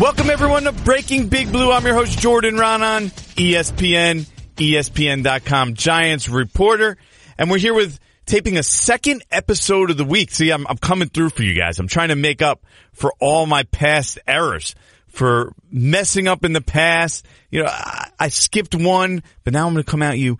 Welcome 0.00 0.30
everyone 0.30 0.62
to 0.62 0.72
Breaking 0.72 1.28
Big 1.28 1.52
Blue. 1.52 1.70
I'm 1.70 1.84
your 1.84 1.94
host 1.94 2.18
Jordan 2.18 2.54
Raanan, 2.54 3.10
ESPN, 3.36 4.26
ESPN.com 4.56 5.74
Giants 5.74 6.26
reporter, 6.26 6.96
and 7.36 7.50
we're 7.50 7.58
here 7.58 7.74
with 7.74 8.00
taping 8.24 8.56
a 8.56 8.62
second 8.62 9.22
episode 9.30 9.90
of 9.90 9.98
the 9.98 10.06
week. 10.06 10.30
See, 10.30 10.52
I'm, 10.52 10.66
I'm 10.68 10.78
coming 10.78 11.10
through 11.10 11.28
for 11.28 11.42
you 11.42 11.52
guys. 11.52 11.78
I'm 11.78 11.86
trying 11.86 12.08
to 12.08 12.16
make 12.16 12.40
up 12.40 12.64
for 12.94 13.12
all 13.20 13.44
my 13.44 13.64
past 13.64 14.18
errors, 14.26 14.74
for 15.08 15.52
messing 15.70 16.28
up 16.28 16.46
in 16.46 16.54
the 16.54 16.62
past. 16.62 17.26
You 17.50 17.64
know, 17.64 17.68
I, 17.68 18.08
I 18.18 18.28
skipped 18.28 18.74
one, 18.74 19.22
but 19.44 19.52
now 19.52 19.66
I'm 19.66 19.74
going 19.74 19.84
to 19.84 19.90
come 19.90 20.02
at 20.02 20.18
you 20.18 20.38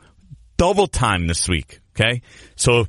double 0.56 0.86
time 0.86 1.26
this 1.26 1.50
week. 1.50 1.80
Okay, 1.94 2.22
so 2.56 2.86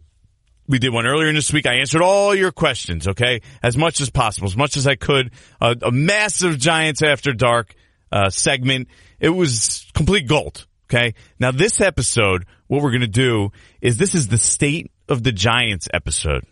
we 0.71 0.79
did 0.79 0.93
one 0.93 1.05
earlier 1.05 1.27
in 1.27 1.35
this 1.35 1.51
week. 1.51 1.67
I 1.67 1.75
answered 1.75 2.01
all 2.01 2.33
your 2.33 2.53
questions, 2.53 3.09
okay, 3.09 3.41
as 3.61 3.77
much 3.77 3.99
as 3.99 4.09
possible, 4.09 4.47
as 4.47 4.55
much 4.55 4.77
as 4.77 4.87
I 4.87 4.95
could. 4.95 5.31
A 5.59 5.91
massive 5.91 6.57
Giants 6.57 7.01
After 7.01 7.33
Dark 7.33 7.75
uh, 8.09 8.29
segment. 8.29 8.87
It 9.19 9.29
was 9.29 9.85
complete 9.93 10.29
gold, 10.29 10.65
okay. 10.89 11.13
Now 11.39 11.51
this 11.51 11.81
episode, 11.81 12.45
what 12.67 12.81
we're 12.81 12.93
gonna 12.93 13.07
do 13.07 13.51
is 13.81 13.97
this 13.97 14.15
is 14.15 14.29
the 14.29 14.37
state 14.37 14.91
of 15.09 15.23
the 15.23 15.33
Giants 15.33 15.89
episode. 15.93 16.45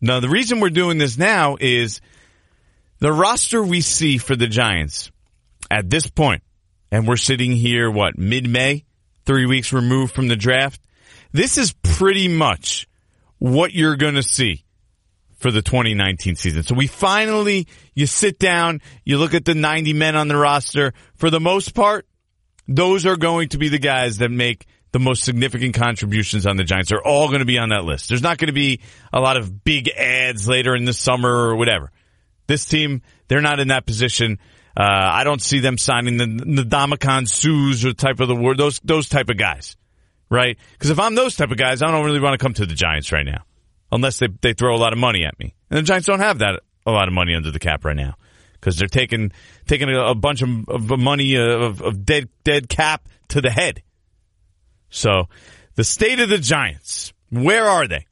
Now 0.00 0.20
the 0.20 0.28
reason 0.28 0.60
we're 0.60 0.70
doing 0.70 0.98
this 0.98 1.18
now 1.18 1.56
is 1.60 2.00
the 3.00 3.12
roster 3.12 3.60
we 3.60 3.80
see 3.80 4.18
for 4.18 4.36
the 4.36 4.46
Giants 4.46 5.10
at 5.68 5.90
this 5.90 6.06
point, 6.06 6.44
and 6.92 7.08
we're 7.08 7.16
sitting 7.16 7.50
here 7.50 7.90
what 7.90 8.16
mid 8.16 8.48
May, 8.48 8.84
three 9.26 9.46
weeks 9.46 9.72
removed 9.72 10.14
from 10.14 10.28
the 10.28 10.36
draft. 10.36 10.80
This 11.32 11.58
is 11.58 11.72
pretty 11.82 12.28
much 12.28 12.87
what 13.38 13.72
you're 13.72 13.96
going 13.96 14.14
to 14.14 14.22
see 14.22 14.64
for 15.38 15.50
the 15.50 15.62
2019 15.62 16.36
season. 16.36 16.62
So 16.62 16.74
we 16.74 16.86
finally, 16.86 17.68
you 17.94 18.06
sit 18.06 18.38
down, 18.38 18.80
you 19.04 19.18
look 19.18 19.34
at 19.34 19.44
the 19.44 19.54
90 19.54 19.92
men 19.92 20.16
on 20.16 20.28
the 20.28 20.36
roster. 20.36 20.92
For 21.16 21.30
the 21.30 21.40
most 21.40 21.74
part, 21.74 22.06
those 22.66 23.06
are 23.06 23.16
going 23.16 23.50
to 23.50 23.58
be 23.58 23.68
the 23.68 23.78
guys 23.78 24.18
that 24.18 24.30
make 24.30 24.66
the 24.90 24.98
most 24.98 25.22
significant 25.22 25.74
contributions 25.74 26.46
on 26.46 26.56
the 26.56 26.64
Giants. 26.64 26.90
They're 26.90 27.06
all 27.06 27.28
going 27.28 27.40
to 27.40 27.44
be 27.44 27.58
on 27.58 27.68
that 27.68 27.84
list. 27.84 28.08
There's 28.08 28.22
not 28.22 28.38
going 28.38 28.48
to 28.48 28.52
be 28.52 28.80
a 29.12 29.20
lot 29.20 29.36
of 29.36 29.64
big 29.64 29.88
ads 29.88 30.48
later 30.48 30.74
in 30.74 30.84
the 30.84 30.92
summer 30.92 31.30
or 31.30 31.56
whatever. 31.56 31.92
This 32.46 32.64
team, 32.64 33.02
they're 33.28 33.42
not 33.42 33.60
in 33.60 33.68
that 33.68 33.86
position. 33.86 34.38
Uh, 34.76 34.82
I 34.84 35.24
don't 35.24 35.42
see 35.42 35.60
them 35.60 35.76
signing 35.78 36.16
the, 36.16 36.24
Ndamukong 36.24 37.28
Suhs 37.28 37.84
or 37.84 37.92
type 37.92 38.20
of 38.20 38.28
the 38.28 38.34
word, 38.34 38.58
those, 38.58 38.80
those 38.82 39.08
type 39.08 39.28
of 39.28 39.36
guys 39.36 39.76
right? 40.30 40.56
Because 40.72 40.90
if 40.90 40.98
I'm 40.98 41.14
those 41.14 41.36
type 41.36 41.50
of 41.50 41.56
guys, 41.56 41.82
I 41.82 41.90
don't 41.90 42.04
really 42.04 42.20
want 42.20 42.38
to 42.38 42.42
come 42.42 42.54
to 42.54 42.66
the 42.66 42.74
Giants 42.74 43.12
right 43.12 43.26
now, 43.26 43.44
unless 43.92 44.18
they 44.18 44.28
they 44.40 44.52
throw 44.52 44.74
a 44.74 44.78
lot 44.78 44.92
of 44.92 44.98
money 44.98 45.24
at 45.24 45.38
me. 45.38 45.54
And 45.70 45.78
the 45.78 45.82
Giants 45.82 46.06
don't 46.06 46.20
have 46.20 46.38
that 46.38 46.60
a 46.86 46.90
lot 46.90 47.08
of 47.08 47.14
money 47.14 47.34
under 47.34 47.50
the 47.50 47.58
cap 47.58 47.84
right 47.84 47.96
now 47.96 48.14
because 48.54 48.76
they're 48.76 48.88
taking 48.88 49.32
taking 49.66 49.88
a, 49.90 50.06
a 50.06 50.14
bunch 50.14 50.42
of, 50.42 50.68
of 50.68 50.98
money 50.98 51.36
uh, 51.36 51.42
of, 51.42 51.82
of 51.82 52.04
dead 52.04 52.28
dead 52.44 52.68
cap 52.68 53.08
to 53.28 53.40
the 53.40 53.50
head. 53.50 53.82
So 54.90 55.28
the 55.74 55.84
state 55.84 56.20
of 56.20 56.28
the 56.28 56.38
Giants, 56.38 57.12
where 57.30 57.66
are 57.66 57.86
they? 57.86 58.06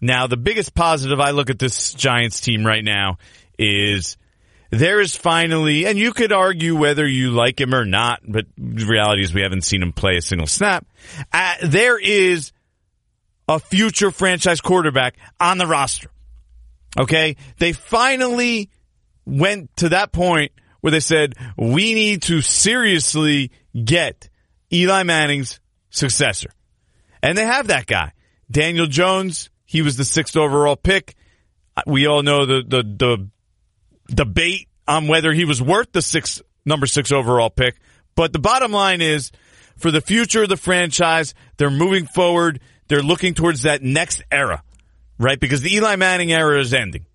Now, 0.00 0.26
the 0.26 0.36
biggest 0.36 0.74
positive 0.74 1.20
I 1.20 1.30
look 1.30 1.50
at 1.50 1.58
this 1.58 1.94
Giants 1.94 2.40
team 2.40 2.66
right 2.66 2.82
now 2.82 3.18
is 3.58 4.16
there 4.72 5.00
is 5.00 5.14
finally, 5.14 5.84
and 5.84 5.98
you 5.98 6.14
could 6.14 6.32
argue 6.32 6.74
whether 6.74 7.06
you 7.06 7.30
like 7.30 7.60
him 7.60 7.74
or 7.74 7.84
not, 7.84 8.20
but 8.26 8.46
the 8.56 8.86
reality 8.86 9.22
is 9.22 9.34
we 9.34 9.42
haven't 9.42 9.64
seen 9.64 9.82
him 9.82 9.92
play 9.92 10.16
a 10.16 10.22
single 10.22 10.46
snap. 10.46 10.86
Uh, 11.30 11.56
there 11.62 11.98
is 11.98 12.52
a 13.46 13.58
future 13.58 14.10
franchise 14.10 14.62
quarterback 14.62 15.16
on 15.38 15.58
the 15.58 15.66
roster. 15.66 16.10
Okay. 16.98 17.36
They 17.58 17.72
finally 17.72 18.70
went 19.26 19.76
to 19.76 19.90
that 19.90 20.10
point 20.10 20.52
where 20.80 20.90
they 20.90 21.00
said, 21.00 21.34
we 21.58 21.92
need 21.92 22.22
to 22.22 22.40
seriously 22.40 23.50
get 23.84 24.30
Eli 24.72 25.02
Manning's 25.02 25.60
successor. 25.90 26.50
And 27.22 27.36
they 27.36 27.44
have 27.44 27.66
that 27.66 27.86
guy. 27.86 28.12
Daniel 28.50 28.86
Jones, 28.86 29.50
he 29.66 29.82
was 29.82 29.98
the 29.98 30.04
sixth 30.04 30.34
overall 30.34 30.76
pick. 30.76 31.14
We 31.86 32.06
all 32.06 32.22
know 32.22 32.46
the, 32.46 32.62
the, 32.66 32.82
the 32.82 33.28
debate 34.14 34.68
on 34.86 35.08
whether 35.08 35.32
he 35.32 35.44
was 35.44 35.62
worth 35.62 35.92
the 35.92 36.02
six 36.02 36.42
number 36.64 36.86
six 36.86 37.12
overall 37.12 37.50
pick. 37.50 37.76
But 38.14 38.32
the 38.32 38.38
bottom 38.38 38.72
line 38.72 39.00
is, 39.00 39.30
for 39.76 39.90
the 39.90 40.00
future 40.00 40.42
of 40.42 40.48
the 40.48 40.56
franchise, 40.56 41.34
they're 41.56 41.70
moving 41.70 42.06
forward. 42.06 42.60
They're 42.88 43.02
looking 43.02 43.34
towards 43.34 43.62
that 43.62 43.82
next 43.82 44.22
era, 44.30 44.62
right? 45.18 45.40
Because 45.40 45.62
the 45.62 45.74
Eli 45.74 45.96
Manning 45.96 46.32
era 46.32 46.60
is 46.60 46.74
ending. 46.74 47.06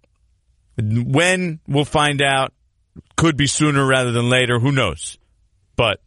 When 0.77 1.59
we'll 1.67 1.85
find 1.85 2.21
out. 2.21 2.53
Could 3.15 3.37
be 3.37 3.45
sooner 3.45 3.85
rather 3.85 4.11
than 4.11 4.27
later. 4.27 4.57
Who 4.57 4.71
knows? 4.71 5.19
But 5.75 6.01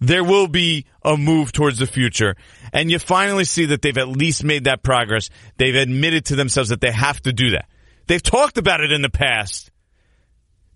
there 0.00 0.22
will 0.22 0.46
be 0.46 0.86
a 1.02 1.16
move 1.16 1.50
towards 1.50 1.78
the 1.78 1.86
future. 1.86 2.36
And 2.72 2.92
you 2.92 3.00
finally 3.00 3.44
see 3.44 3.66
that 3.66 3.82
they've 3.82 3.98
at 3.98 4.06
least 4.06 4.44
made 4.44 4.64
that 4.64 4.84
progress. 4.84 5.30
They've 5.56 5.74
admitted 5.74 6.26
to 6.26 6.36
themselves 6.36 6.70
that 6.70 6.80
they 6.80 6.92
have 6.92 7.20
to 7.22 7.32
do 7.32 7.50
that. 7.50 7.66
They've 8.06 8.22
talked 8.22 8.56
about 8.56 8.80
it 8.82 8.92
in 8.92 9.02
the 9.02 9.10
past. 9.10 9.71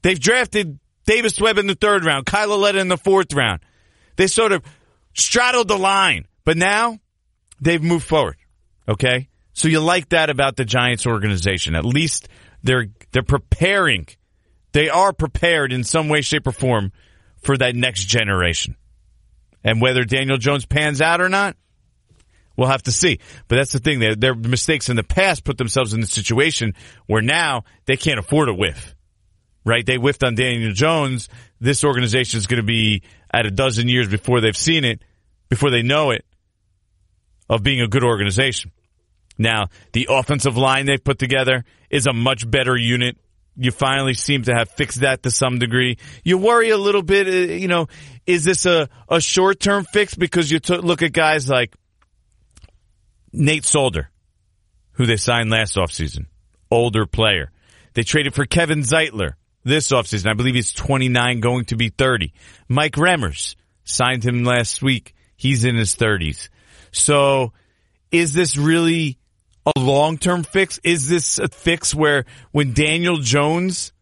They've 0.07 0.21
drafted 0.21 0.79
Davis 1.05 1.41
Webb 1.41 1.59
in 1.59 1.67
the 1.67 1.75
third 1.75 2.05
round, 2.05 2.27
Kyle 2.27 2.51
Lauletta 2.51 2.79
in 2.79 2.87
the 2.87 2.97
fourth 2.97 3.35
round. 3.35 3.59
They 4.15 4.29
sort 4.29 4.53
of 4.53 4.63
straddled 5.15 5.67
the 5.67 5.77
line, 5.77 6.29
but 6.45 6.57
now 6.57 7.01
they've 7.61 7.83
moved 7.83 8.07
forward. 8.07 8.37
Okay. 8.89 9.29
So 9.53 9.67
you 9.67 9.81
like 9.81 10.11
that 10.11 10.31
about 10.31 10.55
the 10.55 10.65
Giants 10.65 11.09
organization. 11.09 11.75
At 11.75 11.85
least 11.85 12.29
they're, 12.63 12.87
they're 13.11 13.25
preparing. 13.25 14.07
They 14.71 14.91
are 14.91 15.13
prepared 15.13 15.73
in 15.73 15.83
some 15.83 16.09
way, 16.09 16.21
shape, 16.21 16.47
or 16.47 16.53
form 16.53 16.93
for 17.43 17.57
that 17.57 17.75
next 17.75 18.05
generation. 18.05 18.77
And 19.65 19.81
whether 19.81 20.05
Daniel 20.05 20.39
Jones 20.39 20.67
pans 20.67 21.01
out 21.01 21.21
or 21.21 21.29
not, 21.29 21.57
we'll 22.57 22.69
have 22.69 22.85
to 22.85 22.93
see. 22.93 23.19
But 23.49 23.57
that's 23.57 23.73
the 23.73 23.81
thing. 23.81 23.99
Their, 23.99 24.15
their 24.15 24.35
mistakes 24.37 24.89
in 24.89 24.95
the 24.95 25.03
past 25.03 25.43
put 25.43 25.59
themselves 25.59 25.95
in 25.95 26.01
the 26.01 26.07
situation 26.07 26.75
where 27.09 27.23
now 27.23 27.65
they 27.87 27.97
can't 27.97 28.21
afford 28.21 28.49
a 28.49 28.55
whiff 28.55 28.93
right? 29.67 29.85
They 29.85 29.97
whiffed 29.97 30.25
on 30.25 30.37
Daniel 30.37 30.73
Jones. 30.73 31.29
This 31.61 31.85
organization 31.85 32.39
is 32.39 32.47
going 32.47 32.63
to 32.63 32.67
be 32.67 33.03
at 33.31 33.45
a 33.45 33.51
dozen 33.51 33.89
years 33.89 34.09
before 34.09 34.41
they've 34.41 34.57
seen 34.57 34.85
it, 34.85 35.03
before 35.51 35.71
they 35.71 35.83
know 35.83 36.13
it, 36.13 36.25
of 37.51 37.63
being 37.63 37.83
a 37.83 37.89
good 37.89 38.05
organization. 38.05 38.71
Now, 39.37 39.69
the 39.93 40.07
offensive 40.09 40.57
line 40.57 40.87
they've 40.87 41.03
put 41.03 41.19
together 41.19 41.65
is 41.91 42.07
a 42.07 42.13
much 42.13 42.49
better 42.49 42.77
unit. 42.77 43.19
You 43.57 43.73
finally 43.73 44.15
seem 44.15 44.43
to 44.45 44.55
have 44.55 44.71
fixed 44.71 45.01
that 45.01 45.25
to 45.25 45.31
some 45.31 45.59
degree. 45.59 45.99
You 46.23 46.39
worry 46.39 46.71
a 46.71 46.79
little 46.79 47.03
bit, 47.03 47.27
uh, 47.27 47.53
you 47.53 47.69
know, 47.69 47.89
is 48.27 48.45
this 48.45 48.67
a, 48.67 48.89
a 49.09 49.21
short 49.21 49.61
term 49.61 49.85
fix? 49.85 50.15
Because 50.15 50.51
you 50.51 50.61
t- 50.61 50.77
look 50.77 51.03
at 51.03 51.13
guys 51.13 51.49
like 51.49 51.75
Nate 53.33 53.65
Solder, 53.65 54.11
who 54.93 55.07
they 55.07 55.17
signed 55.17 55.51
last 55.51 55.77
offseason, 55.77 56.27
older 56.71 57.07
player. 57.07 57.51
They 57.95 58.03
traded 58.03 58.35
for 58.35 58.45
Kevin 58.45 58.81
Zeitler, 58.81 59.33
this 59.67 59.89
offseason. 59.89 60.31
I 60.31 60.35
believe 60.35 60.55
he's 60.55 60.73
29, 60.73 61.41
going 61.41 61.65
to 61.67 61.77
be 61.77 61.89
30. 61.89 62.33
Mike 62.69 62.93
Remmers 62.93 63.57
signed 63.85 64.25
him 64.25 64.45
last 64.45 64.83
week. 64.83 65.15
He's 65.37 65.65
in 65.65 65.75
his 65.75 65.97
30s. 65.97 66.49
So 66.93 67.53
is 68.11 68.33
this 68.33 68.57
really 68.57 69.19
a 69.67 69.79
long-term 69.79 70.45
fix? 70.45 70.79
Is 70.85 71.09
this 71.09 71.39
a 71.39 71.49
fix 71.49 71.95
where 71.95 72.25
when 72.53 72.73
Daniel 72.73 73.19
Jones 73.19 73.93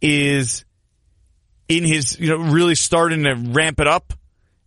is 0.00 0.64
in 1.68 1.84
his, 1.84 2.18
you 2.18 2.28
know, 2.28 2.36
really 2.36 2.76
starting 2.76 3.24
to 3.24 3.34
ramp 3.34 3.80
it 3.80 3.88
up 3.88 4.12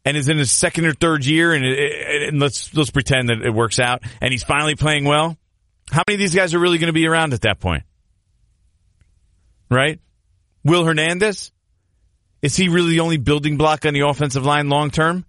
and 0.04 0.18
is 0.18 0.30
in 0.30 0.38
his 0.38 0.52
second 0.52 0.86
or 0.86 0.94
third 0.94 1.26
year 1.26 1.54
and, 1.54 1.66
and 1.66 2.40
let's, 2.40 2.74
let's 2.76 2.92
pretend 2.92 3.30
that 3.30 3.42
it 3.42 3.54
works 3.54 3.80
out 3.80 4.04
and 4.22 4.32
he's 4.32 4.44
finally 4.44 4.76
playing 4.76 5.06
well. 5.06 5.38
How 5.92 6.04
many 6.08 6.16
of 6.16 6.20
these 6.20 6.36
guys 6.36 6.54
are 6.54 6.60
really 6.60 6.78
going 6.78 6.88
to 6.88 6.94
be 6.94 7.08
around 7.08 7.34
at 7.34 7.42
that 7.42 7.60
point? 7.60 7.84
Right? 9.70 10.00
Will 10.66 10.84
Hernandez? 10.84 11.52
Is 12.42 12.58
he 12.58 12.68
really 12.68 12.92
the 12.92 13.00
only 13.00 13.18
building 13.18 13.56
block 13.56 13.86
on 13.86 13.94
the 13.94 14.02
offensive 14.02 14.46
line 14.46 14.68
long 14.68 14.90
term? 14.92 15.26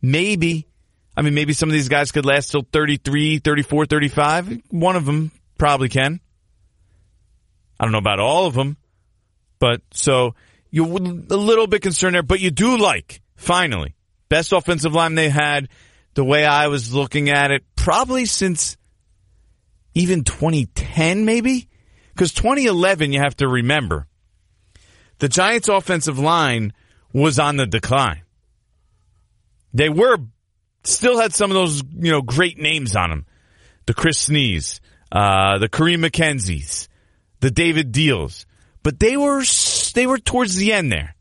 Maybe. 0.00 0.66
I 1.16 1.22
mean, 1.22 1.34
maybe 1.34 1.52
some 1.52 1.68
of 1.68 1.72
these 1.74 1.88
guys 1.88 2.12
could 2.12 2.24
last 2.24 2.50
till 2.50 2.66
33, 2.72 3.40
34, 3.40 3.86
35. 3.86 4.62
One 4.70 4.96
of 4.96 5.04
them 5.04 5.32
probably 5.58 5.88
can. 5.88 6.20
I 7.78 7.84
don't 7.84 7.92
know 7.92 7.98
about 7.98 8.20
all 8.20 8.46
of 8.46 8.54
them, 8.54 8.76
but 9.58 9.82
so 9.92 10.34
you're 10.70 10.86
a 10.86 10.90
little 10.90 11.66
bit 11.66 11.82
concerned 11.82 12.14
there, 12.14 12.22
but 12.22 12.40
you 12.40 12.50
do 12.50 12.78
like, 12.78 13.20
finally, 13.36 13.94
best 14.28 14.52
offensive 14.52 14.94
line 14.94 15.16
they 15.16 15.28
had, 15.28 15.68
the 16.14 16.24
way 16.24 16.44
I 16.44 16.68
was 16.68 16.94
looking 16.94 17.28
at 17.28 17.50
it, 17.50 17.64
probably 17.74 18.24
since 18.24 18.76
even 19.94 20.22
2010, 20.22 21.24
maybe? 21.24 21.68
Because 22.12 22.32
2011, 22.32 23.12
you 23.12 23.20
have 23.20 23.36
to 23.38 23.48
remember, 23.48 24.06
the 25.24 25.28
Giants 25.30 25.70
offensive 25.70 26.18
line 26.18 26.74
was 27.14 27.38
on 27.38 27.56
the 27.56 27.64
decline. 27.64 28.24
They 29.72 29.88
were 29.88 30.18
still 30.82 31.18
had 31.18 31.32
some 31.32 31.50
of 31.50 31.54
those, 31.54 31.82
you 31.96 32.12
know, 32.12 32.20
great 32.20 32.58
names 32.58 32.94
on 32.94 33.08
them. 33.08 33.26
The 33.86 33.94
Chris 33.94 34.18
Snees, 34.18 34.82
uh, 35.10 35.56
the 35.56 35.70
Kareem 35.70 36.06
McKenzies, 36.06 36.88
the 37.40 37.50
David 37.50 37.90
Diehls, 37.90 38.44
but 38.82 38.98
they 38.98 39.16
were 39.16 39.42
they 39.94 40.06
were 40.06 40.18
towards 40.18 40.56
the 40.56 40.74
end 40.74 40.92
there. 40.92 41.14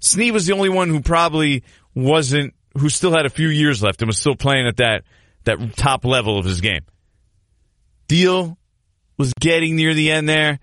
Snee 0.00 0.30
was 0.30 0.46
the 0.46 0.52
only 0.52 0.68
one 0.68 0.88
who 0.88 1.00
probably 1.00 1.64
wasn't, 1.96 2.54
who 2.78 2.88
still 2.88 3.10
had 3.10 3.26
a 3.26 3.30
few 3.30 3.48
years 3.48 3.82
left 3.82 4.00
and 4.00 4.06
was 4.06 4.18
still 4.18 4.36
playing 4.36 4.68
at 4.68 4.76
that, 4.76 5.02
that 5.42 5.58
top 5.76 6.04
level 6.04 6.38
of 6.38 6.44
his 6.44 6.60
game. 6.60 6.82
Diehl 8.06 8.56
was 9.16 9.32
getting 9.40 9.74
near 9.74 9.92
the 9.92 10.12
end 10.12 10.28
there. 10.28 10.60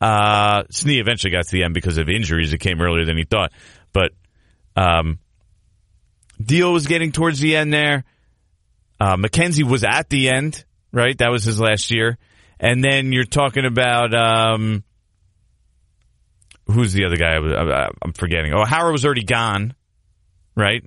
Uh, 0.00 0.62
Snee 0.64 1.00
eventually 1.00 1.32
got 1.32 1.44
to 1.44 1.52
the 1.52 1.64
end 1.64 1.74
because 1.74 1.98
of 1.98 2.08
injuries. 2.08 2.52
It 2.52 2.58
came 2.58 2.80
earlier 2.80 3.04
than 3.04 3.16
he 3.16 3.24
thought. 3.24 3.52
But, 3.92 4.12
um, 4.76 5.18
Diehl 6.40 6.72
was 6.72 6.86
getting 6.86 7.10
towards 7.12 7.40
the 7.40 7.56
end 7.56 7.72
there. 7.72 8.04
Uh, 9.00 9.16
McKenzie 9.16 9.64
was 9.64 9.84
at 9.84 10.08
the 10.08 10.30
end, 10.30 10.64
right? 10.92 11.16
That 11.18 11.30
was 11.30 11.44
his 11.44 11.60
last 11.60 11.90
year. 11.90 12.18
And 12.60 12.82
then 12.82 13.12
you're 13.12 13.24
talking 13.24 13.64
about, 13.64 14.14
um, 14.14 14.84
who's 16.66 16.92
the 16.92 17.04
other 17.06 17.16
guy? 17.16 17.36
I 17.36 17.88
am 18.04 18.12
forgetting. 18.12 18.52
Oh, 18.52 18.64
Howard 18.64 18.92
was 18.92 19.04
already 19.04 19.24
gone, 19.24 19.74
right? 20.54 20.84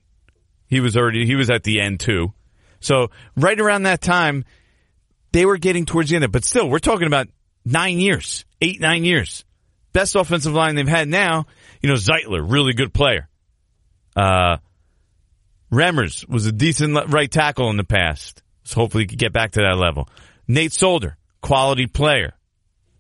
He 0.68 0.80
was 0.80 0.96
already, 0.96 1.25
he 1.25 1.36
was 1.36 1.50
at 1.50 1.63
the 1.63 1.81
end 1.81 2.00
too. 2.00 2.34
So 2.80 3.12
right 3.36 3.60
around 3.60 3.84
that 3.84 4.02
time, 4.02 4.46
they 5.31 5.46
were 5.46 5.58
getting 5.58 5.86
towards 5.86 6.10
the 6.10 6.18
end. 6.18 6.31
But 6.31 6.46
still, 6.46 6.69
we're 6.69 6.80
talking 6.80 7.08
about 7.08 7.28
nine 7.66 8.00
years, 8.00 8.46
eight, 8.62 8.80
nine 8.80 9.04
years. 9.04 9.46
Best 9.94 10.16
offensive 10.16 10.54
line 10.54 10.75
they've 10.75 10.88
had 10.88 11.08
now. 11.08 11.46
You 11.81 11.90
know, 11.90 11.96
Zeitler, 11.96 12.44
really 12.44 12.74
good 12.74 12.94
player. 12.94 13.28
Uh, 14.16 14.58
Remmers 15.72 16.28
was 16.28 16.46
a 16.46 16.52
decent 16.52 17.12
right 17.12 17.31
tackle 17.31 17.69
in 17.69 17.78
the 17.78 17.84
past. 17.84 18.42
So 18.63 18.75
hopefully 18.75 19.04
he 19.04 19.08
could 19.08 19.19
get 19.19 19.34
back 19.34 19.52
to 19.52 19.62
that 19.62 19.78
level. 19.78 20.08
Nate 20.48 20.74
Solder, 20.74 21.18
quality 21.42 21.88
player. 21.88 22.34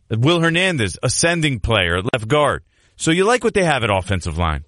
Will 0.09 0.41
Hernandez, 0.41 0.97
ascending 1.01 1.59
player, 1.59 2.01
left 2.01 2.27
guard. 2.27 2.63
So 2.97 3.11
you 3.11 3.23
like 3.23 3.43
what 3.43 3.53
they 3.53 3.63
have 3.63 3.83
at 3.83 3.89
offensive 3.89 4.37
line. 4.37 4.65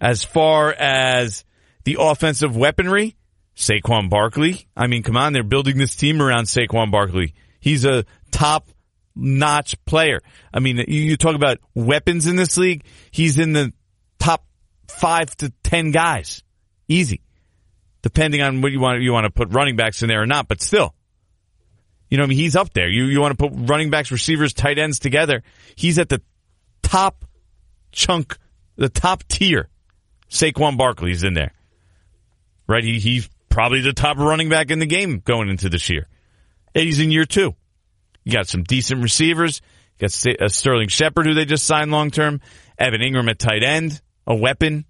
As 0.00 0.24
far 0.24 0.72
as 0.72 1.44
the 1.84 1.98
offensive 2.00 2.56
weaponry, 2.56 3.16
Saquon 3.56 4.08
Barkley. 4.08 4.66
I 4.74 4.86
mean, 4.86 5.02
come 5.02 5.16
on, 5.16 5.32
they're 5.34 5.42
building 5.42 5.76
this 5.76 5.94
team 5.94 6.22
around 6.22 6.44
Saquon 6.44 6.90
Barkley. 6.90 7.34
He's 7.60 7.84
a 7.84 8.04
top 8.30 8.68
notch 9.20 9.76
player. 9.84 10.20
I 10.52 10.60
mean, 10.60 10.84
you 10.88 11.16
talk 11.16 11.34
about 11.34 11.58
weapons 11.74 12.26
in 12.26 12.36
this 12.36 12.56
league. 12.56 12.84
He's 13.10 13.38
in 13.38 13.52
the 13.52 13.72
top 14.18 14.44
five 14.88 15.36
to 15.36 15.52
ten 15.62 15.90
guys. 15.90 16.42
Easy. 16.88 17.22
Depending 18.02 18.40
on 18.40 18.62
what 18.62 18.72
you 18.72 18.80
want, 18.80 19.02
you 19.02 19.12
want 19.12 19.24
to 19.24 19.30
put 19.30 19.52
running 19.52 19.76
backs 19.76 20.02
in 20.02 20.08
there 20.08 20.22
or 20.22 20.26
not, 20.26 20.48
but 20.48 20.62
still. 20.62 20.94
You 22.08 22.16
know, 22.16 22.24
I 22.24 22.26
mean, 22.26 22.38
he's 22.38 22.56
up 22.56 22.72
there. 22.72 22.88
You, 22.88 23.04
you 23.04 23.20
want 23.20 23.38
to 23.38 23.48
put 23.48 23.52
running 23.68 23.90
backs, 23.90 24.10
receivers, 24.10 24.52
tight 24.52 24.78
ends 24.78 24.98
together. 24.98 25.42
He's 25.76 25.98
at 25.98 26.08
the 26.08 26.20
top 26.82 27.24
chunk, 27.92 28.36
the 28.76 28.88
top 28.88 29.22
tier. 29.28 29.68
Saquon 30.28 30.76
Barkley's 30.76 31.22
in 31.22 31.34
there. 31.34 31.52
Right? 32.66 32.82
He, 32.82 32.98
he's 32.98 33.28
probably 33.48 33.80
the 33.82 33.92
top 33.92 34.16
running 34.16 34.48
back 34.48 34.70
in 34.70 34.78
the 34.78 34.86
game 34.86 35.20
going 35.24 35.48
into 35.48 35.68
this 35.68 35.88
year. 35.90 36.08
And 36.74 36.84
he's 36.84 37.00
in 37.00 37.10
year 37.10 37.26
two. 37.26 37.54
You 38.30 38.38
got 38.38 38.46
some 38.46 38.62
decent 38.62 39.02
receivers. 39.02 39.60
You 39.98 40.06
got 40.06 40.40
uh, 40.40 40.48
Sterling 40.48 40.88
Shepard, 40.88 41.26
who 41.26 41.34
they 41.34 41.44
just 41.44 41.66
signed 41.66 41.90
long 41.90 42.12
term. 42.12 42.40
Evan 42.78 43.00
Engram 43.00 43.28
at 43.28 43.40
tight 43.40 43.64
end, 43.64 44.00
a 44.24 44.36
weapon. 44.36 44.84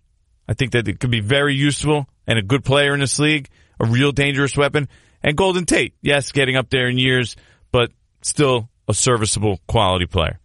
I 0.47 0.53
think 0.53 0.73
that 0.73 0.87
it 0.89 1.01
could 1.01 1.11
be 1.11 1.21
very 1.21 1.55
useful 1.55 2.07
and 2.27 2.39
a 2.39 2.43
good 2.43 2.65
player 2.65 2.93
in 2.93 3.01
this 3.01 3.19
league, 3.19 3.49
a 3.81 3.87
real 3.87 4.13
dangerous 4.13 4.59
weapon. 4.59 4.89
And 5.23 5.37
Golden 5.37 5.65
Tate, 5.65 5.95
yes, 6.03 6.33
getting 6.33 6.57
up 6.57 6.69
there 6.69 6.89
in 6.89 6.99
years, 6.99 7.35
but 7.73 7.91
still 8.21 8.69
a 8.89 8.93
serviceable 8.93 9.59
quality 9.67 10.05
player. 10.05 10.39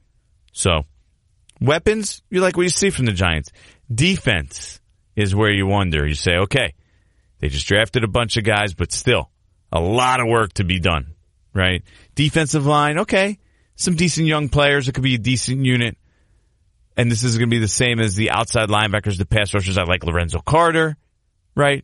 So, 0.53 0.85
weapons, 1.59 2.21
you 2.29 2.39
like 2.39 2.55
what 2.55 2.63
you 2.63 2.69
see 2.69 2.91
from 2.91 3.07
the 3.07 3.11
Giants. 3.11 3.51
Defense 3.93 4.79
is 5.17 5.35
where 5.35 5.51
you 5.51 5.67
wonder. 5.67 6.07
You 6.07 6.15
say, 6.15 6.37
okay, 6.37 6.75
they 7.39 7.49
just 7.49 7.67
drafted 7.67 8.05
a 8.05 8.07
bunch 8.07 8.37
of 8.37 8.45
guys, 8.45 8.73
but 8.73 8.93
still 8.93 9.29
a 9.69 9.81
lot 9.81 10.21
of 10.21 10.27
work 10.27 10.53
to 10.53 10.63
be 10.63 10.79
done, 10.79 11.14
right? 11.55 11.81
Defensive 12.13 12.65
line, 12.65 12.99
okay, 12.99 13.39
some 13.75 13.95
decent 13.95 14.27
young 14.27 14.49
players. 14.49 14.87
It 14.87 14.91
could 14.91 15.03
be 15.03 15.15
a 15.15 15.19
decent 15.19 15.65
unit. 15.65 15.97
And 16.97 17.11
this 17.11 17.23
is 17.23 17.37
going 17.37 17.49
to 17.49 17.53
be 17.53 17.59
the 17.59 17.67
same 17.67 17.99
as 17.99 18.15
the 18.15 18.29
outside 18.29 18.69
linebackers, 18.69 19.17
the 19.17 19.25
pass 19.25 19.53
rushers. 19.53 19.77
I 19.77 19.83
like 19.83 20.03
Lorenzo 20.03 20.39
Carter, 20.39 20.97
right? 21.55 21.83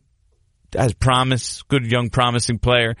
Has 0.74 0.94
promise, 0.94 1.62
good 1.62 1.90
young 1.90 2.08
promising 2.08 2.58
player. 2.58 2.96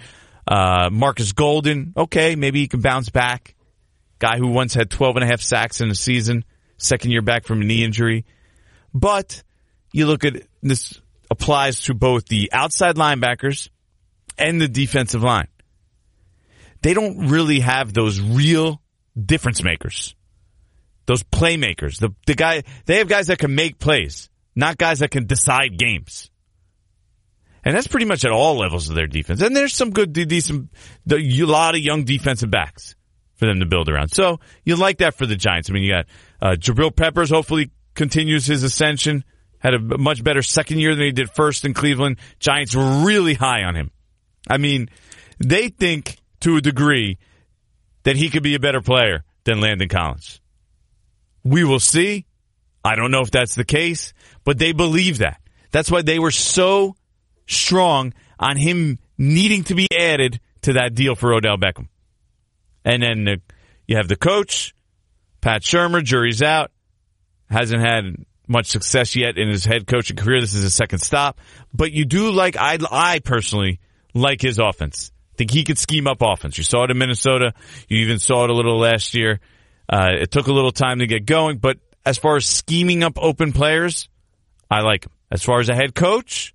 Uh, 0.46 0.90
Marcus 0.92 1.32
Golden, 1.32 1.94
okay, 1.96 2.34
maybe 2.34 2.60
he 2.60 2.68
can 2.68 2.80
bounce 2.80 3.08
back. 3.08 3.54
Guy 4.18 4.36
who 4.38 4.48
once 4.48 4.74
had 4.74 4.90
12 4.90 5.16
and 5.16 5.24
a 5.24 5.26
half 5.26 5.40
sacks 5.40 5.80
in 5.80 5.90
a 5.90 5.94
season, 5.94 6.44
second 6.76 7.12
year 7.12 7.22
back 7.22 7.44
from 7.44 7.62
a 7.62 7.64
knee 7.64 7.84
injury. 7.84 8.24
But 8.92 9.42
you 9.92 10.06
look 10.06 10.24
at 10.24 10.42
this 10.62 11.00
applies 11.30 11.82
to 11.84 11.94
both 11.94 12.26
the 12.26 12.50
outside 12.52 12.96
linebackers 12.96 13.70
and 14.36 14.60
the 14.60 14.68
defensive 14.68 15.22
line. 15.22 15.48
They 16.82 16.94
don't 16.94 17.28
really 17.28 17.60
have 17.60 17.92
those 17.92 18.20
real 18.20 18.82
difference 19.20 19.62
makers. 19.62 20.14
Those 21.06 21.22
playmakers. 21.22 21.98
The, 21.98 22.14
the 22.26 22.34
guy, 22.34 22.62
they 22.86 22.98
have 22.98 23.08
guys 23.08 23.28
that 23.28 23.38
can 23.38 23.54
make 23.54 23.78
plays, 23.78 24.28
not 24.54 24.78
guys 24.78 25.00
that 25.00 25.10
can 25.10 25.26
decide 25.26 25.78
games. 25.78 26.30
And 27.64 27.76
that's 27.76 27.86
pretty 27.86 28.06
much 28.06 28.24
at 28.24 28.32
all 28.32 28.58
levels 28.58 28.88
of 28.88 28.96
their 28.96 29.06
defense. 29.06 29.40
And 29.40 29.56
there's 29.56 29.74
some 29.74 29.90
good, 29.90 30.12
decent, 30.12 30.70
a 31.08 31.44
lot 31.44 31.74
of 31.74 31.80
young 31.80 32.04
defensive 32.04 32.50
backs 32.50 32.96
for 33.36 33.46
them 33.46 33.60
to 33.60 33.66
build 33.66 33.88
around. 33.88 34.08
So 34.08 34.40
you 34.64 34.76
like 34.76 34.98
that 34.98 35.14
for 35.14 35.26
the 35.26 35.36
Giants. 35.36 35.70
I 35.70 35.72
mean, 35.72 35.84
you 35.84 35.92
got 35.92 36.06
uh, 36.40 36.56
Jabril 36.56 36.94
Peppers 36.94 37.30
hopefully 37.30 37.70
continues 37.94 38.46
his 38.46 38.64
ascension. 38.64 39.24
Had 39.58 39.74
a 39.74 39.78
much 39.78 40.24
better 40.24 40.42
second 40.42 40.80
year 40.80 40.94
than 40.96 41.04
he 41.04 41.12
did 41.12 41.30
first 41.30 41.64
in 41.64 41.72
Cleveland. 41.72 42.16
Giants 42.40 42.74
were 42.74 43.04
really 43.04 43.34
high 43.34 43.62
on 43.62 43.76
him. 43.76 43.92
I 44.48 44.58
mean, 44.58 44.88
they 45.38 45.68
think 45.68 46.16
to 46.42 46.56
a 46.56 46.60
degree 46.60 47.18
that 48.04 48.16
he 48.16 48.30
could 48.30 48.42
be 48.42 48.54
a 48.54 48.60
better 48.60 48.80
player 48.80 49.24
than 49.44 49.60
Landon 49.60 49.88
Collins. 49.88 50.40
We 51.44 51.64
will 51.64 51.80
see. 51.80 52.26
I 52.84 52.96
don't 52.96 53.10
know 53.10 53.20
if 53.20 53.30
that's 53.30 53.54
the 53.54 53.64
case, 53.64 54.12
but 54.44 54.58
they 54.58 54.72
believe 54.72 55.18
that. 55.18 55.40
That's 55.70 55.90
why 55.90 56.02
they 56.02 56.18
were 56.18 56.30
so 56.30 56.96
strong 57.46 58.12
on 58.38 58.56
him 58.56 58.98
needing 59.16 59.64
to 59.64 59.74
be 59.74 59.86
added 59.96 60.40
to 60.62 60.74
that 60.74 60.94
deal 60.94 61.14
for 61.14 61.32
Odell 61.32 61.58
Beckham. 61.58 61.88
And 62.84 63.02
then 63.02 63.28
uh, 63.28 63.36
you 63.86 63.96
have 63.96 64.08
the 64.08 64.16
coach, 64.16 64.74
Pat 65.40 65.62
Shurmur, 65.62 66.02
jury's 66.02 66.42
out, 66.42 66.70
hasn't 67.50 67.80
had 67.80 68.16
much 68.48 68.66
success 68.66 69.14
yet 69.14 69.38
in 69.38 69.48
his 69.48 69.64
head 69.64 69.86
coaching 69.86 70.16
career. 70.16 70.40
This 70.40 70.54
is 70.54 70.62
his 70.62 70.74
second 70.74 70.98
stop, 70.98 71.40
but 71.72 71.92
you 71.92 72.04
do 72.04 72.30
like, 72.30 72.56
I, 72.56 72.78
I 72.90 73.20
personally 73.20 73.80
like 74.14 74.40
his 74.40 74.58
offense. 74.58 75.12
Think 75.42 75.50
he 75.50 75.64
could 75.64 75.78
scheme 75.78 76.06
up 76.06 76.18
offense. 76.22 76.56
You 76.56 76.62
saw 76.62 76.84
it 76.84 76.92
in 76.92 76.98
Minnesota. 76.98 77.52
You 77.88 77.98
even 78.04 78.20
saw 78.20 78.44
it 78.44 78.50
a 78.50 78.52
little 78.52 78.78
last 78.78 79.12
year. 79.12 79.40
Uh, 79.88 80.10
it 80.20 80.30
took 80.30 80.46
a 80.46 80.52
little 80.52 80.70
time 80.70 81.00
to 81.00 81.08
get 81.08 81.26
going, 81.26 81.58
but 81.58 81.78
as 82.06 82.16
far 82.16 82.36
as 82.36 82.46
scheming 82.46 83.02
up 83.02 83.18
open 83.20 83.50
players, 83.50 84.08
I 84.70 84.82
like 84.82 85.04
him. 85.04 85.10
As 85.32 85.42
far 85.42 85.58
as 85.58 85.68
a 85.68 85.74
head 85.74 85.96
coach, 85.96 86.54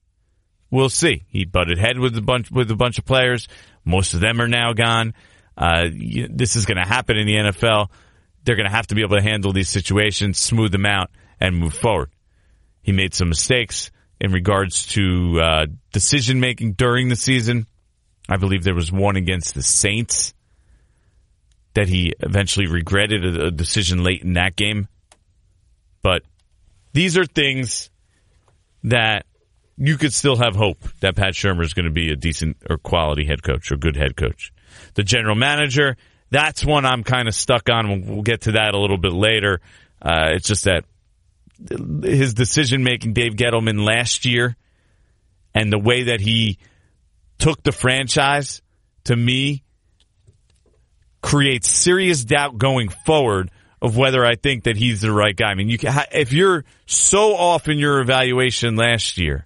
we'll 0.72 0.88
see. 0.88 1.25
He 1.27 1.44
butted 1.44 1.77
head 1.77 2.00
with 2.00 2.17
a 2.17 2.22
bunch 2.22 2.50
with 2.50 2.72
a 2.72 2.77
bunch 2.77 2.98
of 2.98 3.03
players. 3.03 3.50
Most 3.84 4.13
of 4.13 4.22
them 4.22 4.39
are 4.39 4.48
now 4.48 4.72
gone. 4.72 5.13
Uh, 5.58 5.88
this 5.91 6.56
is 6.56 6.65
going 6.65 6.77
to 6.77 6.88
happen 6.88 7.17
in 7.17 7.27
the 7.27 7.36
NFL. 7.36 7.89
They're 8.46 8.56
going 8.56 8.70
to 8.70 8.74
have 8.74 8.88
to 8.88 8.96
be 8.96 9.01
able 9.01 9.17
to 9.17 9.22
handle 9.22 9.51
these 9.51 9.67
situations, 9.67 10.38
smooth 10.38 10.72
them 10.72 10.86
out, 10.86 11.12
and 11.41 11.58
move 11.58 11.74
forward. 11.74 12.10
He 12.84 12.94
made 12.94 13.13
some 13.13 13.27
mistakes 13.27 13.91
in 14.22 14.32
regards 14.32 14.86
to 14.94 15.41
uh, 15.41 15.65
decision 15.91 16.39
making 16.39 16.72
during 16.72 17.10
the 17.10 17.17
season. 17.17 17.67
I 18.29 18.38
believe 18.38 18.63
there 18.63 18.75
was 18.75 18.91
one 18.91 19.15
against 19.15 19.55
the 19.55 19.63
Saints 19.63 20.34
that 21.74 21.88
he 21.88 22.13
eventually 22.19 22.67
regretted 22.67 23.24
a, 23.24 23.51
decision 23.51 24.03
late 24.03 24.24
in 24.24 24.34
that 24.34 24.55
game. 24.55 24.88
But 26.01 26.24
these 26.93 27.17
are 27.17 27.25
things 27.25 27.89
that 28.84 29.25
you 29.77 29.98
could 29.98 30.12
still 30.12 30.38
have 30.38 30.55
hope 30.55 30.79
that 31.01 31.15
Pat 31.15 31.34
Shurmur 31.34 31.63
is 31.63 31.75
going 31.75 31.86
to 31.86 31.91
be 31.91 32.12
a 32.12 32.15
decent 32.15 32.57
or 32.67 32.77
quality 32.77 33.25
head 33.25 33.43
coach 33.43 33.72
or 33.72 33.77
good 33.77 33.96
head 33.96 34.17
coach. 34.17 34.51
The 34.96 35.03
general 35.03 35.36
manager, 35.36 35.98
that's 36.31 36.65
one 36.65 36.86
I'm 36.86 37.03
kind 37.03 37.27
of 37.27 37.36
stuck 37.36 37.69
on. 37.69 38.05
We'll, 38.07 38.24
get 38.24 38.41
to 38.41 38.53
that 38.53 38.74
a 38.74 38.79
little 38.79 38.98
bit 38.98 39.13
later. 39.13 39.62
Uh, 40.01 40.31
it's 40.34 40.48
just 40.48 40.63
that 40.63 40.84
his 42.03 42.34
decision 42.34 42.84
making, 42.84 43.13
Dave 43.13 43.34
Gettleman 43.34 43.86
last 43.86 44.25
year, 44.25 44.55
and 45.53 45.72
the 45.72 45.79
way 45.79 46.03
that 46.03 46.22
he 46.22 46.57
took 47.38 47.63
the 47.63 47.72
franchise, 47.72 48.62
to 49.06 49.15
me, 49.15 49.63
creates 51.22 51.70
serious 51.70 52.24
doubt 52.24 52.58
going 52.58 52.89
forward 52.89 53.51
of 53.82 53.96
whether 53.96 54.25
I 54.25 54.36
think 54.36 54.63
that 54.63 54.75
he's 54.75 55.01
the 55.01 55.12
right 55.12 55.36
guy. 55.36 55.51
I 55.51 55.56
mean, 55.56 55.70
you 55.70 55.77
can, 55.77 55.94
if 56.12 56.34
you're 56.34 56.65
so 56.86 57.36
off 57.36 57.67
in 57.67 57.77
your 57.77 58.00
evaluation 58.00 58.75
last 58.75 59.17
year, 59.17 59.46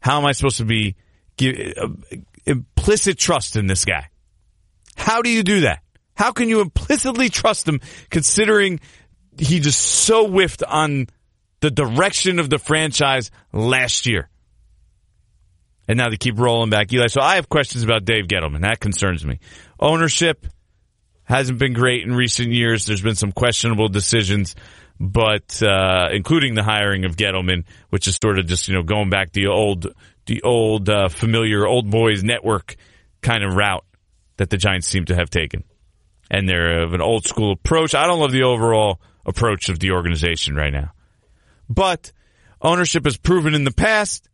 how 0.00 0.18
am 0.18 0.26
I 0.26 0.32
supposed 0.32 0.58
to 0.58 0.64
be 0.64 0.94
give, 1.36 1.74
uh, 1.76 1.88
implicit 2.46 3.18
trust 3.18 3.56
in 3.56 3.66
this 3.66 3.84
guy? 3.84 4.08
How 4.96 5.22
do 5.22 5.30
you 5.30 5.42
do 5.42 5.60
that? 5.62 5.80
How 6.14 6.32
can 6.32 6.48
you 6.48 6.60
implicitly 6.60 7.28
trust 7.28 7.68
him 7.68 7.80
considering 8.10 8.80
he 9.38 9.60
just 9.60 9.80
so 9.80 10.26
whiffed 10.26 10.62
on 10.62 11.06
the 11.60 11.70
direction 11.70 12.38
of 12.38 12.50
the 12.50 12.58
franchise 12.58 13.30
last 13.52 14.06
year. 14.06 14.28
And 15.88 15.96
now 15.96 16.10
they 16.10 16.18
keep 16.18 16.38
rolling 16.38 16.70
back 16.70 16.92
Eli. 16.92 17.06
So 17.06 17.22
I 17.22 17.36
have 17.36 17.48
questions 17.48 17.82
about 17.82 18.04
Dave 18.04 18.26
Gettleman. 18.26 18.60
That 18.60 18.78
concerns 18.78 19.24
me. 19.24 19.40
Ownership 19.80 20.46
hasn't 21.24 21.58
been 21.58 21.72
great 21.72 22.04
in 22.04 22.14
recent 22.14 22.52
years. 22.52 22.84
There's 22.86 23.00
been 23.00 23.14
some 23.14 23.32
questionable 23.32 23.88
decisions, 23.88 24.54
but 25.00 25.62
uh, 25.62 26.08
including 26.12 26.54
the 26.54 26.62
hiring 26.62 27.04
of 27.04 27.16
Gettleman, 27.16 27.64
which 27.90 28.06
is 28.06 28.18
sort 28.22 28.38
of 28.38 28.46
just 28.46 28.68
you 28.68 28.74
know 28.74 28.82
going 28.82 29.08
back 29.10 29.32
the 29.32 29.46
old 29.46 29.86
the 30.26 30.42
old 30.42 30.88
uh, 30.90 31.08
familiar 31.08 31.66
old 31.66 31.90
boys 31.90 32.22
network 32.22 32.76
kind 33.22 33.42
of 33.42 33.54
route 33.54 33.84
that 34.36 34.50
the 34.50 34.56
Giants 34.56 34.86
seem 34.86 35.04
to 35.06 35.14
have 35.14 35.30
taken. 35.30 35.64
And 36.30 36.48
they're 36.48 36.82
of 36.82 36.92
an 36.92 37.00
old 37.00 37.24
school 37.26 37.52
approach. 37.52 37.94
I 37.94 38.06
don't 38.06 38.20
love 38.20 38.32
the 38.32 38.42
overall 38.42 39.00
approach 39.24 39.68
of 39.68 39.78
the 39.78 39.92
organization 39.92 40.54
right 40.54 40.72
now. 40.72 40.92
But 41.68 42.12
ownership 42.60 43.04
has 43.04 43.16
proven 43.16 43.54
in 43.54 43.64
the 43.64 43.72
past 43.72 44.28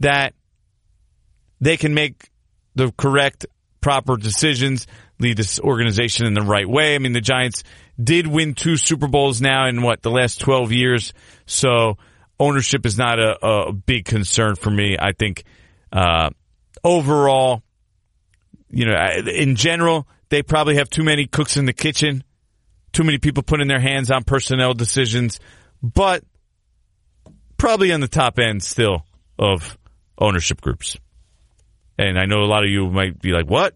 that 0.00 0.34
they 1.64 1.78
can 1.78 1.94
make 1.94 2.30
the 2.74 2.92
correct, 2.92 3.46
proper 3.80 4.16
decisions, 4.16 4.86
lead 5.18 5.36
this 5.36 5.58
organization 5.58 6.26
in 6.26 6.34
the 6.34 6.42
right 6.42 6.68
way. 6.68 6.94
I 6.94 6.98
mean, 6.98 7.14
the 7.14 7.22
Giants 7.22 7.64
did 8.02 8.26
win 8.26 8.54
two 8.54 8.76
Super 8.76 9.08
Bowls 9.08 9.40
now 9.40 9.66
in 9.66 9.80
what, 9.80 10.02
the 10.02 10.10
last 10.10 10.40
12 10.40 10.72
years. 10.72 11.14
So 11.46 11.96
ownership 12.38 12.84
is 12.84 12.98
not 12.98 13.18
a, 13.18 13.46
a 13.46 13.72
big 13.72 14.04
concern 14.04 14.56
for 14.56 14.70
me. 14.70 14.96
I 15.00 15.12
think, 15.12 15.44
uh, 15.90 16.30
overall, 16.82 17.62
you 18.68 18.84
know, 18.84 18.94
in 19.26 19.56
general, 19.56 20.06
they 20.28 20.42
probably 20.42 20.76
have 20.76 20.90
too 20.90 21.04
many 21.04 21.26
cooks 21.26 21.56
in 21.56 21.64
the 21.64 21.72
kitchen, 21.72 22.24
too 22.92 23.04
many 23.04 23.16
people 23.16 23.42
putting 23.42 23.68
their 23.68 23.80
hands 23.80 24.10
on 24.10 24.24
personnel 24.24 24.74
decisions, 24.74 25.40
but 25.82 26.24
probably 27.56 27.90
on 27.90 28.00
the 28.00 28.08
top 28.08 28.38
end 28.38 28.62
still 28.62 29.06
of 29.38 29.78
ownership 30.18 30.60
groups. 30.60 30.98
And 31.98 32.18
I 32.18 32.26
know 32.26 32.42
a 32.42 32.46
lot 32.46 32.64
of 32.64 32.70
you 32.70 32.90
might 32.90 33.20
be 33.20 33.32
like, 33.32 33.48
what? 33.48 33.74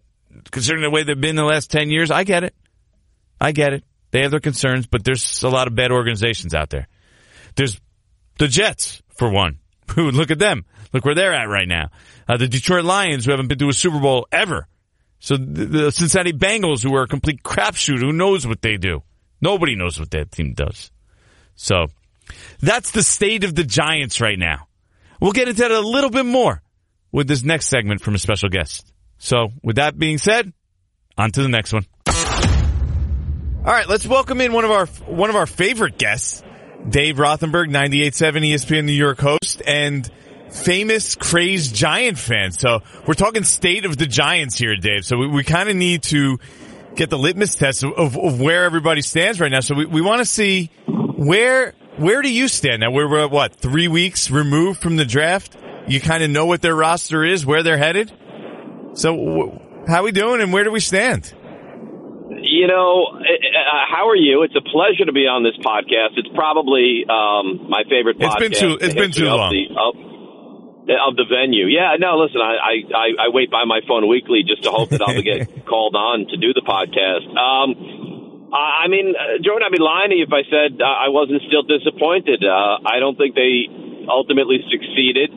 Considering 0.50 0.82
the 0.82 0.90
way 0.90 1.02
they've 1.04 1.20
been 1.20 1.36
the 1.36 1.44
last 1.44 1.70
10 1.70 1.90
years, 1.90 2.10
I 2.10 2.24
get 2.24 2.44
it. 2.44 2.54
I 3.40 3.52
get 3.52 3.72
it. 3.72 3.84
They 4.10 4.22
have 4.22 4.30
their 4.30 4.40
concerns, 4.40 4.86
but 4.86 5.04
there's 5.04 5.42
a 5.42 5.48
lot 5.48 5.66
of 5.66 5.74
bad 5.74 5.92
organizations 5.92 6.54
out 6.54 6.70
there. 6.70 6.88
There's 7.56 7.80
the 8.38 8.48
Jets, 8.48 9.02
for 9.16 9.30
one. 9.30 9.58
Look 9.96 10.30
at 10.30 10.38
them. 10.38 10.64
Look 10.92 11.04
where 11.04 11.14
they're 11.14 11.34
at 11.34 11.48
right 11.48 11.68
now. 11.68 11.90
Uh, 12.26 12.36
the 12.36 12.48
Detroit 12.48 12.84
Lions, 12.84 13.24
who 13.24 13.30
haven't 13.30 13.48
been 13.48 13.58
to 13.58 13.68
a 13.68 13.72
Super 13.72 14.00
Bowl 14.00 14.26
ever. 14.32 14.66
So 15.20 15.36
the, 15.36 15.64
the 15.66 15.92
Cincinnati 15.92 16.32
Bengals, 16.32 16.82
who 16.82 16.94
are 16.94 17.02
a 17.02 17.08
complete 17.08 17.42
crapshoot, 17.42 17.98
who 18.00 18.12
knows 18.12 18.46
what 18.46 18.62
they 18.62 18.76
do? 18.76 19.02
Nobody 19.40 19.74
knows 19.74 19.98
what 19.98 20.10
that 20.12 20.32
team 20.32 20.54
does. 20.54 20.90
So 21.54 21.88
that's 22.60 22.92
the 22.92 23.02
state 23.02 23.44
of 23.44 23.54
the 23.54 23.64
Giants 23.64 24.20
right 24.20 24.38
now. 24.38 24.68
We'll 25.20 25.32
get 25.32 25.48
into 25.48 25.62
that 25.62 25.70
a 25.70 25.80
little 25.80 26.10
bit 26.10 26.26
more 26.26 26.62
with 27.12 27.28
this 27.28 27.42
next 27.42 27.68
segment 27.68 28.00
from 28.00 28.14
a 28.14 28.18
special 28.18 28.48
guest. 28.48 28.92
So 29.18 29.48
with 29.62 29.76
that 29.76 29.98
being 29.98 30.18
said, 30.18 30.52
on 31.16 31.30
to 31.32 31.42
the 31.42 31.48
next 31.48 31.72
one. 31.72 31.86
All 32.06 33.74
right, 33.74 33.88
let's 33.88 34.06
welcome 34.06 34.40
in 34.40 34.52
one 34.52 34.64
of 34.64 34.70
our 34.70 34.86
one 34.86 35.30
of 35.30 35.36
our 35.36 35.46
favorite 35.46 35.98
guests, 35.98 36.42
Dave 36.88 37.16
Rothenberg, 37.16 37.70
98.7 37.70 38.52
ESPN 38.52 38.84
New 38.84 38.92
York 38.92 39.20
host 39.20 39.60
and 39.66 40.08
famous 40.50 41.16
crazed 41.16 41.74
Giant 41.74 42.18
fan. 42.18 42.52
So 42.52 42.80
we're 43.06 43.14
talking 43.14 43.44
state 43.44 43.84
of 43.84 43.96
the 43.96 44.06
Giants 44.06 44.56
here, 44.58 44.76
Dave. 44.76 45.04
So 45.04 45.16
we, 45.16 45.26
we 45.26 45.44
kind 45.44 45.68
of 45.68 45.76
need 45.76 46.04
to 46.04 46.38
get 46.94 47.10
the 47.10 47.18
litmus 47.18 47.56
test 47.56 47.84
of, 47.84 48.16
of, 48.16 48.40
where 48.40 48.64
everybody 48.64 49.02
stands 49.02 49.40
right 49.40 49.50
now. 49.50 49.60
So 49.60 49.74
we, 49.74 49.86
we 49.86 50.00
want 50.00 50.20
to 50.20 50.24
see 50.24 50.70
where 50.86 51.74
where 51.96 52.22
do 52.22 52.32
you 52.32 52.48
stand 52.48 52.80
now? 52.80 52.90
We're, 52.90 53.10
we're 53.10 53.28
what 53.28 53.56
three 53.56 53.88
weeks 53.88 54.30
removed 54.30 54.80
from 54.80 54.96
the 54.96 55.04
draft. 55.04 55.56
You 55.88 56.00
kind 56.00 56.22
of 56.22 56.30
know 56.30 56.46
what 56.46 56.62
their 56.62 56.74
roster 56.74 57.24
is, 57.24 57.46
where 57.46 57.62
they're 57.62 57.78
headed. 57.78 58.12
So 58.94 59.62
how 59.86 60.00
are 60.00 60.04
we 60.04 60.12
doing, 60.12 60.40
and 60.40 60.52
where 60.52 60.64
do 60.64 60.70
we 60.70 60.80
stand? 60.80 61.32
You 62.28 62.66
know, 62.66 63.08
uh, 63.08 63.84
how 63.88 64.08
are 64.08 64.16
you? 64.16 64.42
It's 64.42 64.54
a 64.54 64.60
pleasure 64.60 65.06
to 65.06 65.12
be 65.12 65.24
on 65.24 65.42
this 65.42 65.56
podcast. 65.64 66.20
It's 66.20 66.28
probably 66.36 67.08
um, 67.08 67.70
my 67.72 67.88
favorite. 67.88 68.20
It's 68.20 68.36
been 68.36 68.52
too. 68.52 68.76
It's 68.80 68.94
been 68.94 69.12
too 69.12 69.26
long. 69.26 69.48
The, 69.48 69.72
of, 69.72 69.94
of, 71.12 71.16
the 71.16 71.24
venue, 71.24 71.66
yeah. 71.68 71.96
No, 72.00 72.20
listen, 72.20 72.40
I, 72.40 72.84
I 72.92 73.06
I 73.16 73.26
wait 73.32 73.50
by 73.50 73.64
my 73.64 73.80
phone 73.88 74.08
weekly 74.08 74.44
just 74.44 74.64
to 74.64 74.70
hope 74.70 74.90
that 74.90 75.00
I'll 75.00 75.20
get 75.20 75.64
called 75.70 75.96
on 75.96 76.28
to 76.28 76.36
do 76.36 76.52
the 76.52 76.64
podcast. 76.64 77.28
Um, 77.32 78.52
I 78.52 78.88
mean, 78.88 79.12
uh, 79.12 79.40
Jordan, 79.44 79.68
I'd 79.68 79.76
be 79.76 79.80
lying 79.80 80.10
to 80.12 80.16
you 80.16 80.24
if 80.24 80.32
I 80.32 80.44
said 80.48 80.80
uh, 80.80 80.84
I 80.84 81.08
wasn't 81.08 81.40
still 81.48 81.64
disappointed. 81.64 82.44
Uh, 82.44 82.80
I 82.84 83.00
don't 83.00 83.16
think 83.16 83.36
they 83.36 83.68
ultimately 84.08 84.64
succeeded 84.68 85.28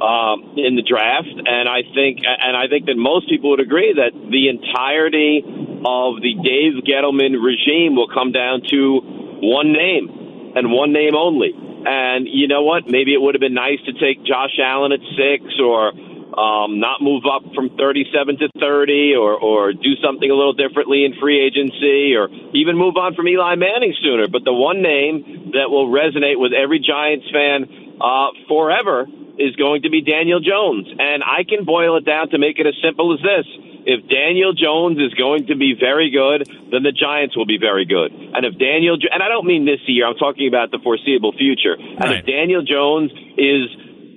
um, 0.00 0.60
in 0.60 0.76
the 0.76 0.84
draft, 0.84 1.32
and 1.32 1.68
I 1.68 1.80
think, 1.94 2.20
and 2.20 2.56
I 2.56 2.68
think 2.68 2.86
that 2.86 2.96
most 2.96 3.28
people 3.28 3.50
would 3.50 3.64
agree 3.64 3.96
that 3.96 4.12
the 4.12 4.52
entirety 4.52 5.40
of 5.84 6.20
the 6.20 6.36
Dave 6.36 6.84
Gettleman 6.84 7.40
regime 7.40 7.96
will 7.96 8.08
come 8.08 8.32
down 8.32 8.60
to 8.68 9.00
one 9.40 9.72
name 9.72 10.52
and 10.56 10.72
one 10.72 10.92
name 10.92 11.16
only. 11.16 11.52
And 11.86 12.26
you 12.28 12.48
know 12.48 12.62
what? 12.62 12.84
Maybe 12.84 13.14
it 13.14 13.20
would 13.22 13.34
have 13.34 13.40
been 13.40 13.54
nice 13.54 13.80
to 13.86 13.92
take 13.96 14.20
Josh 14.24 14.58
Allen 14.60 14.92
at 14.92 15.00
six, 15.16 15.44
or 15.62 15.92
um, 16.36 16.80
not 16.80 17.00
move 17.00 17.24
up 17.24 17.42
from 17.54 17.72
37 17.80 18.36
to 18.44 18.48
30 18.60 19.14
or, 19.16 19.32
or 19.32 19.72
do 19.72 19.96
something 20.04 20.28
a 20.28 20.34
little 20.34 20.52
differently 20.52 21.04
in 21.08 21.16
free 21.16 21.40
agency 21.40 22.12
or 22.12 22.28
even 22.52 22.76
move 22.76 22.96
on 23.00 23.14
from 23.14 23.26
Eli 23.28 23.56
Manning 23.56 23.94
sooner. 24.02 24.28
But 24.28 24.44
the 24.44 24.52
one 24.52 24.82
name 24.82 25.52
that 25.56 25.72
will 25.72 25.88
resonate 25.88 26.36
with 26.36 26.52
every 26.52 26.80
Giants 26.84 27.24
fan 27.32 27.96
uh, 27.96 28.36
forever 28.48 29.08
is 29.38 29.56
going 29.56 29.82
to 29.82 29.90
be 29.90 30.02
Daniel 30.02 30.40
Jones. 30.40 30.88
And 30.98 31.22
I 31.22 31.44
can 31.44 31.64
boil 31.64 31.96
it 31.96 32.04
down 32.04 32.30
to 32.30 32.38
make 32.38 32.58
it 32.58 32.66
as 32.66 32.74
simple 32.82 33.12
as 33.14 33.20
this. 33.20 33.46
If 33.86 34.08
Daniel 34.10 34.52
Jones 34.52 34.98
is 34.98 35.14
going 35.14 35.46
to 35.46 35.54
be 35.54 35.74
very 35.78 36.10
good, 36.10 36.48
then 36.72 36.82
the 36.82 36.90
Giants 36.90 37.36
will 37.36 37.46
be 37.46 37.58
very 37.58 37.86
good. 37.86 38.10
And 38.10 38.42
if 38.44 38.58
Daniel, 38.58 38.98
and 38.98 39.22
I 39.22 39.28
don't 39.28 39.46
mean 39.46 39.64
this 39.64 39.78
year, 39.86 40.06
I'm 40.06 40.16
talking 40.16 40.48
about 40.48 40.72
the 40.72 40.80
foreseeable 40.82 41.32
future. 41.38 41.78
And 41.78 42.00
right. 42.02 42.18
if 42.18 42.26
Daniel 42.26 42.66
Jones 42.66 43.12
is 43.38 43.70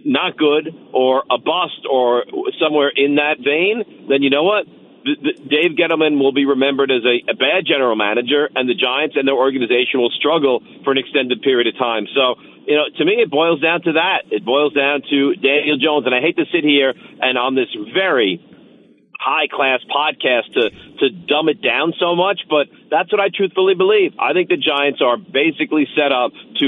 not 0.06 0.38
good 0.38 0.74
or 0.92 1.24
a 1.30 1.38
bust 1.38 1.86
or 1.90 2.26
somewhere 2.58 2.90
in 2.90 3.22
that 3.22 3.38
vein, 3.38 4.08
then 4.10 4.24
you 4.24 4.30
know 4.30 4.44
what? 4.44 4.66
Dave 5.06 5.80
Gettleman 5.80 6.20
will 6.20 6.34
be 6.34 6.46
remembered 6.46 6.92
as 6.92 7.04
a, 7.06 7.32
a 7.32 7.36
bad 7.36 7.66
general 7.66 7.96
manager, 7.96 8.50
and 8.56 8.68
the 8.68 8.76
Giants 8.76 9.16
and 9.18 9.28
their 9.28 9.38
organization 9.38 10.00
will 10.00 10.12
struggle 10.12 10.62
for 10.84 10.92
an 10.92 10.98
extended 10.98 11.42
period 11.42 11.68
of 11.68 11.78
time. 11.78 12.06
So, 12.14 12.36
you 12.68 12.76
know, 12.76 12.86
to 12.98 13.06
me, 13.06 13.24
it 13.24 13.32
boils 13.32 13.62
down 13.62 13.82
to 13.84 13.94
that. 13.94 14.28
It 14.32 14.44
boils 14.46 14.74
down 14.74 15.02
to 15.10 15.36
Daniel 15.36 15.78
Jones, 15.78 16.06
and 16.06 16.14
I 16.14 16.22
hate 16.22 16.38
to 16.38 16.46
sit 16.52 16.64
here 16.64 16.94
and 16.94 17.38
on 17.38 17.56
this 17.56 17.72
very 17.94 18.44
high 19.20 19.48
class 19.52 19.80
podcast 19.92 20.54
to 20.54 20.70
to 21.00 21.10
dumb 21.28 21.50
it 21.50 21.62
down 21.62 21.94
so 22.00 22.16
much, 22.16 22.42
but 22.50 22.68
that's 22.90 23.12
what 23.12 23.20
I 23.20 23.28
truthfully 23.34 23.76
believe. 23.76 24.14
I 24.20 24.34
think 24.34 24.48
the 24.48 24.58
Giants 24.58 25.02
are 25.04 25.18
basically 25.18 25.88
set 25.96 26.12
up 26.12 26.32
to 26.60 26.68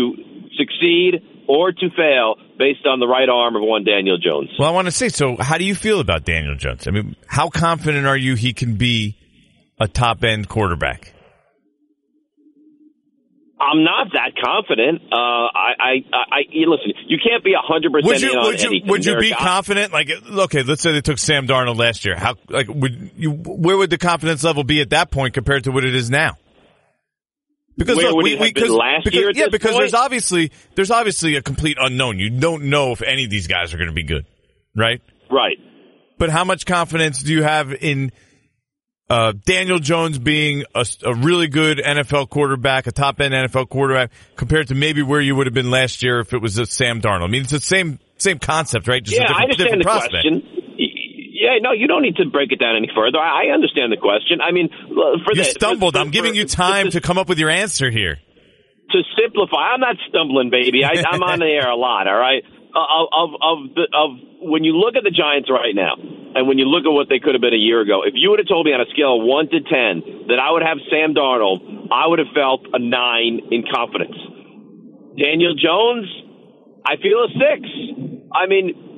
succeed 0.60 1.24
or 1.51 1.74
to 1.74 1.89
fail 1.98 2.36
based 2.58 2.86
on 2.86 3.01
the 3.01 3.08
right 3.08 3.27
arm 3.27 3.58
of 3.58 3.62
one 3.62 3.84
Daniel 3.84 4.17
Jones. 4.17 4.50
Well, 4.58 4.70
I 4.70 4.72
want 4.72 4.88
to 4.88 4.91
say, 4.91 5.10
so 5.10 5.36
how 5.38 5.58
do 5.58 5.65
you 5.65 5.75
feel 5.75 6.00
about 6.00 6.24
Daniel 6.24 6.55
Jones? 6.55 6.88
I 6.88 6.91
mean, 6.91 7.17
how 7.27 7.50
confident 7.50 8.08
are 8.08 8.15
you 8.15 8.36
he 8.36 8.53
can 8.53 8.75
be 8.75 9.17
a 9.77 9.89
top 9.89 10.24
end 10.24 10.48
quarterback? 10.48 11.13
I'm 13.60 13.84
not 13.84 14.08
that 14.13 14.31
confident. 14.41 15.01
Uh, 15.12 15.15
I, 15.15 15.74
I, 15.77 16.03
I, 16.13 16.39
listen. 16.65 16.93
You 17.08 17.17
can't 17.22 17.43
be 17.43 17.53
hundred 17.55 17.91
percent 17.91 18.24
in 18.24 18.29
on 18.29 18.46
would 18.46 18.62
you. 18.62 18.81
Would 18.86 19.05
you 19.05 19.17
be 19.17 19.31
confident? 19.31 19.91
Like, 19.91 20.10
okay, 20.10 20.63
let's 20.63 20.81
say 20.81 20.93
they 20.93 21.01
took 21.01 21.20
Sam 21.20 21.48
Darnold 21.48 21.77
last 21.77 22.05
year. 22.05 22.15
How, 22.15 22.36
like, 22.50 22.67
would 22.70 23.12
you? 23.17 23.31
Where 23.31 23.77
would 23.77 23.91
the 23.91 24.00
confidence 24.00 24.43
level 24.43 24.63
be 24.63 24.81
at 24.81 24.91
that 24.91 25.12
point 25.12 25.36
compared 25.36 25.65
to 25.65 25.72
what 25.72 25.84
it 25.84 25.93
is 25.93 26.10
now? 26.10 26.38
Because 27.82 27.98
Where 27.98 28.12
look, 28.12 28.24
we, 28.24 28.36
we 28.36 28.54
because, 28.54 28.70
because, 29.04 29.36
yeah, 29.36 29.48
because 29.50 29.72
point? 29.72 29.82
there's 29.82 29.96
obviously 29.96 30.52
there's 30.76 30.92
obviously 30.92 31.36
a 31.36 31.42
complete 31.42 31.78
unknown. 31.80 32.20
You 32.20 32.30
don't 32.30 32.66
know 32.66 32.92
if 32.92 33.02
any 33.02 33.24
of 33.24 33.32
these 33.32 33.48
guys 33.48 33.74
are 33.74 33.78
going 33.78 33.90
to 33.90 33.96
be 33.96 34.04
good, 34.04 34.28
right? 34.76 35.02
Right. 35.32 35.58
But 36.20 36.30
how 36.30 36.44
much 36.44 36.68
confidence 36.68 37.24
do 37.24 37.34
you 37.34 37.42
have 37.42 37.74
in 37.74 38.12
uh, 39.10 39.34
Daniel 39.46 39.80
Jones 39.80 40.20
being 40.20 40.64
a, 40.76 40.86
a, 41.04 41.16
really 41.16 41.48
good 41.48 41.80
NFL 41.80 42.30
quarterback, 42.30 42.86
a 42.86 42.92
top 42.92 43.20
end 43.20 43.34
NFL 43.34 43.68
quarterback, 43.70 44.12
compared 44.36 44.68
to 44.68 44.76
maybe 44.76 45.02
where 45.02 45.20
you 45.20 45.36
would 45.36 45.48
have 45.48 45.54
been 45.56 45.72
last 45.72 46.04
year 46.04 46.20
if 46.20 46.34
it 46.34 46.42
was 46.42 46.60
a 46.60 46.68
Sam 46.68 47.02
Darnold? 47.02 47.24
I 47.24 47.28
mean, 47.28 47.42
it's 47.42 47.52
the 47.52 47.60
same 47.60 47.98
same 48.18 48.38
concept, 48.38 48.88
right? 48.88 49.04
Just 49.04 49.20
yeah, 49.20 49.26
I 49.28 49.44
understand 49.44 49.82
the 49.82 49.86
prospect. 49.86 50.12
question. 50.12 50.44
Yeah, 51.41 51.57
no, 51.57 51.74
you 51.74 51.89
don't 51.89 52.05
need 52.05 52.17
to 52.21 52.29
break 52.29 52.51
it 52.51 52.62
down 52.62 52.77
any 52.77 52.86
further. 52.93 53.17
I, 53.17 53.50
I 53.50 53.53
understand 53.57 53.89
the 53.89 53.98
question. 53.98 54.45
I 54.45 54.53
mean, 54.53 54.69
for 54.69 55.33
you 55.33 55.41
the, 55.41 55.50
stumbled. 55.50 55.98
For, 55.98 56.00
I'm 56.00 56.13
giving 56.13 56.36
you 56.38 56.45
time 56.45 56.93
to 56.93 57.01
come 57.01 57.17
up 57.17 57.27
with 57.27 57.39
your 57.39 57.50
answer 57.50 57.89
here. 57.89 58.21
To 58.93 59.00
simplify, 59.17 59.74
I'm 59.74 59.79
not 59.79 59.98
stumbling, 60.05 60.51
baby. 60.51 60.86
I, 60.86 61.01
I'm 61.01 61.24
on 61.24 61.39
the 61.39 61.50
air 61.50 61.65
a 61.65 61.75
lot. 61.75 62.05
All 62.05 62.13
right, 62.13 62.45
of 62.45 63.07
of 63.10 63.29
of, 63.41 63.57
the, 63.74 63.86
of 63.89 64.10
when 64.53 64.63
you 64.63 64.77
look 64.77 64.93
at 64.93 65.01
the 65.01 65.10
Giants 65.10 65.50
right 65.50 65.74
now, 65.74 65.98
and 65.98 66.45
when 66.45 66.62
you 66.62 66.69
look 66.69 66.86
at 66.86 66.93
what 66.93 67.10
they 67.10 67.17
could 67.17 67.33
have 67.33 67.41
been 67.41 67.57
a 67.57 67.63
year 67.63 67.81
ago, 67.81 68.05
if 68.05 68.13
you 68.13 68.29
would 68.29 68.38
have 68.38 68.48
told 68.48 68.69
me 68.69 68.74
on 68.77 68.86
a 68.86 68.89
scale 68.93 69.17
of 69.17 69.25
one 69.25 69.50
to 69.50 69.65
ten 69.65 70.29
that 70.29 70.38
I 70.38 70.53
would 70.53 70.62
have 70.62 70.77
Sam 70.93 71.17
Darnold, 71.17 71.89
I 71.89 72.05
would 72.05 72.19
have 72.21 72.29
felt 72.38 72.69
a 72.69 72.77
nine 72.77 73.50
in 73.50 73.65
confidence. 73.65 74.13
Daniel 75.17 75.57
Jones, 75.57 76.05
I 76.86 77.01
feel 77.01 77.25
a 77.25 77.33
six. 77.33 77.65
I 78.29 78.45
mean, 78.45 78.90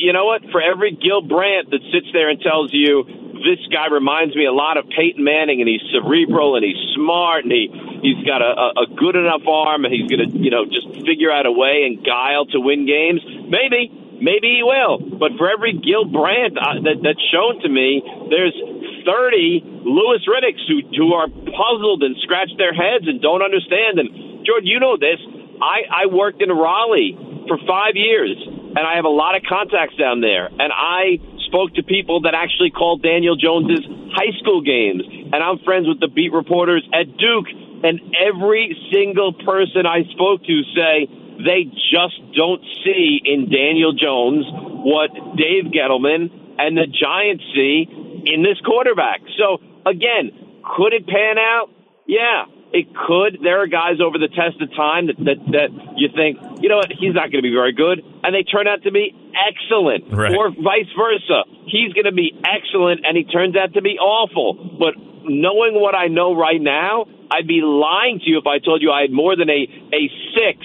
you 0.00 0.14
know 0.14 0.24
what? 0.24 0.40
For 0.50 0.62
every 0.64 0.96
Gil 0.96 1.20
Brandt 1.20 1.68
that 1.70 1.84
sits 1.92 2.08
there 2.16 2.30
and 2.32 2.40
tells 2.40 2.72
you 2.72 3.04
this 3.44 3.60
guy 3.68 3.88
reminds 3.92 4.34
me 4.36 4.48
a 4.48 4.52
lot 4.52 4.80
of 4.80 4.88
Peyton 4.88 5.20
Manning, 5.20 5.60
and 5.60 5.68
he's 5.68 5.84
cerebral 5.92 6.56
and 6.56 6.64
he's 6.64 6.80
smart 6.96 7.44
and 7.44 7.52
he 7.52 7.68
he's 8.00 8.24
got 8.24 8.40
a, 8.40 8.80
a 8.80 8.86
good 8.96 9.16
enough 9.16 9.44
arm 9.44 9.84
and 9.84 9.92
he's 9.92 10.08
to 10.08 10.24
you 10.32 10.50
know 10.50 10.64
just 10.64 10.88
figure 11.04 11.28
out 11.28 11.44
a 11.44 11.52
way 11.52 11.84
and 11.84 12.00
guile 12.00 12.48
to 12.48 12.60
win 12.60 12.88
games. 12.88 13.20
Maybe, 13.48 13.92
maybe 14.24 14.60
he 14.60 14.62
will. 14.64 15.04
But 15.20 15.36
for 15.36 15.52
every 15.52 15.76
Gil 15.76 16.08
Brandt 16.08 16.56
uh, 16.56 16.80
that, 16.80 17.04
that's 17.04 17.24
shown 17.28 17.60
to 17.60 17.68
me, 17.68 18.00
there's 18.32 18.56
30 19.04 19.84
Louis 19.84 20.20
Riddicks 20.24 20.64
who 20.64 20.80
who 20.96 21.12
are 21.12 21.28
puzzled 21.28 22.00
and 22.08 22.16
scratch 22.24 22.48
their 22.56 22.72
heads 22.72 23.04
and 23.04 23.20
don't 23.20 23.44
understand. 23.44 24.00
And 24.00 24.48
Jordan, 24.48 24.64
you 24.64 24.80
know 24.80 24.96
this. 24.96 25.20
I, 25.60 25.84
I 25.92 26.06
worked 26.08 26.40
in 26.40 26.48
Raleigh 26.48 27.12
for 27.44 27.60
five 27.68 27.96
years, 27.96 28.32
and 28.76 28.86
I 28.86 28.96
have 28.96 29.04
a 29.04 29.12
lot 29.12 29.34
of 29.34 29.42
contacts 29.42 29.96
down 29.96 30.20
there. 30.20 30.46
And 30.46 30.70
I 30.72 31.18
spoke 31.46 31.74
to 31.74 31.82
people 31.82 32.22
that 32.22 32.34
actually 32.34 32.70
called 32.70 33.02
Daniel 33.02 33.34
Jones's 33.34 33.84
high 34.14 34.30
school 34.38 34.62
games, 34.62 35.02
and 35.06 35.38
I'm 35.42 35.58
friends 35.66 35.88
with 35.88 36.00
the 36.00 36.08
beat 36.08 36.32
reporters 36.32 36.86
at 36.94 37.06
Duke. 37.18 37.50
And 37.82 38.00
every 38.14 38.76
single 38.92 39.32
person 39.32 39.86
I 39.86 40.04
spoke 40.12 40.44
to 40.44 40.56
say 40.76 41.08
they 41.40 41.64
just 41.90 42.20
don't 42.36 42.60
see 42.84 43.20
in 43.24 43.48
Daniel 43.48 43.92
Jones 43.96 44.44
what 44.84 45.10
Dave 45.36 45.72
Gettleman 45.72 46.28
and 46.58 46.76
the 46.76 46.86
Giants 46.86 47.44
see 47.54 47.88
in 48.26 48.42
this 48.42 48.60
quarterback. 48.64 49.20
So 49.38 49.58
again, 49.86 50.60
could 50.76 50.92
it 50.92 51.06
pan 51.06 51.38
out? 51.38 51.68
Yeah, 52.06 52.44
it 52.72 52.86
could. 52.94 53.42
There 53.42 53.62
are 53.62 53.66
guys 53.66 53.98
over 53.98 54.18
the 54.18 54.30
test 54.30 54.62
of 54.62 54.70
time 54.76 55.06
that 55.08 55.18
that, 55.26 55.38
that 55.52 55.70
you 55.98 56.08
think, 56.14 56.38
you 56.62 56.68
know 56.68 56.78
what, 56.78 56.90
he's 56.94 57.14
not 57.14 57.30
going 57.30 57.42
to 57.42 57.46
be 57.46 57.54
very 57.54 57.72
good, 57.72 57.98
and 58.22 58.30
they 58.34 58.42
turn 58.46 58.68
out 58.68 58.82
to 58.84 58.92
be 58.92 59.10
excellent, 59.34 60.10
right. 60.12 60.34
or 60.34 60.50
vice 60.50 60.90
versa. 60.94 61.46
He's 61.66 61.92
going 61.92 62.06
to 62.06 62.14
be 62.14 62.30
excellent, 62.46 63.02
and 63.04 63.16
he 63.16 63.24
turns 63.24 63.56
out 63.56 63.74
to 63.74 63.82
be 63.82 63.98
awful. 63.98 64.78
But 64.78 64.94
knowing 65.26 65.74
what 65.78 65.94
I 65.94 66.06
know 66.06 66.34
right 66.34 66.60
now, 66.60 67.06
I'd 67.30 67.46
be 67.46 67.60
lying 67.62 68.20
to 68.22 68.30
you 68.30 68.38
if 68.38 68.46
I 68.46 68.58
told 68.58 68.82
you 68.82 68.90
I 68.90 69.02
had 69.02 69.12
more 69.12 69.36
than 69.36 69.50
a 69.50 69.66
a 69.94 70.02
six 70.34 70.62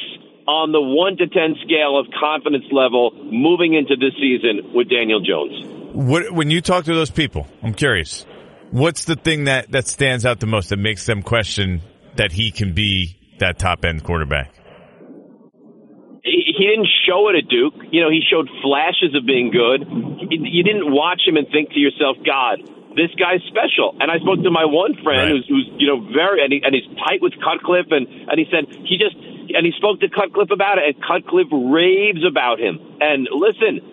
on 0.48 0.72
the 0.72 0.82
one 0.82 1.18
to 1.18 1.28
ten 1.28 1.56
scale 1.66 1.98
of 1.98 2.06
confidence 2.20 2.66
level 2.72 3.12
moving 3.18 3.74
into 3.74 3.96
this 3.96 4.14
season 4.22 4.74
with 4.74 4.90
Daniel 4.90 5.20
Jones. 5.22 5.66
What, 5.94 6.32
when 6.32 6.52
you 6.52 6.62
talk 6.62 6.86
to 6.86 6.94
those 6.94 7.10
people, 7.10 7.48
I'm 7.64 7.74
curious. 7.74 8.26
What's 8.72 9.06
the 9.06 9.16
thing 9.16 9.46
that, 9.46 9.72
that 9.72 9.88
stands 9.88 10.26
out 10.26 10.40
the 10.40 10.48
most 10.48 10.70
that 10.70 10.78
makes 10.78 11.06
them 11.06 11.22
question 11.22 11.82
that 12.18 12.32
he 12.32 12.52
can 12.52 12.74
be 12.74 13.18
that 13.40 13.60
top 13.60 13.86
end 13.86 14.04
quarterback? 14.04 14.52
He 16.24 16.66
didn't 16.66 16.90
show 17.06 17.30
it 17.30 17.38
at 17.38 17.48
Duke. 17.50 17.76
You 17.92 18.02
know, 18.02 18.10
he 18.10 18.22
showed 18.26 18.50
flashes 18.64 19.14
of 19.14 19.28
being 19.28 19.52
good. 19.52 19.86
You 20.32 20.64
didn't 20.64 20.90
watch 20.90 21.22
him 21.22 21.38
and 21.38 21.46
think 21.54 21.70
to 21.78 21.80
yourself, 21.80 22.18
God, 22.26 22.66
this 22.98 23.14
guy's 23.14 23.46
special. 23.46 23.94
And 24.02 24.10
I 24.10 24.18
spoke 24.18 24.42
to 24.42 24.50
my 24.50 24.66
one 24.66 24.98
friend 25.06 25.30
Right. 25.30 25.32
who's, 25.38 25.46
who's, 25.46 25.70
you 25.78 25.86
know, 25.86 26.02
very, 26.10 26.42
and, 26.42 26.50
he, 26.50 26.66
and 26.66 26.74
he's 26.74 26.88
tight 26.98 27.22
with 27.22 27.38
Cutcliffe, 27.38 27.92
and, 27.94 28.08
and 28.10 28.36
he 28.42 28.50
said 28.50 28.66
he 28.90 28.98
just, 28.98 29.14
and 29.54 29.62
he 29.62 29.74
spoke 29.78 30.02
to 30.02 30.10
Cutcliffe 30.10 30.50
about 30.50 30.82
it, 30.82 30.90
and 30.90 30.96
Cutcliffe 30.98 31.54
raves 31.54 32.26
about 32.26 32.58
him. 32.58 32.82
And 32.98 33.30
listen, 33.30 33.86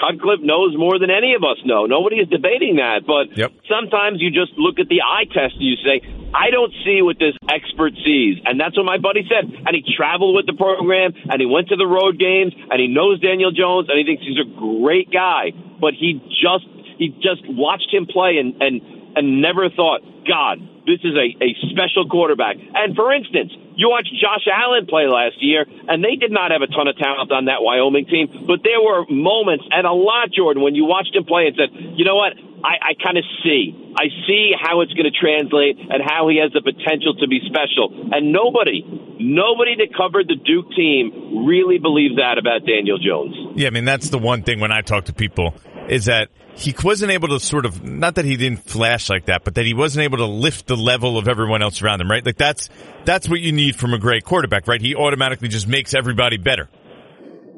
Cutcliffe 0.00 0.42
knows 0.42 0.74
more 0.76 0.98
than 0.98 1.10
any 1.10 1.34
of 1.34 1.42
us 1.44 1.58
know. 1.64 1.86
Nobody 1.86 2.16
is 2.16 2.28
debating 2.28 2.76
that, 2.76 3.06
but 3.06 3.30
Yep. 3.36 3.52
sometimes 3.70 4.20
you 4.20 4.30
just 4.30 4.52
look 4.58 4.78
at 4.78 4.88
the 4.88 5.02
eye 5.02 5.24
test 5.30 5.54
and 5.54 5.62
you 5.64 5.76
say, 5.86 6.02
I 6.34 6.50
don't 6.50 6.72
see 6.84 7.00
what 7.00 7.18
this 7.18 7.34
expert 7.48 7.94
sees. 8.04 8.38
And 8.44 8.58
that's 8.58 8.76
what 8.76 8.84
my 8.84 8.98
buddy 8.98 9.22
said. 9.30 9.46
And 9.48 9.72
he 9.72 9.82
traveled 9.96 10.34
with 10.34 10.46
the 10.46 10.52
program 10.58 11.14
and 11.30 11.40
he 11.40 11.46
went 11.46 11.68
to 11.68 11.76
the 11.76 11.86
road 11.86 12.18
games 12.18 12.52
and 12.70 12.80
he 12.80 12.88
knows 12.88 13.20
Daniel 13.20 13.50
Jones 13.50 13.88
and 13.88 13.96
he 13.98 14.04
thinks 14.04 14.22
he's 14.26 14.38
a 14.38 14.50
great 14.58 15.10
guy. 15.10 15.52
But 15.80 15.94
he 15.94 16.20
just 16.42 16.66
he 16.98 17.14
just 17.22 17.46
watched 17.48 17.94
him 17.94 18.06
play 18.06 18.38
and 18.38 18.60
and, 18.60 18.82
and 19.16 19.40
never 19.40 19.70
thought, 19.70 20.02
God, 20.26 20.58
this 20.84 21.00
is 21.04 21.14
a, 21.14 21.32
a 21.38 21.54
special 21.70 22.08
quarterback. 22.10 22.56
And 22.74 22.94
for 22.96 23.12
instance, 23.12 23.52
you 23.78 23.88
watched 23.88 24.10
Josh 24.10 24.42
Allen 24.50 24.90
play 24.90 25.06
last 25.06 25.38
year, 25.38 25.62
and 25.62 26.02
they 26.02 26.18
did 26.18 26.34
not 26.34 26.50
have 26.50 26.62
a 26.62 26.66
ton 26.66 26.90
of 26.90 26.98
talent 26.98 27.30
on 27.30 27.46
that 27.46 27.62
Wyoming 27.62 28.10
team, 28.10 28.26
but 28.50 28.66
there 28.66 28.82
were 28.82 29.06
moments 29.06 29.70
and 29.70 29.86
a 29.86 29.94
lot, 29.94 30.34
Jordan, 30.34 30.66
when 30.66 30.74
you 30.74 30.84
watched 30.84 31.14
him 31.14 31.22
play 31.22 31.46
and 31.46 31.54
said, 31.54 31.70
you 31.94 32.04
know 32.04 32.18
what? 32.18 32.34
I, 32.58 32.90
I 32.90 32.92
kind 32.98 33.14
of 33.14 33.22
see. 33.46 33.70
I 33.94 34.10
see 34.26 34.50
how 34.58 34.80
it's 34.82 34.92
going 34.98 35.06
to 35.06 35.14
translate 35.14 35.78
and 35.78 36.02
how 36.02 36.26
he 36.26 36.42
has 36.42 36.50
the 36.50 36.58
potential 36.58 37.14
to 37.22 37.28
be 37.30 37.38
special. 37.46 38.10
And 38.10 38.34
nobody, 38.34 38.82
nobody 39.22 39.78
that 39.78 39.94
covered 39.94 40.26
the 40.26 40.34
Duke 40.34 40.74
team 40.74 41.46
really 41.46 41.78
believes 41.78 42.16
that 42.16 42.34
about 42.34 42.66
Daniel 42.66 42.98
Jones. 42.98 43.34
Yeah, 43.54 43.68
I 43.68 43.70
mean 43.70 43.84
that's 43.84 44.10
the 44.10 44.18
one 44.18 44.42
thing 44.42 44.58
when 44.58 44.72
I 44.72 44.82
talk 44.82 45.04
to 45.06 45.12
people 45.12 45.54
is 45.88 46.04
that 46.06 46.28
he 46.54 46.74
wasn't 46.84 47.12
able 47.12 47.28
to 47.28 47.40
sort 47.40 47.64
of 47.66 47.82
not 47.84 48.16
that 48.16 48.24
he 48.24 48.36
didn't 48.36 48.68
flash 48.68 49.08
like 49.08 49.26
that, 49.26 49.44
but 49.44 49.54
that 49.54 49.64
he 49.64 49.74
wasn't 49.74 50.02
able 50.04 50.18
to 50.18 50.26
lift 50.26 50.66
the 50.66 50.76
level 50.76 51.16
of 51.16 51.28
everyone 51.28 51.62
else 51.62 51.80
around 51.82 52.00
him, 52.00 52.10
right? 52.10 52.24
Like 52.24 52.36
that's 52.36 52.68
that's 53.04 53.28
what 53.28 53.40
you 53.40 53.52
need 53.52 53.76
from 53.76 53.94
a 53.94 53.98
great 53.98 54.24
quarterback, 54.24 54.66
right? 54.66 54.80
He 54.80 54.94
automatically 54.94 55.48
just 55.48 55.68
makes 55.68 55.94
everybody 55.94 56.36
better. 56.36 56.68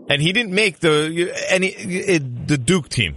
And 0.09 0.21
he 0.21 0.33
didn't 0.33 0.53
make 0.53 0.81
the 0.81 1.33
any 1.49 1.69
it, 1.69 2.49
the 2.49 2.59
Duke 2.59 2.89
team 2.89 3.17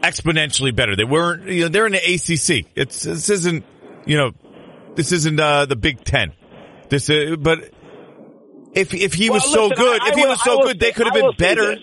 exponentially 0.00 0.74
better. 0.74 0.96
They 0.96 1.04
weren't 1.04 1.48
you 1.48 1.62
know 1.62 1.68
they're 1.68 1.86
in 1.86 1.92
the 1.92 1.98
ACC. 1.98 2.66
It's 2.74 3.02
this 3.02 3.28
isn't 3.30 3.64
you 4.06 4.16
know 4.16 4.32
this 4.94 5.12
isn't 5.12 5.38
uh, 5.40 5.66
the 5.66 5.76
Big 5.76 6.04
10. 6.04 6.32
This 6.88 7.08
uh, 7.10 7.36
but 7.38 7.70
if 8.74 8.94
if 8.94 9.14
he 9.14 9.30
was 9.30 9.42
Well, 9.44 9.70
so 9.70 9.74
good, 9.74 10.00
I- 10.02 10.06
I 10.06 10.08
if 10.10 10.14
he 10.14 10.20
will- 10.22 10.28
was 10.30 10.42
so 10.42 10.62
good, 10.62 10.78
they 10.80 10.92
could 10.92 11.06
have 11.06 11.14
been 11.14 11.32
better. 11.38 11.76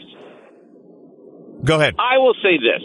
Go 1.63 1.75
ahead. 1.79 1.95
I 1.99 2.17
will 2.17 2.35
say 2.41 2.57
this. 2.57 2.83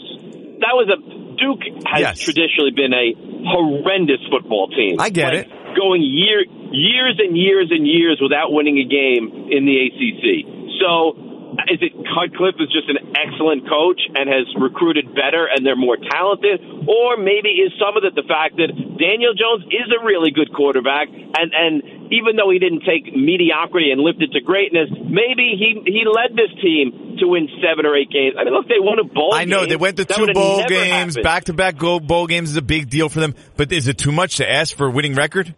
That 0.60 0.74
was 0.74 0.88
a 0.90 0.98
Duke 1.34 1.62
has 1.90 2.00
Yes. 2.00 2.18
traditionally 2.20 2.70
been 2.70 2.94
a 2.94 3.14
horrendous 3.50 4.22
football 4.30 4.68
team. 4.68 5.00
I 5.00 5.10
get 5.10 5.34
Like, 5.34 5.46
it. 5.46 5.76
Going 5.76 6.02
year 6.02 6.44
years 6.70 7.18
and 7.18 7.36
years 7.36 7.68
and 7.70 7.86
years 7.86 8.18
without 8.22 8.52
winning 8.52 8.78
a 8.78 8.84
game 8.86 9.50
in 9.50 9.66
the 9.66 9.76
ACC. 9.86 10.46
So 10.80 11.18
is 11.70 11.78
it 11.82 11.92
Cutcliffe 12.14 12.58
is 12.58 12.70
just 12.70 12.88
an 12.90 13.14
excellent 13.14 13.66
coach 13.68 14.00
and 14.14 14.26
has 14.30 14.46
recruited 14.58 15.14
better 15.14 15.46
and 15.46 15.66
they're 15.66 15.78
more 15.78 15.96
talented, 15.98 16.58
or 16.86 17.16
maybe 17.16 17.50
is 17.62 17.70
some 17.78 17.96
of 17.96 18.02
it 18.02 18.14
the 18.14 18.26
fact 18.26 18.56
that 18.58 18.70
Daniel 18.98 19.34
Jones 19.34 19.64
is 19.70 19.86
a 19.90 20.02
really 20.04 20.30
good 20.30 20.52
quarterback 20.54 21.08
and 21.10 21.50
and 21.54 21.82
even 22.12 22.36
though 22.36 22.50
he 22.50 22.58
didn't 22.58 22.82
take 22.86 23.10
mediocrity 23.16 23.90
and 23.90 24.00
lift 24.02 24.22
it 24.22 24.30
to 24.32 24.40
greatness, 24.40 24.90
maybe 24.90 25.54
he 25.58 25.82
he 25.86 26.02
led 26.06 26.34
this 26.38 26.50
team 26.62 27.03
to 27.18 27.26
win 27.26 27.48
seven 27.62 27.86
or 27.86 27.96
eight 27.96 28.10
games. 28.10 28.36
I 28.38 28.44
mean, 28.44 28.52
look, 28.52 28.68
they 28.68 28.78
won 28.78 28.98
a 28.98 29.04
bowl. 29.04 29.34
I 29.34 29.44
know 29.44 29.60
game. 29.60 29.68
they 29.70 29.76
went 29.76 29.96
to 29.98 30.04
That 30.04 30.16
two 30.16 30.32
bowl 30.32 30.64
games, 30.66 31.16
back 31.16 31.44
to 31.44 31.52
back 31.52 31.78
bowl 31.78 32.26
games 32.26 32.50
is 32.50 32.56
a 32.56 32.62
big 32.62 32.90
deal 32.90 33.08
for 33.08 33.20
them. 33.20 33.34
But 33.56 33.72
is 33.72 33.88
it 33.88 33.98
too 33.98 34.12
much 34.12 34.36
to 34.36 34.50
ask 34.50 34.76
for 34.76 34.86
a 34.86 34.90
winning 34.90 35.14
record? 35.14 35.54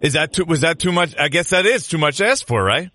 Is 0.00 0.14
that 0.14 0.32
too, 0.32 0.44
was 0.44 0.62
that 0.62 0.78
too 0.78 0.92
much? 0.92 1.14
I 1.18 1.28
guess 1.28 1.50
that 1.50 1.66
is 1.66 1.86
too 1.86 1.98
much 1.98 2.18
to 2.18 2.26
ask 2.26 2.46
for, 2.46 2.62
right? 2.62 2.90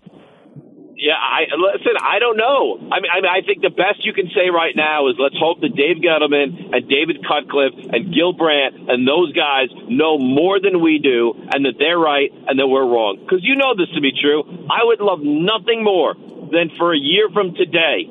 Yeah, 0.98 1.20
I 1.20 1.52
listen. 1.54 1.94
I 2.02 2.18
don't 2.18 2.38
know. 2.40 2.80
I 2.90 2.98
mean, 3.04 3.12
I 3.12 3.22
mean, 3.22 3.30
I 3.30 3.46
think 3.46 3.62
the 3.62 3.70
best 3.70 4.08
you 4.08 4.14
can 4.14 4.32
say 4.34 4.50
right 4.50 4.74
now 4.74 5.06
is 5.12 5.20
let's 5.20 5.36
hope 5.38 5.60
that 5.60 5.76
Dave 5.76 6.02
Gettleman 6.02 6.74
and 6.74 6.88
David 6.88 7.20
Cutcliffe 7.22 7.78
and 7.94 8.16
Gil 8.16 8.32
Brandt 8.32 8.90
and 8.90 9.06
those 9.06 9.30
guys 9.36 9.70
know 9.86 10.18
more 10.18 10.58
than 10.58 10.82
we 10.82 10.98
do, 11.04 11.36
and 11.54 11.68
that 11.68 11.76
they're 11.78 12.00
right 12.00 12.32
and 12.32 12.58
that 12.58 12.66
we're 12.66 12.88
wrong. 12.88 13.20
Because 13.20 13.44
you 13.44 13.54
know 13.54 13.76
this 13.76 13.92
to 13.94 14.02
be 14.02 14.16
true. 14.16 14.48
I 14.72 14.88
would 14.88 15.04
love 15.04 15.20
nothing 15.22 15.84
more 15.84 16.16
than 16.51 16.69
for 16.77 16.93
a 16.93 16.97
year 16.99 17.29
from 17.34 17.53
today 17.55 18.08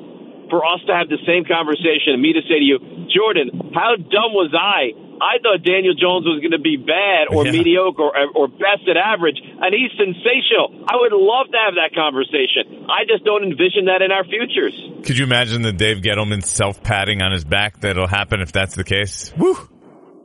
for 0.49 0.61
us 0.65 0.79
to 0.87 0.93
have 0.93 1.09
the 1.09 1.17
same 1.25 1.43
conversation 1.45 2.13
and 2.13 2.21
me 2.21 2.33
to 2.33 2.41
say 2.45 2.59
to 2.61 2.65
you, 2.65 2.77
Jordan, 3.09 3.71
how 3.73 3.95
dumb 3.97 4.31
was 4.37 4.53
I? 4.53 4.93
I 5.15 5.39
thought 5.41 5.63
Daniel 5.63 5.95
Jones 5.95 6.27
was 6.27 6.43
going 6.43 6.51
to 6.53 6.59
be 6.61 6.75
bad 6.75 7.31
or 7.31 7.45
Yeah. 7.47 7.51
mediocre 7.55 8.03
or, 8.03 8.27
or 8.35 8.47
best 8.47 8.83
at 8.91 8.97
average, 8.99 9.39
and 9.41 9.71
he's 9.73 9.89
sensational. 9.97 10.83
I 10.85 10.99
would 10.99 11.15
love 11.15 11.47
to 11.49 11.57
have 11.57 11.75
that 11.79 11.95
conversation. 11.95 12.85
I 12.91 13.07
just 13.07 13.23
don't 13.23 13.41
envision 13.43 13.85
that 13.87 14.03
in 14.03 14.11
our 14.11 14.25
futures. 14.27 14.75
Could 15.07 15.17
you 15.17 15.23
imagine 15.23 15.61
the 15.63 15.71
Dave 15.71 16.03
Gettleman 16.03 16.43
self 16.43 16.83
patting 16.83 17.21
on 17.23 17.31
his 17.31 17.45
back 17.45 17.79
that'll 17.79 18.07
happen 18.11 18.41
if 18.41 18.51
that's 18.51 18.75
the 18.75 18.83
case? 18.83 19.33
Woo! 19.37 19.55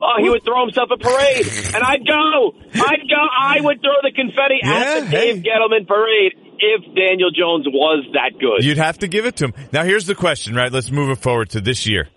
Oh, 0.02 0.16
he 0.18 0.28
would 0.30 0.42
throw 0.42 0.64
himself 0.64 0.88
a 0.90 0.96
parade, 0.96 1.46
and 1.76 1.84
I'd 1.84 2.06
go. 2.06 2.52
I'd 2.74 3.04
go. 3.06 3.20
I 3.38 3.60
would 3.60 3.80
throw 3.82 4.00
the 4.02 4.10
confetti 4.16 4.58
Yeah, 4.64 4.72
at 4.72 5.00
the 5.04 5.10
Dave 5.10 5.36
hey. 5.36 5.42
Gettleman 5.44 5.86
parade 5.86 6.32
if 6.60 6.84
Daniel 6.94 7.30
Jones 7.30 7.66
was 7.66 8.06
that 8.12 8.38
good. 8.38 8.64
You'd 8.64 8.78
have 8.78 8.98
to 8.98 9.08
give 9.08 9.26
it 9.26 9.36
to 9.36 9.46
him. 9.46 9.54
Now 9.72 9.84
here's 9.84 10.06
the 10.06 10.14
question, 10.14 10.54
right? 10.54 10.70
Let's 10.70 10.90
move 10.90 11.10
it 11.10 11.18
forward 11.18 11.50
to 11.50 11.60
this 11.60 11.86
year. 11.86 12.08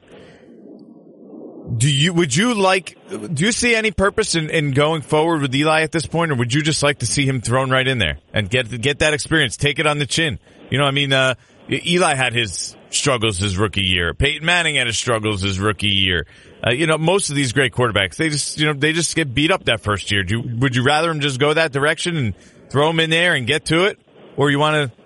Do 1.77 1.89
you, 1.89 2.13
would 2.13 2.35
you 2.35 2.53
like, 2.53 2.97
do 3.09 3.45
you 3.45 3.51
see 3.51 3.73
any 3.73 3.91
purpose 3.91 4.35
in, 4.35 4.49
in 4.49 4.71
going 4.71 5.01
forward 5.01 5.41
with 5.41 5.55
Eli 5.55 5.81
at 5.81 5.91
this 5.91 6.05
point, 6.05 6.31
or 6.31 6.35
would 6.35 6.53
you 6.53 6.61
just 6.61 6.83
like 6.83 6.99
to 6.99 7.05
see 7.05 7.25
him 7.25 7.41
thrown 7.41 7.71
right 7.71 7.87
in 7.87 7.97
there 7.97 8.19
and 8.33 8.49
get, 8.49 8.69
get 8.81 8.99
that 8.99 9.13
experience, 9.13 9.57
take 9.57 9.79
it 9.79 9.87
on 9.87 9.97
the 9.97 10.05
chin? 10.05 10.39
You 10.69 10.77
know, 10.77 10.85
I 10.85 10.91
mean, 10.91 11.13
uh, 11.13 11.35
Eli 11.69 12.15
had 12.15 12.33
his 12.33 12.75
struggles 12.89 13.37
his 13.39 13.57
rookie 13.57 13.83
year. 13.83 14.13
Peyton 14.13 14.45
Manning 14.45 14.75
had 14.75 14.87
his 14.87 14.97
struggles 14.97 15.41
his 15.41 15.59
rookie 15.59 15.87
year. 15.87 16.27
Uh, 16.65 16.71
you 16.71 16.85
know, 16.85 16.97
most 16.97 17.29
of 17.29 17.35
these 17.35 17.53
great 17.53 17.73
quarterbacks, 17.73 18.17
they 18.17 18.29
just, 18.29 18.59
you 18.59 18.65
know, 18.65 18.73
they 18.73 18.93
just 18.93 19.15
get 19.15 19.33
beat 19.33 19.51
up 19.51 19.65
that 19.65 19.81
first 19.81 20.11
year. 20.11 20.23
Do 20.23 20.41
would 20.41 20.75
you 20.75 20.83
rather 20.83 21.09
him 21.09 21.21
just 21.21 21.39
go 21.39 21.53
that 21.53 21.71
direction 21.71 22.17
and 22.17 22.35
throw 22.69 22.89
him 22.89 22.99
in 22.99 23.09
there 23.09 23.33
and 23.33 23.47
get 23.47 23.65
to 23.65 23.85
it? 23.85 23.99
Or 24.37 24.49
you 24.49 24.59
want 24.59 24.91
to 24.91 24.97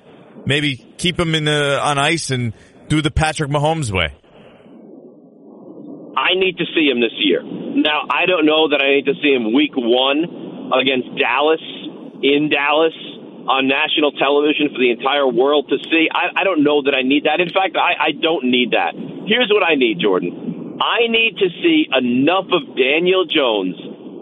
maybe 0.46 0.78
keep 0.98 1.20
him 1.20 1.36
in 1.36 1.46
the, 1.46 1.80
on 1.82 1.98
ice 1.98 2.30
and 2.32 2.54
do 2.88 3.02
the 3.02 3.12
Patrick 3.12 3.50
Mahomes 3.50 3.92
way? 3.92 4.13
I 6.18 6.34
need 6.34 6.58
to 6.58 6.66
see 6.74 6.90
him 6.90 7.00
this 7.00 7.13
year. 7.20 7.44
Now, 7.44 8.08
I 8.10 8.26
don't 8.26 8.46
know 8.46 8.70
that 8.70 8.82
I 8.82 8.98
need 8.98 9.06
to 9.06 9.13
see 9.22 9.32
him 9.32 9.54
week 9.54 9.76
one 9.76 10.26
against 10.74 11.13
Dallas 11.20 11.62
in 12.24 12.50
Dallas 12.50 12.96
on 13.48 13.70
national 13.70 14.12
television 14.12 14.74
for 14.74 14.80
the 14.80 14.92
entire 14.92 15.28
world 15.28 15.70
to 15.70 15.78
see. 15.88 16.10
I, 16.12 16.42
I 16.42 16.44
don't 16.44 16.63
know 16.63 16.84
that 16.84 16.96
I 16.96 17.02
need 17.04 17.24
that. 17.24 17.40
In 17.40 17.48
fact, 17.48 17.78
I, 17.78 18.10
I 18.10 18.12
don't 18.12 18.52
need 18.52 18.72
that. 18.76 18.92
Here's 19.30 19.48
what 19.54 19.63
I 19.63 19.76
need, 19.76 20.00
Jordan. 20.02 20.80
I 20.82 21.08
need 21.08 21.38
to 21.40 21.48
see 21.63 21.88
enough 21.88 22.52
of 22.52 22.76
Daniel 22.76 23.24
Jones 23.24 23.78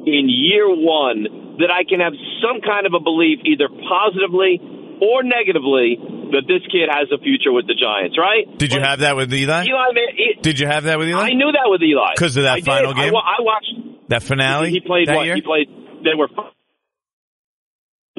in 0.05 0.29
year 0.29 0.69
one 0.69 1.57
that 1.57 1.71
I 1.71 1.87
can 1.87 1.99
have 2.03 2.13
some 2.43 2.61
kind 2.61 2.85
of 2.85 2.93
a 2.93 2.99
belief, 2.99 3.39
either 3.47 3.71
positively 3.71 4.61
or 5.05 5.21
negatively, 5.21 6.01
that 6.33 6.49
this 6.49 6.65
kid 6.73 6.89
has 6.89 7.07
a 7.13 7.21
future 7.21 7.53
with 7.53 7.67
the 7.67 7.77
Giants, 7.77 8.17
right? 8.17 8.49
Did 8.57 8.73
you 8.73 8.81
have 8.81 8.99
that 8.99 9.15
with 9.15 9.31
Eli? 9.31 9.63
Eli 9.63 9.89
man, 9.93 10.09
it, 10.17 10.41
Did 10.41 10.59
you 10.59 10.67
have 10.67 10.85
that 10.85 10.97
with 10.97 11.07
Eli? 11.07 11.21
I 11.21 11.33
knew 11.33 11.51
that 11.53 11.69
with 11.69 11.81
Eli. 11.81 12.17
Because 12.17 12.35
of 12.37 12.43
that 12.43 12.57
I 12.57 12.61
final 12.61 12.93
did. 12.93 13.13
game? 13.13 13.15
I, 13.15 13.37
I 13.37 13.41
watched 13.41 14.09
that 14.09 14.23
finale? 14.23 14.71
he 14.71 14.81
played 14.81 15.09
what? 15.09 15.25
year? 15.25 15.35
He 15.35 15.41
played. 15.41 15.69
They 16.03 16.17
were 16.17 16.29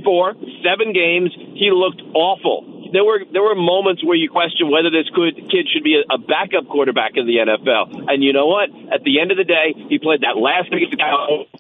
four, 0.05 0.35
seven 0.63 0.93
games. 0.93 1.35
He 1.59 1.71
looked 1.75 2.03
awful. 2.15 2.91
There 2.93 3.05
were 3.05 3.21
there 3.33 3.43
were 3.43 3.59
moments 3.59 4.05
where 4.05 4.17
you 4.17 4.31
question 4.31 4.71
whether 4.71 4.91
this 4.91 5.11
could, 5.11 5.35
kid 5.51 5.67
should 5.73 5.83
be 5.83 5.99
a, 5.99 6.07
a 6.15 6.19
backup 6.19 6.71
quarterback 6.71 7.13
in 7.17 7.27
the 7.27 7.43
NFL. 7.43 8.07
And 8.07 8.23
you 8.23 8.33
know 8.33 8.47
what? 8.47 8.71
At 8.95 9.03
the 9.03 9.21
end 9.21 9.33
of 9.33 9.37
the 9.37 9.45
day, 9.45 9.75
he 9.91 9.99
played 9.99 10.23
that 10.23 10.39
last 10.39 10.71
against 10.71 10.95
the 10.95 11.03
Cowboys. 11.03 11.51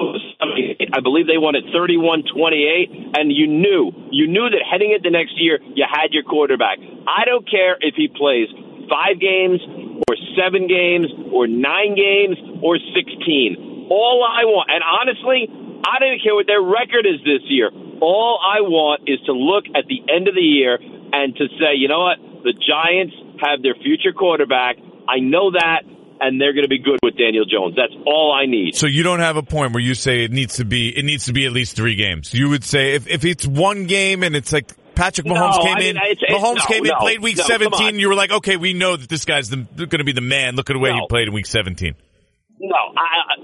I 0.00 1.00
believe 1.02 1.26
they 1.26 1.38
won 1.38 1.56
at 1.56 1.64
31-28, 1.74 3.18
and 3.18 3.32
you 3.34 3.46
knew, 3.46 3.90
you 4.10 4.26
knew 4.30 4.48
that 4.48 4.62
heading 4.62 4.94
into 4.94 5.10
next 5.10 5.34
year, 5.36 5.58
you 5.74 5.84
had 5.90 6.14
your 6.14 6.22
quarterback. 6.22 6.78
I 7.06 7.24
don't 7.26 7.48
care 7.48 7.76
if 7.80 7.94
he 7.98 8.06
plays 8.06 8.46
five 8.86 9.18
games 9.20 9.60
or 10.06 10.14
seven 10.38 10.70
games 10.70 11.10
or 11.34 11.46
nine 11.46 11.98
games 11.98 12.38
or 12.62 12.78
16. 12.78 13.90
All 13.90 14.22
I 14.22 14.46
want, 14.46 14.70
and 14.70 14.82
honestly, 14.86 15.50
I 15.82 15.98
don't 15.98 16.14
even 16.14 16.22
care 16.22 16.34
what 16.34 16.46
their 16.46 16.62
record 16.62 17.06
is 17.06 17.18
this 17.26 17.42
year. 17.50 17.70
All 18.00 18.38
I 18.38 18.62
want 18.62 19.08
is 19.10 19.18
to 19.26 19.32
look 19.32 19.66
at 19.74 19.90
the 19.90 19.98
end 20.06 20.28
of 20.28 20.34
the 20.34 20.44
year 20.44 20.78
and 20.78 21.34
to 21.34 21.44
say, 21.58 21.74
you 21.74 21.88
know 21.88 22.06
what, 22.06 22.18
the 22.46 22.54
Giants 22.54 23.14
have 23.42 23.62
their 23.62 23.74
future 23.74 24.12
quarterback. 24.14 24.76
I 25.08 25.18
know 25.18 25.50
that 25.50 25.82
and 26.20 26.40
they're 26.40 26.52
going 26.52 26.64
to 26.64 26.68
be 26.68 26.78
good 26.78 26.98
with 27.02 27.16
Daniel 27.16 27.44
Jones. 27.44 27.74
That's 27.76 27.94
all 28.06 28.32
I 28.32 28.46
need. 28.46 28.74
So 28.74 28.86
you 28.86 29.02
don't 29.02 29.20
have 29.20 29.36
a 29.36 29.42
point 29.42 29.72
where 29.72 29.82
you 29.82 29.94
say 29.94 30.24
it 30.24 30.32
needs 30.32 30.56
to 30.56 30.64
be 30.64 30.88
it 30.96 31.04
needs 31.04 31.26
to 31.26 31.32
be 31.32 31.46
at 31.46 31.52
least 31.52 31.76
three 31.76 31.94
games. 31.96 32.32
You 32.34 32.48
would 32.50 32.64
say 32.64 32.94
if 32.94 33.06
if 33.08 33.24
it's 33.24 33.46
one 33.46 33.86
game 33.86 34.22
and 34.22 34.34
it's 34.36 34.52
like 34.52 34.72
Patrick 34.94 35.26
Mahomes 35.28 35.56
No, 35.58 35.62
came 35.62 35.76
I 35.76 35.78
mean, 35.80 35.88
in, 35.90 35.96
it's- 35.96 36.16
it's- 36.22 36.42
Mahomes 36.42 36.56
no, 36.56 36.64
came 36.66 36.84
in, 36.84 36.90
no, 36.90 36.98
played 36.98 37.20
week 37.20 37.36
no, 37.36 37.44
17. 37.44 37.98
You 38.00 38.08
were 38.08 38.16
like, 38.16 38.32
okay, 38.32 38.56
we 38.56 38.72
know 38.72 38.96
that 38.96 39.08
this 39.08 39.24
guy's 39.24 39.48
going 39.48 39.68
to 39.76 40.04
be 40.04 40.10
the 40.12 40.20
man. 40.20 40.56
Look 40.56 40.70
at 40.70 40.72
the 40.72 40.80
way 40.80 40.92
he 40.92 41.00
played 41.08 41.28
in 41.28 41.34
week 41.34 41.46
17. 41.46 41.94
No, 42.60 42.74
I, 42.74 42.98
I 42.98 43.34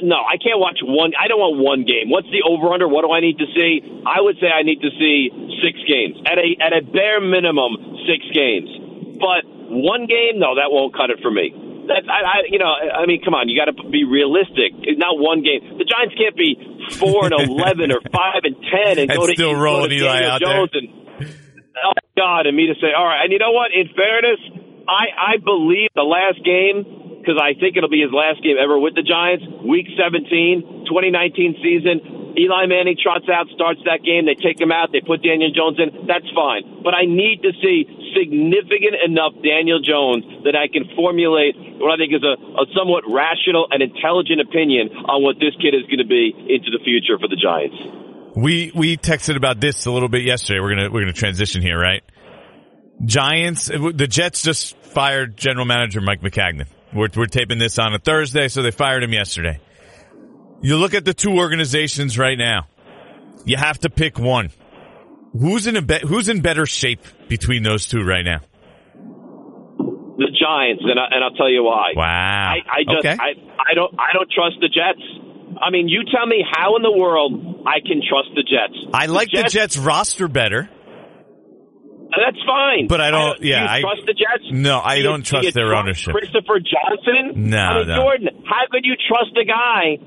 no, 0.00 0.16
I 0.24 0.40
can't 0.40 0.56
watch 0.58 0.78
one. 0.82 1.12
I 1.20 1.28
don't 1.28 1.36
want 1.38 1.60
one 1.60 1.84
game. 1.84 2.08
What's 2.08 2.28
the 2.32 2.40
over 2.48 2.72
under? 2.72 2.88
What 2.88 3.04
do 3.04 3.12
I 3.12 3.20
need 3.20 3.36
to 3.36 3.44
see? 3.52 3.84
I 4.08 4.22
would 4.24 4.36
say 4.40 4.48
I 4.48 4.62
need 4.62 4.80
to 4.80 4.88
see 4.96 5.28
six 5.60 5.76
games 5.84 6.16
at 6.24 6.38
a 6.40 6.48
at 6.64 6.72
a 6.72 6.80
bare 6.80 7.20
minimum 7.20 7.76
six 8.08 8.24
games. 8.32 8.72
But 9.20 9.44
one 9.68 10.06
game, 10.08 10.40
no, 10.40 10.56
that 10.56 10.72
won't 10.72 10.96
cut 10.96 11.10
it 11.10 11.20
for 11.20 11.30
me. 11.30 11.52
That 11.88 12.08
I, 12.08 12.20
I 12.20 12.36
you 12.48 12.58
know, 12.58 12.72
I 12.72 13.06
mean, 13.06 13.20
come 13.24 13.34
on, 13.34 13.48
you 13.48 13.58
got 13.58 13.68
to 13.68 13.76
be 13.88 14.04
realistic. 14.04 14.72
It's 14.82 14.98
not 14.98 15.18
one 15.18 15.42
game. 15.42 15.76
The 15.76 15.84
Giants 15.84 16.14
can't 16.16 16.36
be 16.36 16.56
four 16.96 17.28
and 17.28 17.34
eleven 17.34 17.92
or 17.92 18.00
five 18.12 18.44
and 18.44 18.56
ten 18.64 18.98
and, 18.98 19.08
go 19.18 19.26
to 19.26 19.34
still 19.34 19.52
go 19.52 19.60
rolling 19.60 19.90
to 19.90 19.96
Eli 19.96 20.08
Daniel 20.08 20.30
out 20.30 20.40
there. 20.40 20.54
Jones 20.54 20.72
and 20.72 20.86
oh 21.84 21.92
God, 22.16 22.46
and 22.46 22.56
me 22.56 22.68
to 22.68 22.76
say, 22.80 22.92
all 22.96 23.04
right. 23.04 23.24
And 23.24 23.32
you 23.32 23.38
know 23.38 23.52
what? 23.52 23.72
In 23.72 23.88
fairness, 23.92 24.40
I 24.88 25.36
I 25.36 25.36
believe 25.42 25.90
the 25.94 26.06
last 26.06 26.40
game 26.44 27.20
because 27.20 27.40
I 27.40 27.56
think 27.58 27.76
it'll 27.76 27.92
be 27.92 28.04
his 28.04 28.12
last 28.12 28.44
game 28.44 28.56
ever 28.60 28.78
with 28.78 28.94
the 28.94 29.02
Giants. 29.02 29.44
Week 29.64 29.88
17, 29.96 30.84
2019 30.88 31.56
season. 31.64 32.23
Eli 32.34 32.66
Manning 32.66 32.98
trots 32.98 33.28
out, 33.30 33.46
starts 33.54 33.80
that 33.86 34.02
game. 34.02 34.26
They 34.26 34.34
take 34.34 34.58
him 34.58 34.72
out. 34.72 34.90
They 34.90 35.00
put 35.00 35.22
Daniel 35.22 35.50
Jones 35.54 35.78
in. 35.78 36.06
That's 36.06 36.26
fine. 36.34 36.82
But 36.82 36.94
I 36.94 37.06
need 37.06 37.42
to 37.46 37.52
see 37.62 37.86
significant 38.10 38.98
enough 39.06 39.38
Daniel 39.42 39.78
Jones 39.78 40.26
that 40.42 40.58
I 40.58 40.66
can 40.66 40.90
formulate 40.98 41.54
what 41.78 41.94
I 41.94 41.96
think 41.96 42.14
is 42.14 42.26
a, 42.26 42.34
a 42.34 42.64
somewhat 42.74 43.04
rational 43.06 43.70
and 43.70 43.82
intelligent 43.82 44.42
opinion 44.42 44.90
on 45.06 45.22
what 45.22 45.38
this 45.38 45.54
kid 45.62 45.74
is 45.78 45.86
going 45.86 46.02
to 46.02 46.10
be 46.10 46.34
into 46.34 46.74
the 46.74 46.82
future 46.82 47.18
for 47.18 47.28
the 47.28 47.38
Giants. 47.38 47.78
We 48.34 48.72
we 48.74 48.96
texted 48.96 49.36
about 49.36 49.60
this 49.60 49.86
a 49.86 49.92
little 49.92 50.08
bit 50.08 50.22
yesterday. 50.22 50.58
We're 50.58 50.74
gonna 50.74 50.90
we're 50.90 51.02
gonna 51.02 51.12
transition 51.12 51.62
here, 51.62 51.78
right? 51.78 52.02
Giants, 53.04 53.66
the 53.66 54.06
Jets 54.08 54.42
just 54.42 54.76
fired 54.78 55.36
general 55.36 55.66
manager 55.66 56.00
Mike 56.00 56.20
Maccagnan. 56.20 56.66
We're, 56.92 57.08
we're 57.14 57.26
taping 57.26 57.58
this 57.58 57.78
on 57.78 57.92
a 57.94 57.98
Thursday, 57.98 58.48
so 58.48 58.62
they 58.62 58.70
fired 58.70 59.02
him 59.02 59.12
yesterday. 59.12 59.60
You 60.64 60.78
look 60.78 60.94
at 60.94 61.04
the 61.04 61.12
two 61.12 61.36
organizations 61.36 62.18
right 62.18 62.38
now. 62.38 62.68
You 63.44 63.58
have 63.58 63.78
to 63.80 63.90
pick 63.90 64.18
one. 64.18 64.48
Who's 65.38 65.66
in 65.66 65.76
a 65.76 65.82
be- 65.82 65.98
who's 66.00 66.30
in 66.30 66.40
better 66.40 66.64
shape 66.64 67.00
between 67.28 67.62
those 67.62 67.86
two 67.86 68.02
right 68.02 68.24
now? 68.24 68.40
The 70.16 70.30
Giants, 70.40 70.82
and, 70.86 70.98
I, 70.98 71.06
and 71.10 71.22
I'll 71.22 71.34
tell 71.34 71.50
you 71.50 71.64
why. 71.64 71.92
Wow. 71.94 72.04
I, 72.06 72.56
I 72.64 72.84
just 72.84 73.04
okay. 73.04 73.12
I, 73.12 73.34
I 73.60 73.74
don't 73.74 73.92
I 73.98 74.14
don't 74.14 74.30
trust 74.30 74.56
the 74.62 74.68
Jets. 74.68 75.04
I 75.60 75.68
mean, 75.68 75.88
you 75.88 76.00
tell 76.10 76.24
me 76.26 76.42
how 76.50 76.76
in 76.76 76.82
the 76.82 76.92
world 76.96 77.64
I 77.66 77.80
can 77.80 78.00
trust 78.00 78.30
the 78.34 78.42
Jets. 78.42 78.88
I 78.94 79.04
like 79.06 79.28
the 79.32 79.42
Jets, 79.42 79.52
Jets 79.52 79.76
roster 79.76 80.28
better. 80.28 80.70
That's 82.16 82.38
fine. 82.46 82.86
But 82.86 83.00
I 83.02 83.10
don't- 83.10 83.40
do 83.42 83.48
yeah, 83.48 83.64
you 83.64 83.68
I- 83.68 83.80
trust 83.82 84.06
the 84.06 84.14
Jets? 84.14 84.44
No, 84.50 84.80
I 84.80 84.94
Do 84.94 85.00
you- 85.02 85.08
don't 85.08 85.24
do 85.24 85.30
trust 85.30 85.52
their 85.54 85.66
trust 85.68 85.82
ownership. 85.82 86.14
Christopher 86.14 86.58
Johnson? 86.60 87.50
No, 87.50 87.58
I 87.58 87.78
mean, 87.80 87.88
no. 87.88 87.96
Jordan, 87.96 88.28
how 88.46 88.64
could 88.70 88.84
you 88.86 88.94
trust 89.08 89.36
a 89.36 89.44
guy 89.44 89.98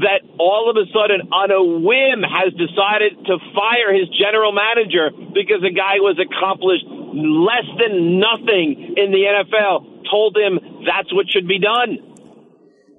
that 0.00 0.24
all 0.38 0.70
of 0.70 0.76
a 0.76 0.86
sudden, 0.88 1.28
on 1.32 1.50
a 1.52 1.60
whim, 1.60 2.24
has 2.24 2.52
decided 2.54 3.12
to 3.26 3.36
fire 3.52 3.92
his 3.92 4.08
general 4.16 4.52
manager 4.52 5.10
because 5.34 5.60
a 5.60 5.74
guy 5.74 6.00
who 6.00 6.08
was 6.08 6.16
accomplished 6.16 6.86
less 6.88 7.68
than 7.76 8.18
nothing 8.18 8.96
in 8.96 9.12
the 9.12 9.28
NFL? 9.28 10.08
Told 10.08 10.36
him 10.36 10.58
that's 10.86 11.12
what 11.12 11.28
should 11.28 11.46
be 11.46 11.58
done. 11.58 11.98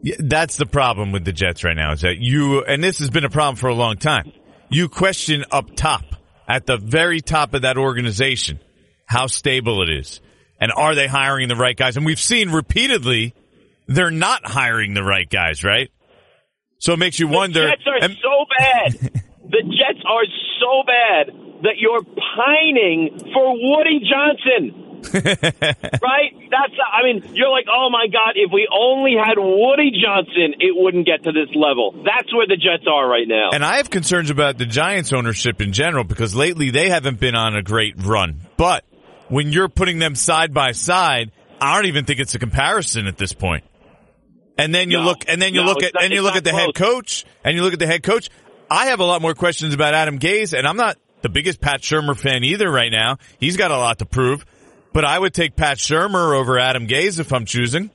Yeah, 0.02 0.16
that's 0.20 0.58
the 0.58 0.66
problem 0.66 1.12
with 1.12 1.26
the 1.26 1.32
Jets 1.32 1.64
right 1.64 1.76
now 1.76 1.94
is 1.94 2.02
that 2.02 2.18
you, 2.18 2.64
and 2.64 2.84
this 2.84 3.00
has 3.00 3.10
been 3.10 3.24
a 3.24 3.30
problem 3.30 3.56
for 3.56 3.68
a 3.68 3.76
long 3.76 3.98
time. 3.98 4.32
You 4.70 4.90
question 4.90 5.46
up 5.52 5.76
top, 5.76 6.04
at 6.48 6.66
the 6.66 6.78
very 6.78 7.22
top 7.22 7.54
of 7.54 7.62
that 7.62 7.78
organization, 7.78 8.60
how 9.06 9.28
stable 9.28 9.82
it 9.82 9.90
is. 9.90 10.22
And 10.60 10.72
are 10.72 10.96
they 10.96 11.08
hiring 11.08 11.48
the 11.48 11.56
right 11.56 11.76
guys? 11.76 11.98
And 11.98 12.06
we've 12.06 12.20
seen 12.20 12.52
repeatedly 12.52 13.34
they're 13.88 14.12
not 14.12 14.46
hiring 14.46 14.94
the 14.94 15.04
right 15.04 15.30
guys, 15.30 15.64
right? 15.64 15.90
So 16.84 16.92
it 16.92 17.00
makes 17.00 17.18
you 17.18 17.30
wonder. 17.30 17.62
The 17.62 17.70
Jets 17.70 17.88
are 17.88 18.04
and- 18.04 18.18
so 18.22 18.46
bad. 18.60 18.92
the 19.50 19.64
Jets 19.64 20.04
are 20.06 20.26
so 20.60 20.84
bad 20.86 21.32
that 21.64 21.78
you're 21.78 22.04
pining 22.04 23.18
for 23.32 23.56
Woody 23.56 24.04
Johnson. 24.04 24.82
right? 25.14 26.32
That's 26.52 26.74
I 26.92 27.04
mean, 27.04 27.36
you're 27.36 27.50
like, 27.50 27.68
"Oh 27.72 27.90
my 27.90 28.08
god, 28.08 28.34
if 28.36 28.52
we 28.54 28.68
only 28.70 29.16
had 29.16 29.36
Woody 29.38 29.92
Johnson, 29.92 30.56
it 30.60 30.74
wouldn't 30.76 31.06
get 31.06 31.24
to 31.24 31.32
this 31.32 31.56
level." 31.56 31.92
That's 32.04 32.34
where 32.34 32.48
the 32.48 32.58
Jets 32.58 32.86
are 32.86 33.08
right 33.08 33.28
now. 33.28 33.52
And 33.54 33.64
I 33.64 33.78
have 33.78 33.90
concerns 33.90 34.30
about 34.30 34.58
the 34.58 34.66
Giants 34.66 35.14
ownership 35.14 35.62
in 35.62 35.72
general 35.72 36.04
because 36.04 36.36
lately 36.36 36.70
they 36.72 36.90
haven't 36.90 37.20
been 37.20 37.36
on 37.36 37.56
a 37.56 37.62
great 37.64 37.96
run. 37.98 38.42
But 38.58 38.84
when 39.30 39.54
you're 39.54 39.70
putting 39.70 40.00
them 40.00 40.16
side 40.16 40.54
by 40.54 40.74
side, 40.74 41.32
I 41.62 41.76
don't 41.76 41.88
even 41.88 42.04
think 42.04 42.20
it's 42.20 42.36
a 42.36 42.40
comparison 42.40 43.08
at 43.08 43.18
this 43.18 43.32
point. 43.32 43.64
And 44.58 44.74
then 44.74 44.92
you 44.92 44.98
No. 45.00 45.04
look, 45.06 45.24
and 45.28 45.42
then 45.42 45.54
you 45.54 45.62
No, 45.62 45.68
look 45.68 45.84
at, 45.84 45.94
not- 45.96 46.04
and 46.04 46.14
you 46.14 46.22
look 46.22 46.36
at 46.36 46.44
the 46.44 46.52
head 46.52 46.74
coach, 46.76 47.26
and 47.44 47.56
you 47.56 47.64
look 47.64 47.74
at 47.74 47.80
the 47.80 47.88
head 47.88 48.04
coach. 48.04 48.30
I 48.70 48.88
have 48.88 49.00
a 49.00 49.04
lot 49.06 49.22
more 49.22 49.34
questions 49.34 49.74
about 49.74 49.94
Adam 49.94 50.20
Gase, 50.20 50.58
and 50.58 50.68
I'm 50.68 50.78
not 50.78 50.98
the 51.22 51.30
biggest 51.30 51.60
Pat 51.62 51.82
Shurmur 51.82 52.18
fan 52.18 52.44
either 52.44 52.70
right 52.72 52.92
now. 52.92 53.18
He's 53.40 53.58
got 53.58 53.72
a 53.72 53.78
lot 53.78 54.00
to 54.00 54.06
prove, 54.06 54.46
but 54.94 55.06
I 55.06 55.18
would 55.18 55.34
take 55.34 55.56
Pat 55.56 55.78
Shurmur 55.78 56.36
over 56.40 56.60
Adam 56.60 56.88
Gase 56.88 57.20
if 57.20 57.32
I'm 57.34 57.46
choosing. 57.46 57.90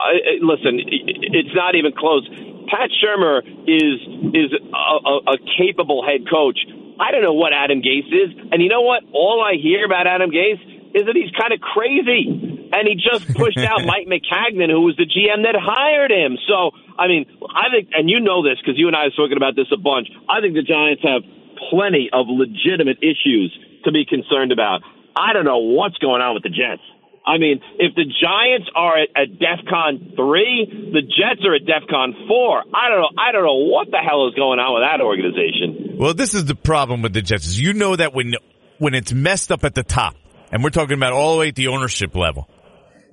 I, 0.00 0.38
I- 0.38 0.40
listen, 0.42 0.80
it's 0.86 1.54
not 1.54 1.74
even 1.76 1.92
close. 1.96 2.28
Pat 2.70 2.90
Shurmur 3.02 3.40
is 3.68 4.00
is 4.34 4.50
a, 4.52 5.08
a, 5.08 5.34
a 5.34 5.36
capable 5.58 6.04
head 6.04 6.28
coach. 6.30 6.58
I 6.98 7.10
don't 7.10 7.22
know 7.22 7.34
what 7.34 7.52
Adam 7.52 7.82
Gase 7.82 8.06
is, 8.08 8.30
and 8.52 8.62
you 8.62 8.68
know 8.68 8.82
what? 8.82 9.02
All 9.12 9.42
I 9.44 9.56
hear 9.60 9.84
about 9.84 10.06
Adam 10.06 10.30
Gase 10.30 10.62
is 10.94 11.04
that 11.06 11.14
he's 11.14 11.30
kind 11.38 11.52
of 11.52 11.60
crazy, 11.60 12.63
and 12.74 12.90
he 12.90 12.98
just 12.98 13.30
pushed 13.38 13.62
out 13.62 13.86
Mike 13.86 14.10
Maccagnan, 14.10 14.70
who 14.70 14.82
was 14.82 14.98
the 14.98 15.06
GM 15.06 15.46
that 15.46 15.54
hired 15.54 16.10
him. 16.10 16.34
So, 16.50 16.74
I 16.98 17.06
mean, 17.06 17.26
I 17.46 17.70
think, 17.70 17.94
and 17.94 18.10
you 18.10 18.18
know 18.18 18.42
this 18.42 18.58
because 18.58 18.74
you 18.74 18.90
and 18.90 18.96
I 18.96 19.06
have 19.06 19.14
talking 19.14 19.38
about 19.38 19.54
this 19.54 19.70
a 19.70 19.78
bunch. 19.78 20.10
I 20.26 20.42
think 20.42 20.58
the 20.58 20.66
Giants 20.66 21.06
have 21.06 21.22
plenty 21.70 22.10
of 22.12 22.26
legitimate 22.26 22.98
issues 22.98 23.54
to 23.86 23.92
be 23.92 24.04
concerned 24.04 24.50
about. 24.50 24.82
I 25.14 25.32
don't 25.32 25.44
know 25.46 25.62
what's 25.62 25.98
going 25.98 26.20
on 26.20 26.34
with 26.34 26.42
the 26.42 26.50
Jets. 26.50 26.82
I 27.26 27.38
mean, 27.38 27.60
if 27.78 27.94
the 27.94 28.04
Giants 28.04 28.68
are 28.74 29.00
at, 29.00 29.08
at 29.16 29.28
DEFCON 29.40 30.14
three, 30.14 30.90
the 30.92 31.00
Jets 31.00 31.40
are 31.46 31.54
at 31.54 31.62
DEFCON 31.62 32.28
four. 32.28 32.58
I 32.74 32.90
don't 32.90 33.00
know. 33.00 33.10
I 33.16 33.32
don't 33.32 33.44
know 33.44 33.64
what 33.70 33.90
the 33.90 33.96
hell 33.96 34.28
is 34.28 34.34
going 34.34 34.58
on 34.58 34.74
with 34.74 34.84
that 34.84 35.00
organization. 35.00 35.96
Well, 35.96 36.12
this 36.12 36.34
is 36.34 36.44
the 36.44 36.54
problem 36.54 37.00
with 37.00 37.14
the 37.14 37.22
Jets. 37.22 37.46
Is 37.46 37.58
you 37.58 37.72
know 37.72 37.96
that 37.96 38.12
when 38.12 38.34
when 38.78 38.94
it's 38.94 39.12
messed 39.12 39.50
up 39.50 39.64
at 39.64 39.74
the 39.74 39.82
top, 39.82 40.16
and 40.52 40.62
we're 40.62 40.70
talking 40.70 40.98
about 40.98 41.14
all 41.14 41.34
the 41.34 41.40
way 41.40 41.48
at 41.48 41.54
the 41.54 41.68
ownership 41.68 42.14
level, 42.14 42.46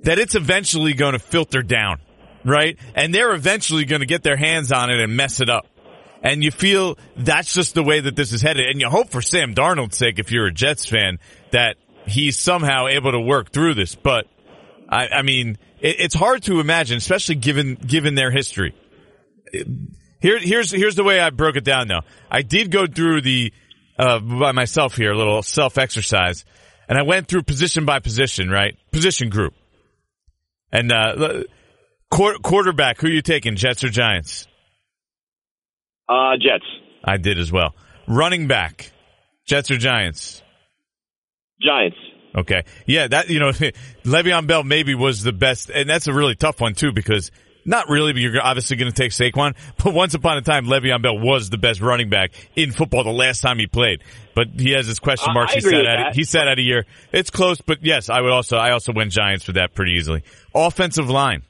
that 0.03 0.19
it's 0.19 0.35
eventually 0.35 0.93
going 0.93 1.13
to 1.13 1.19
filter 1.19 1.61
down, 1.61 1.99
right? 2.43 2.77
And 2.95 3.13
they're 3.13 3.33
eventually 3.33 3.85
going 3.85 4.01
to 4.01 4.05
get 4.05 4.23
their 4.23 4.37
hands 4.37 4.71
on 4.71 4.89
it 4.89 4.99
and 4.99 5.15
mess 5.15 5.39
it 5.41 5.49
up. 5.49 5.67
And 6.23 6.43
you 6.43 6.51
feel 6.51 6.97
that's 7.17 7.53
just 7.53 7.73
the 7.73 7.83
way 7.83 7.99
that 7.99 8.15
this 8.15 8.31
is 8.31 8.41
headed. 8.41 8.69
And 8.69 8.79
you 8.79 8.89
hope 8.89 9.09
for 9.09 9.21
Sam 9.21 9.55
Darnold's 9.55 9.97
sake, 9.97 10.19
if 10.19 10.31
you're 10.31 10.47
a 10.47 10.53
Jets 10.53 10.85
fan, 10.85 11.17
that 11.51 11.77
he's 12.05 12.37
somehow 12.37 12.87
able 12.87 13.11
to 13.11 13.19
work 13.19 13.51
through 13.51 13.73
this. 13.73 13.95
But 13.95 14.27
I, 14.87 15.07
I 15.07 15.21
mean, 15.23 15.57
it, 15.79 15.99
it's 15.99 16.15
hard 16.15 16.43
to 16.43 16.59
imagine, 16.59 16.97
especially 16.97 17.35
given, 17.35 17.75
given 17.75 18.13
their 18.13 18.29
history. 18.29 18.75
Here, 19.51 20.37
here's, 20.39 20.71
here's 20.71 20.95
the 20.95 21.03
way 21.03 21.19
I 21.19 21.31
broke 21.31 21.55
it 21.55 21.63
down 21.63 21.87
though. 21.87 22.01
I 22.29 22.43
did 22.43 22.69
go 22.69 22.85
through 22.85 23.21
the, 23.21 23.51
uh, 23.97 24.19
by 24.19 24.51
myself 24.51 24.95
here, 24.95 25.11
a 25.11 25.17
little 25.17 25.41
self 25.41 25.77
exercise 25.79 26.45
and 26.91 26.99
I 26.99 27.03
went 27.03 27.29
through 27.29 27.43
position 27.43 27.85
by 27.85 27.99
position, 27.99 28.49
right? 28.49 28.77
Position 28.91 29.29
group. 29.29 29.53
And, 30.71 30.91
uh, 30.91 31.43
quarterback, 32.09 32.99
who 32.99 33.07
you 33.07 33.21
taking, 33.21 33.55
Jets 33.55 33.83
or 33.83 33.89
Giants? 33.89 34.47
Uh, 36.07 36.33
Jets. 36.33 36.65
I 37.03 37.17
did 37.17 37.39
as 37.39 37.51
well. 37.51 37.75
Running 38.07 38.47
back, 38.47 38.91
Jets 39.47 39.71
or 39.71 39.77
Giants? 39.77 40.41
Giants. 41.61 41.97
Okay. 42.35 42.63
Yeah, 42.85 43.07
that, 43.07 43.29
you 43.29 43.39
know, 43.39 43.51
Le'Veon 44.03 44.47
Bell 44.47 44.63
maybe 44.63 44.95
was 44.95 45.23
the 45.23 45.33
best, 45.33 45.69
and 45.69 45.89
that's 45.89 46.07
a 46.07 46.13
really 46.13 46.35
tough 46.35 46.61
one 46.61 46.73
too 46.73 46.91
because 46.91 47.31
not 47.65 47.89
really, 47.89 48.13
but 48.13 48.21
you're 48.21 48.41
obviously 48.41 48.77
going 48.77 48.91
to 48.91 48.95
take 48.95 49.11
Saquon. 49.11 49.55
But 49.83 49.93
once 49.93 50.13
upon 50.13 50.37
a 50.37 50.41
time, 50.41 50.65
Le'Veon 50.65 51.01
Bell 51.01 51.17
was 51.17 51.49
the 51.49 51.57
best 51.57 51.81
running 51.81 52.09
back 52.09 52.31
in 52.55 52.71
football 52.71 53.03
the 53.03 53.11
last 53.11 53.41
time 53.41 53.57
he 53.57 53.67
played. 53.67 54.03
But 54.35 54.49
he 54.57 54.71
has 54.71 54.85
his 54.85 54.99
question 54.99 55.33
marks. 55.33 55.53
Uh, 55.53 55.55
he 55.55 55.61
said 55.61 55.85
at, 55.85 56.15
he 56.15 56.23
said 56.23 56.47
at 56.47 56.59
a 56.59 56.61
year. 56.61 56.85
It's 57.11 57.29
close, 57.29 57.59
but 57.61 57.83
yes, 57.83 58.09
I 58.09 58.21
would 58.21 58.31
also, 58.31 58.57
I 58.57 58.71
also 58.71 58.93
went 58.93 59.11
Giants 59.11 59.43
for 59.43 59.53
that 59.53 59.73
pretty 59.73 59.93
easily. 59.93 60.23
Offensive 60.53 61.09
line. 61.09 61.43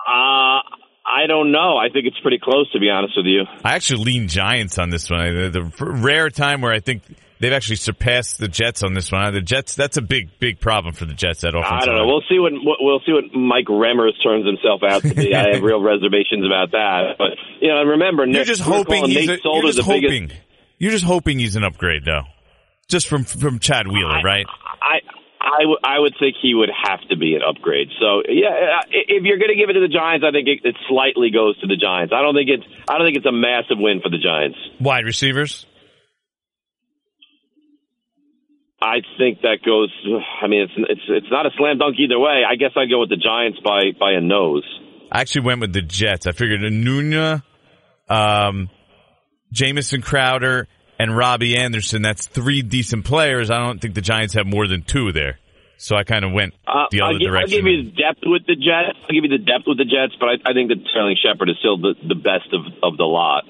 Uh, 0.00 0.62
I 1.06 1.26
don't 1.28 1.52
know. 1.52 1.76
I 1.76 1.88
think 1.88 2.06
it's 2.06 2.18
pretty 2.20 2.38
close, 2.42 2.70
to 2.72 2.80
be 2.80 2.90
honest 2.90 3.14
with 3.16 3.26
you. 3.26 3.42
I 3.64 3.74
actually 3.74 4.04
lean 4.04 4.28
Giants 4.28 4.78
on 4.78 4.90
this 4.90 5.10
one. 5.10 5.20
The, 5.20 5.50
the 5.50 5.84
rare 5.84 6.30
time 6.30 6.60
where 6.60 6.72
I 6.72 6.80
think 6.80 7.02
they've 7.40 7.52
actually 7.52 7.76
surpassed 7.76 8.38
the 8.38 8.48
Jets 8.48 8.82
on 8.82 8.94
this 8.94 9.12
one. 9.12 9.32
The 9.34 9.40
Jets, 9.40 9.74
that's 9.74 9.96
a 9.96 10.02
big, 10.02 10.38
big 10.38 10.60
problem 10.60 10.94
for 10.94 11.04
the 11.04 11.14
Jets. 11.14 11.42
That 11.42 11.54
offense. 11.54 11.82
I 11.82 11.86
don't 11.86 11.96
know. 11.96 12.06
We'll 12.06 12.24
see 12.28 12.38
what 12.38 12.52
we'll 12.80 13.00
see 13.00 13.12
what 13.12 13.34
Mike 13.34 13.66
Remmers 13.66 14.12
turns 14.22 14.46
himself 14.46 14.82
out 14.82 15.02
to 15.02 15.14
be. 15.14 15.34
I 15.34 15.54
have 15.54 15.62
real 15.62 15.82
reservations 15.82 16.44
about 16.44 16.72
that. 16.72 17.16
But 17.18 17.32
you 17.60 17.68
know, 17.68 17.82
remember, 17.82 18.24
you're 18.24 18.32
Nick, 18.32 18.46
just 18.46 18.62
hoping 18.62 19.06
he's 19.06 19.28
Nate 19.28 19.40
a, 19.44 19.48
you're 19.48 19.62
just 19.62 19.80
hoping. 19.80 20.28
Biggest... 20.28 20.40
You're 20.78 20.92
just 20.92 21.04
hoping 21.04 21.38
he's 21.38 21.56
an 21.56 21.64
upgrade, 21.64 22.04
though, 22.04 22.24
just 22.88 23.08
from 23.08 23.24
from 23.24 23.58
Chad 23.58 23.88
Wheeler, 23.88 24.18
I, 24.18 24.22
right? 24.22 24.46
I. 24.80 25.00
I, 25.38 25.60
w- 25.60 25.78
I 25.84 26.00
would 26.00 26.14
think 26.18 26.34
he 26.42 26.54
would 26.54 26.70
have 26.74 26.98
to 27.08 27.16
be 27.16 27.36
an 27.36 27.42
upgrade. 27.46 27.86
So 28.00 28.22
yeah, 28.28 28.48
uh, 28.48 28.86
if 28.90 29.22
you're 29.22 29.38
going 29.38 29.50
to 29.50 29.54
give 29.54 29.70
it 29.70 29.74
to 29.74 29.80
the 29.80 29.86
Giants, 29.86 30.26
I 30.26 30.32
think 30.32 30.48
it, 30.48 30.66
it 30.66 30.74
slightly 30.88 31.30
goes 31.30 31.56
to 31.60 31.68
the 31.68 31.76
Giants. 31.76 32.12
I 32.12 32.20
don't 32.20 32.34
think 32.34 32.50
it's 32.50 32.64
I 32.88 32.98
don't 32.98 33.06
think 33.06 33.16
it's 33.16 33.26
a 33.26 33.32
massive 33.32 33.78
win 33.78 34.00
for 34.02 34.08
the 34.08 34.18
Giants. 34.18 34.58
Wide 34.80 35.04
receivers. 35.04 35.64
I 38.86 39.02
think 39.18 39.40
that 39.42 39.58
goes. 39.66 39.90
I 40.40 40.46
mean, 40.46 40.62
it's 40.62 40.72
it's 40.76 41.00
it's 41.08 41.30
not 41.30 41.44
a 41.44 41.50
slam 41.58 41.78
dunk 41.78 41.96
either 41.98 42.18
way. 42.18 42.42
I 42.48 42.54
guess 42.54 42.70
I'd 42.76 42.88
go 42.88 43.00
with 43.00 43.10
the 43.10 43.16
Giants 43.16 43.58
by 43.64 43.90
by 43.98 44.12
a 44.12 44.20
nose. 44.20 44.64
I 45.10 45.20
actually 45.20 45.42
went 45.42 45.60
with 45.60 45.72
the 45.72 45.82
Jets. 45.82 46.26
I 46.26 46.32
figured 46.32 46.60
Enunwa, 46.60 47.42
um, 48.08 48.70
Jamison 49.52 50.02
Crowder, 50.02 50.68
and 51.00 51.16
Robbie 51.16 51.56
Anderson. 51.56 52.02
That's 52.02 52.26
three 52.26 52.62
decent 52.62 53.04
players. 53.04 53.50
I 53.50 53.58
don't 53.58 53.80
think 53.80 53.94
the 53.94 54.00
Giants 54.00 54.34
have 54.34 54.46
more 54.46 54.68
than 54.68 54.82
two 54.82 55.10
there. 55.12 55.40
So 55.78 55.96
I 55.96 56.04
kind 56.04 56.24
of 56.24 56.32
went 56.32 56.54
the 56.90 57.00
uh, 57.00 57.06
other 57.06 57.14
I'll 57.14 57.18
give, 57.18 57.28
direction. 57.28 57.58
I'll 57.58 57.62
give 57.64 57.66
you 57.66 57.82
the 57.82 57.90
depth 57.90 58.20
with 58.24 58.46
the 58.46 58.54
Jets. 58.54 58.98
I'll 59.02 59.14
give 59.14 59.24
you 59.24 59.36
the 59.36 59.44
depth 59.44 59.64
with 59.66 59.78
the 59.78 59.84
Jets, 59.84 60.14
but 60.18 60.26
I, 60.26 60.50
I 60.50 60.54
think 60.54 60.68
that 60.70 60.78
Sterling 60.90 61.16
Shepard 61.22 61.50
is 61.50 61.56
still 61.58 61.76
the, 61.76 61.94
the 62.06 62.14
best 62.14 62.54
of, 62.54 62.62
of 62.82 62.96
the 62.96 63.04
lot. 63.04 63.44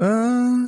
Uh, 0.00 0.64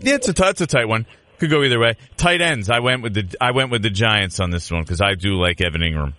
yeah, 0.00 0.14
it's 0.14 0.28
a, 0.28 0.32
t- 0.32 0.44
it's 0.44 0.60
a 0.60 0.66
tight 0.66 0.88
one. 0.88 1.06
Could 1.42 1.50
go 1.50 1.64
either 1.64 1.80
way. 1.80 1.96
Tight 2.16 2.40
ends. 2.40 2.70
I 2.70 2.78
went 2.78 3.02
with 3.02 3.14
the 3.14 3.36
I 3.40 3.50
went 3.50 3.72
with 3.72 3.82
the 3.82 3.90
Giants 3.90 4.38
on 4.38 4.52
this 4.52 4.70
one 4.70 4.82
because 4.82 5.00
I 5.00 5.16
do 5.16 5.40
like 5.40 5.60
Evan 5.60 5.80
Engram. 5.80 6.12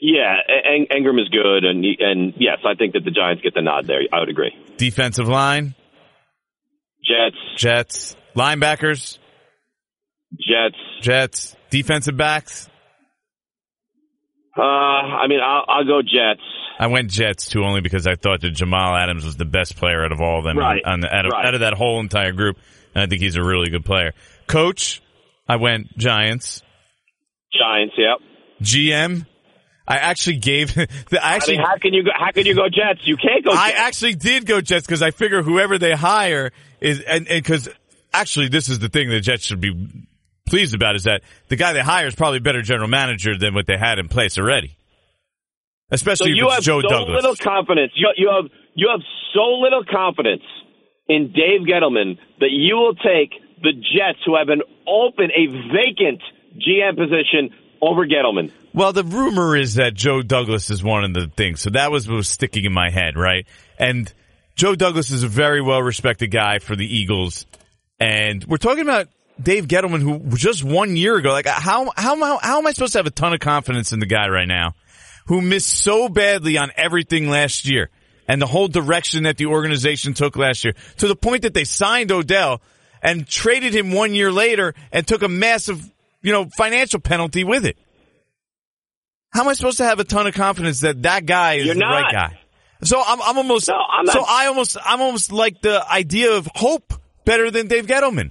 Yeah, 0.00 0.34
en- 0.48 0.86
Engram 0.90 1.20
is 1.20 1.28
good, 1.28 1.66
and 1.66 1.84
and 1.84 2.32
yes, 2.38 2.60
I 2.64 2.74
think 2.74 2.94
that 2.94 3.04
the 3.04 3.10
Giants 3.10 3.42
get 3.42 3.52
the 3.52 3.60
nod 3.60 3.86
there. 3.86 4.00
I 4.10 4.20
would 4.20 4.30
agree. 4.30 4.56
Defensive 4.78 5.28
line. 5.28 5.74
Jets. 7.04 7.36
Jets. 7.58 8.16
Linebackers. 8.34 9.18
Jets. 10.32 10.78
Jets. 11.02 11.54
Defensive 11.68 12.16
backs. 12.16 12.70
Uh, 14.56 14.62
I 14.62 15.26
mean, 15.28 15.40
I'll, 15.44 15.66
I'll 15.68 15.84
go 15.84 16.00
Jets. 16.00 16.40
I 16.78 16.86
went 16.86 17.10
Jets 17.10 17.50
too, 17.50 17.62
only 17.62 17.82
because 17.82 18.06
I 18.06 18.14
thought 18.14 18.40
that 18.40 18.52
Jamal 18.52 18.96
Adams 18.96 19.26
was 19.26 19.36
the 19.36 19.44
best 19.44 19.76
player 19.76 20.02
out 20.02 20.12
of 20.12 20.22
all 20.22 20.38
of 20.38 20.44
them, 20.44 20.56
right. 20.56 20.80
on 20.82 21.00
the, 21.00 21.14
out, 21.14 21.26
of, 21.26 21.32
right. 21.32 21.44
out 21.44 21.52
of 21.52 21.60
that 21.60 21.74
whole 21.74 22.00
entire 22.00 22.32
group. 22.32 22.56
I 22.94 23.06
think 23.06 23.20
he's 23.20 23.36
a 23.36 23.42
really 23.42 23.70
good 23.70 23.84
player. 23.84 24.12
Coach, 24.46 25.02
I 25.48 25.56
went 25.56 25.96
Giants. 25.96 26.62
Giants, 27.52 27.94
yep. 27.96 28.18
GM, 28.62 29.26
I 29.86 29.96
actually 29.96 30.36
gave. 30.36 30.76
I 30.78 30.86
actually. 31.12 31.54
I 31.54 31.58
mean, 31.58 31.66
how 31.66 31.78
can 31.78 31.92
you 31.94 32.04
go? 32.04 32.10
How 32.16 32.30
can 32.32 32.46
you 32.46 32.54
go 32.54 32.68
Jets? 32.68 33.00
You 33.04 33.16
can't 33.16 33.44
go. 33.44 33.50
Jets. 33.50 33.62
I 33.62 33.70
actually 33.70 34.14
did 34.14 34.46
go 34.46 34.60
Jets 34.60 34.86
because 34.86 35.02
I 35.02 35.10
figure 35.10 35.42
whoever 35.42 35.78
they 35.78 35.92
hire 35.92 36.52
is, 36.80 37.00
and 37.00 37.26
because 37.26 37.68
actually 38.12 38.48
this 38.48 38.68
is 38.68 38.78
the 38.78 38.88
thing 38.88 39.08
the 39.08 39.20
Jets 39.20 39.44
should 39.44 39.60
be 39.60 40.04
pleased 40.46 40.74
about 40.74 40.96
is 40.96 41.04
that 41.04 41.22
the 41.48 41.56
guy 41.56 41.72
they 41.72 41.80
hire 41.80 42.06
is 42.06 42.14
probably 42.14 42.38
a 42.38 42.42
better 42.42 42.62
general 42.62 42.88
manager 42.88 43.38
than 43.38 43.54
what 43.54 43.66
they 43.66 43.76
had 43.76 43.98
in 43.98 44.08
place 44.08 44.38
already. 44.38 44.76
Especially 45.90 46.32
so 46.32 46.36
you 46.36 46.48
have 46.50 46.62
Joe 46.62 46.80
so 46.82 46.88
Douglas. 46.88 47.22
little 47.22 47.36
confidence. 47.36 47.92
You, 47.96 48.12
you 48.16 48.30
have 48.30 48.50
you 48.74 48.88
have 48.90 49.00
so 49.34 49.58
little 49.60 49.84
confidence 49.84 50.42
in 51.10 51.32
Dave 51.32 51.66
Gettleman 51.66 52.18
that 52.38 52.50
you 52.50 52.76
will 52.76 52.94
take 52.94 53.32
the 53.60 53.72
Jets, 53.72 54.20
who 54.24 54.36
have 54.36 54.48
an 54.48 54.62
open, 54.86 55.30
a 55.34 55.46
vacant 55.46 56.22
GM 56.56 56.96
position, 56.96 57.50
over 57.82 58.06
Gettleman. 58.06 58.52
Well, 58.72 58.92
the 58.92 59.02
rumor 59.02 59.56
is 59.56 59.74
that 59.74 59.94
Joe 59.94 60.22
Douglas 60.22 60.70
is 60.70 60.84
one 60.84 61.02
of 61.02 61.12
the 61.12 61.26
things. 61.26 61.60
So 61.60 61.70
that 61.70 61.90
was 61.90 62.08
what 62.08 62.16
was 62.16 62.28
sticking 62.28 62.64
in 62.64 62.72
my 62.72 62.90
head, 62.90 63.16
right? 63.16 63.46
And 63.78 64.12
Joe 64.54 64.76
Douglas 64.76 65.10
is 65.10 65.24
a 65.24 65.28
very 65.28 65.60
well 65.60 65.82
respected 65.82 66.28
guy 66.28 66.60
for 66.60 66.76
the 66.76 66.86
Eagles. 66.86 67.44
And 67.98 68.44
we're 68.44 68.58
talking 68.58 68.82
about 68.82 69.08
Dave 69.42 69.66
Gettleman, 69.66 70.00
who 70.02 70.36
just 70.36 70.62
one 70.62 70.96
year 70.96 71.16
ago, 71.16 71.32
like 71.32 71.46
how, 71.46 71.90
how, 71.96 72.16
how, 72.16 72.38
how 72.38 72.58
am 72.58 72.66
I 72.66 72.72
supposed 72.72 72.92
to 72.92 73.00
have 73.00 73.06
a 73.06 73.10
ton 73.10 73.32
of 73.32 73.40
confidence 73.40 73.92
in 73.92 73.98
the 73.98 74.06
guy 74.06 74.28
right 74.28 74.48
now 74.48 74.74
who 75.26 75.40
missed 75.40 75.70
so 75.70 76.08
badly 76.08 76.56
on 76.56 76.70
everything 76.76 77.28
last 77.28 77.68
year 77.68 77.90
and 78.30 78.40
the 78.40 78.46
whole 78.46 78.68
direction 78.68 79.24
that 79.24 79.36
the 79.38 79.46
organization 79.46 80.14
took 80.14 80.36
last 80.36 80.64
year 80.64 80.72
to 80.98 81.08
the 81.08 81.16
point 81.16 81.42
that 81.42 81.52
they 81.52 81.64
signed 81.64 82.12
Odell 82.12 82.62
and 83.02 83.26
traded 83.26 83.74
him 83.74 83.90
one 83.90 84.14
year 84.14 84.30
later 84.30 84.72
and 84.92 85.04
took 85.04 85.22
a 85.22 85.28
massive, 85.28 85.84
you 86.22 86.30
know, 86.30 86.48
financial 86.56 87.00
penalty 87.00 87.42
with 87.42 87.66
it. 87.66 87.76
How 89.32 89.40
am 89.42 89.48
I 89.48 89.54
supposed 89.54 89.78
to 89.78 89.84
have 89.84 89.98
a 89.98 90.04
ton 90.04 90.28
of 90.28 90.34
confidence 90.34 90.82
that 90.82 91.02
that 91.02 91.26
guy 91.26 91.54
is 91.54 91.66
You're 91.66 91.74
the 91.74 91.80
not. 91.80 92.02
right 92.02 92.12
guy? 92.12 92.40
So 92.84 93.02
I'm, 93.04 93.20
I'm 93.20 93.36
almost, 93.36 93.68
No, 93.68 93.74
I'm 93.74 94.06
so 94.06 94.24
I 94.24 94.46
almost, 94.46 94.76
I'm 94.84 95.00
almost 95.00 95.32
like 95.32 95.60
the 95.60 95.84
idea 95.90 96.36
of 96.36 96.48
hope 96.54 96.94
better 97.24 97.50
than 97.50 97.66
Dave 97.66 97.86
Gettleman. 97.86 98.30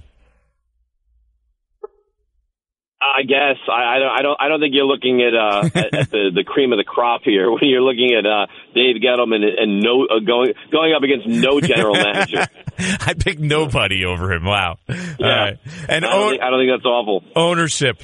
I 3.02 3.22
guess 3.22 3.56
I, 3.66 3.96
I 3.96 3.98
don't. 3.98 4.10
I 4.18 4.22
don't. 4.22 4.36
I 4.40 4.48
don't 4.48 4.60
think 4.60 4.74
you're 4.74 4.84
looking 4.84 5.22
at 5.22 5.32
uh, 5.34 5.64
at, 5.74 5.94
at 5.94 6.10
the 6.10 6.30
the 6.34 6.44
cream 6.44 6.72
of 6.72 6.76
the 6.78 6.84
crop 6.84 7.22
here 7.24 7.50
when 7.50 7.62
you're 7.62 7.80
looking 7.80 8.10
at 8.14 8.26
uh, 8.26 8.46
Dave 8.74 8.96
Gettleman 9.02 9.36
and, 9.42 9.58
and 9.58 9.80
no 9.82 10.04
uh, 10.04 10.20
going 10.20 10.52
going 10.70 10.92
up 10.92 11.02
against 11.02 11.26
no 11.26 11.60
general 11.60 11.94
manager. 11.94 12.46
I 12.78 13.14
picked 13.14 13.40
nobody 13.40 14.04
over 14.04 14.32
him. 14.32 14.44
Wow. 14.44 14.76
Yeah. 14.88 14.96
All 15.18 15.26
right. 15.28 15.58
And 15.88 16.04
I 16.04 16.08
don't, 16.10 16.22
own- 16.22 16.30
think, 16.32 16.42
I 16.42 16.50
don't 16.50 16.60
think 16.60 16.70
that's 16.76 16.84
awful. 16.86 17.24
ownership. 17.36 18.02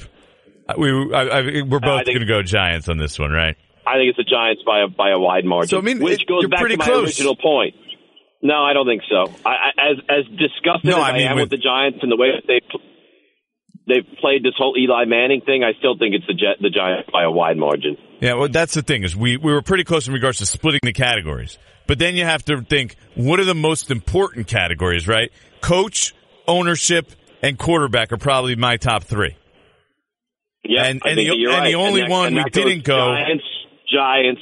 We, 0.77 0.89
I, 1.13 1.21
I, 1.21 1.41
we're 1.61 1.79
both 1.79 2.05
going 2.05 2.19
to 2.19 2.25
go 2.25 2.41
Giants 2.43 2.89
on 2.89 2.97
this 2.97 3.17
one, 3.17 3.31
right? 3.31 3.55
I 3.85 3.93
think 3.95 4.09
it's 4.09 4.17
the 4.17 4.25
Giants 4.29 4.63
by 4.65 4.81
a 4.83 4.87
by 4.89 5.11
a 5.11 5.19
wide 5.19 5.45
margin. 5.45 5.69
So, 5.69 5.77
I 5.77 5.81
mean, 5.81 5.99
which 5.99 6.23
it- 6.23 6.27
goes 6.27 6.45
back 6.47 6.59
to 6.67 6.75
my 6.75 6.83
close. 6.85 7.05
original 7.05 7.35
point. 7.37 7.75
No, 8.41 8.63
I 8.63 8.73
don't 8.73 8.85
think 8.85 9.01
so. 9.09 9.31
I, 9.45 9.49
I, 9.49 9.91
as 9.91 9.97
as 10.09 10.25
disgusted 10.37 10.83
No, 10.85 10.97
as 10.97 11.03
I 11.05 11.09
I, 11.09 11.13
mean 11.13 11.27
am 11.27 11.35
with- 11.37 11.43
with, 11.43 11.49
the 11.51 11.57
Giants 11.57 11.99
and 12.01 12.11
the 12.11 12.17
way 12.17 12.31
that 12.35 12.43
they 12.47 12.59
they've 13.87 14.05
played 14.19 14.43
this 14.43 14.53
whole 14.57 14.75
Eli 14.77 15.05
Manning 15.05 15.41
thing, 15.41 15.63
I 15.63 15.77
still 15.79 15.97
think 15.97 16.13
it's 16.15 16.27
the 16.27 16.33
Jet, 16.33 16.57
the 16.61 16.69
Giants 16.69 17.09
by 17.11 17.23
a 17.23 17.31
wide 17.31 17.57
margin. 17.57 17.97
Yeah, 18.19 18.33
well, 18.33 18.49
that's 18.49 18.73
the 18.73 18.81
thing 18.81 19.03
is 19.03 19.15
we, 19.15 19.37
we 19.37 19.51
were 19.51 19.61
pretty 19.61 19.83
close 19.83 20.07
in 20.07 20.13
regards 20.13 20.39
to 20.39 20.45
splitting 20.45 20.81
the 20.83 20.93
categories. 20.93 21.57
But 21.87 21.99
then 21.99 22.15
you 22.15 22.25
have 22.25 22.43
to 22.45 22.61
think, 22.61 22.95
what 23.15 23.39
are 23.39 23.45
the 23.45 23.55
most 23.55 23.91
important 23.91 24.47
categories, 24.47 25.07
right? 25.07 25.31
Coach, 25.61 26.13
ownership, 26.47 27.11
and 27.41 27.57
quarterback 27.57 28.11
are 28.11 28.17
probably 28.17 28.55
my 28.55 28.77
top 28.77 29.03
three. 29.03 29.37
Yeah, 30.63 30.85
and, 30.85 31.01
and, 31.05 31.17
the, 31.17 31.29
and 31.29 31.45
right. 31.47 31.63
the, 31.63 31.75
only 31.75 32.01
and 32.01 32.11
that, 32.11 32.15
one 32.15 32.35
we 32.35 32.43
didn't 32.49 32.83
go 32.83 32.97
Giants, 32.97 33.43
Giants, 33.89 34.41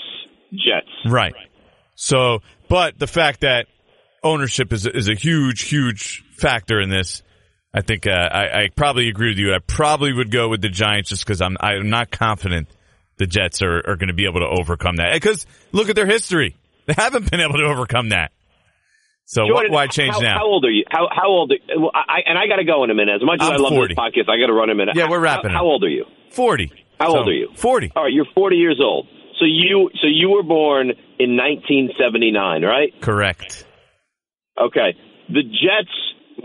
Jets. 0.54 1.12
Right. 1.14 1.36
So, 1.94 2.40
but 2.68 2.98
the 2.98 3.06
fact 3.06 3.42
that 3.42 3.68
ownership 4.24 4.74
is 4.74 4.88
is 4.88 5.08
a 5.08 5.14
huge, 5.14 5.62
huge 5.62 6.24
factor 6.38 6.82
in 6.82 6.90
this. 6.90 7.22
I 7.76 7.82
think 7.82 8.08
uh, 8.08 8.12
I, 8.12 8.64
I 8.64 8.70
probably 8.74 9.10
agree 9.10 9.32
with 9.32 9.38
you. 9.38 9.54
I 9.54 9.60
probably 9.60 10.14
would 10.14 10.32
go 10.32 10.48
with 10.48 10.62
the 10.62 10.70
Giants 10.70 11.10
just 11.10 11.26
because 11.26 11.42
I'm 11.42 11.58
I'm 11.60 11.90
not 11.90 12.10
confident 12.10 12.70
the 13.18 13.28
Jets 13.28 13.62
are, 13.62 13.78
are 13.86 13.98
going 13.98 14.08
to 14.08 14.14
be 14.14 14.26
able 14.26 14.40
to 14.40 14.48
overcome 14.48 14.96
that. 14.96 15.14
Because 15.14 15.46
look 15.74 15.90
at 15.90 15.96
their 15.96 16.06
history; 16.06 16.56
they 16.86 16.94
haven't 16.94 17.30
been 17.30 17.42
able 17.42 17.58
to 17.60 17.66
overcome 17.66 18.10
that. 18.10 18.32
So 19.26 19.46
Jordan, 19.46 19.74
why 19.74 19.88
change 19.88 20.14
how, 20.14 20.20
now? 20.22 20.38
How 20.38 20.46
old 20.46 20.64
are 20.64 20.72
you? 20.72 20.86
How 20.90 21.10
how 21.12 21.28
old? 21.28 21.52
Are, 21.52 21.80
well, 21.82 21.92
I, 21.94 22.20
and 22.26 22.38
I 22.38 22.48
got 22.48 22.58
to 22.58 22.64
go 22.64 22.86
in 22.86 22.92
a 22.92 22.96
minute. 22.96 23.16
As 23.16 23.26
much 23.26 23.42
as 23.42 23.50
I'm 23.50 23.56
I 23.56 23.58
love 23.58 23.74
40. 23.74 23.94
this 23.94 24.00
podcast, 24.00 24.32
I 24.32 24.40
got 24.40 24.48
to 24.48 24.54
run 24.54 24.70
a 24.70 24.76
minute. 24.76 24.96
Yeah, 24.96 25.10
we're 25.10 25.20
wrapping. 25.20 25.52
How, 25.52 25.58
how 25.58 25.66
old 25.66 25.84
are 25.84 25.90
you? 25.90 26.06
Forty. 26.32 26.72
How 26.98 27.10
so, 27.10 27.18
old 27.18 27.28
are 27.28 27.34
you? 27.34 27.50
Forty. 27.56 27.92
All 27.94 28.04
right, 28.04 28.14
you're 28.14 28.28
40 28.34 28.56
years 28.56 28.80
old. 28.82 29.08
So 29.38 29.44
you 29.44 29.90
so 30.02 30.08
you 30.08 30.30
were 30.30 30.44
born 30.44 30.92
in 31.20 31.36
1979, 31.36 32.64
right? 32.64 32.94
Correct. 33.02 33.66
Okay. 34.58 34.96
The 35.28 35.42
Jets 35.42 35.92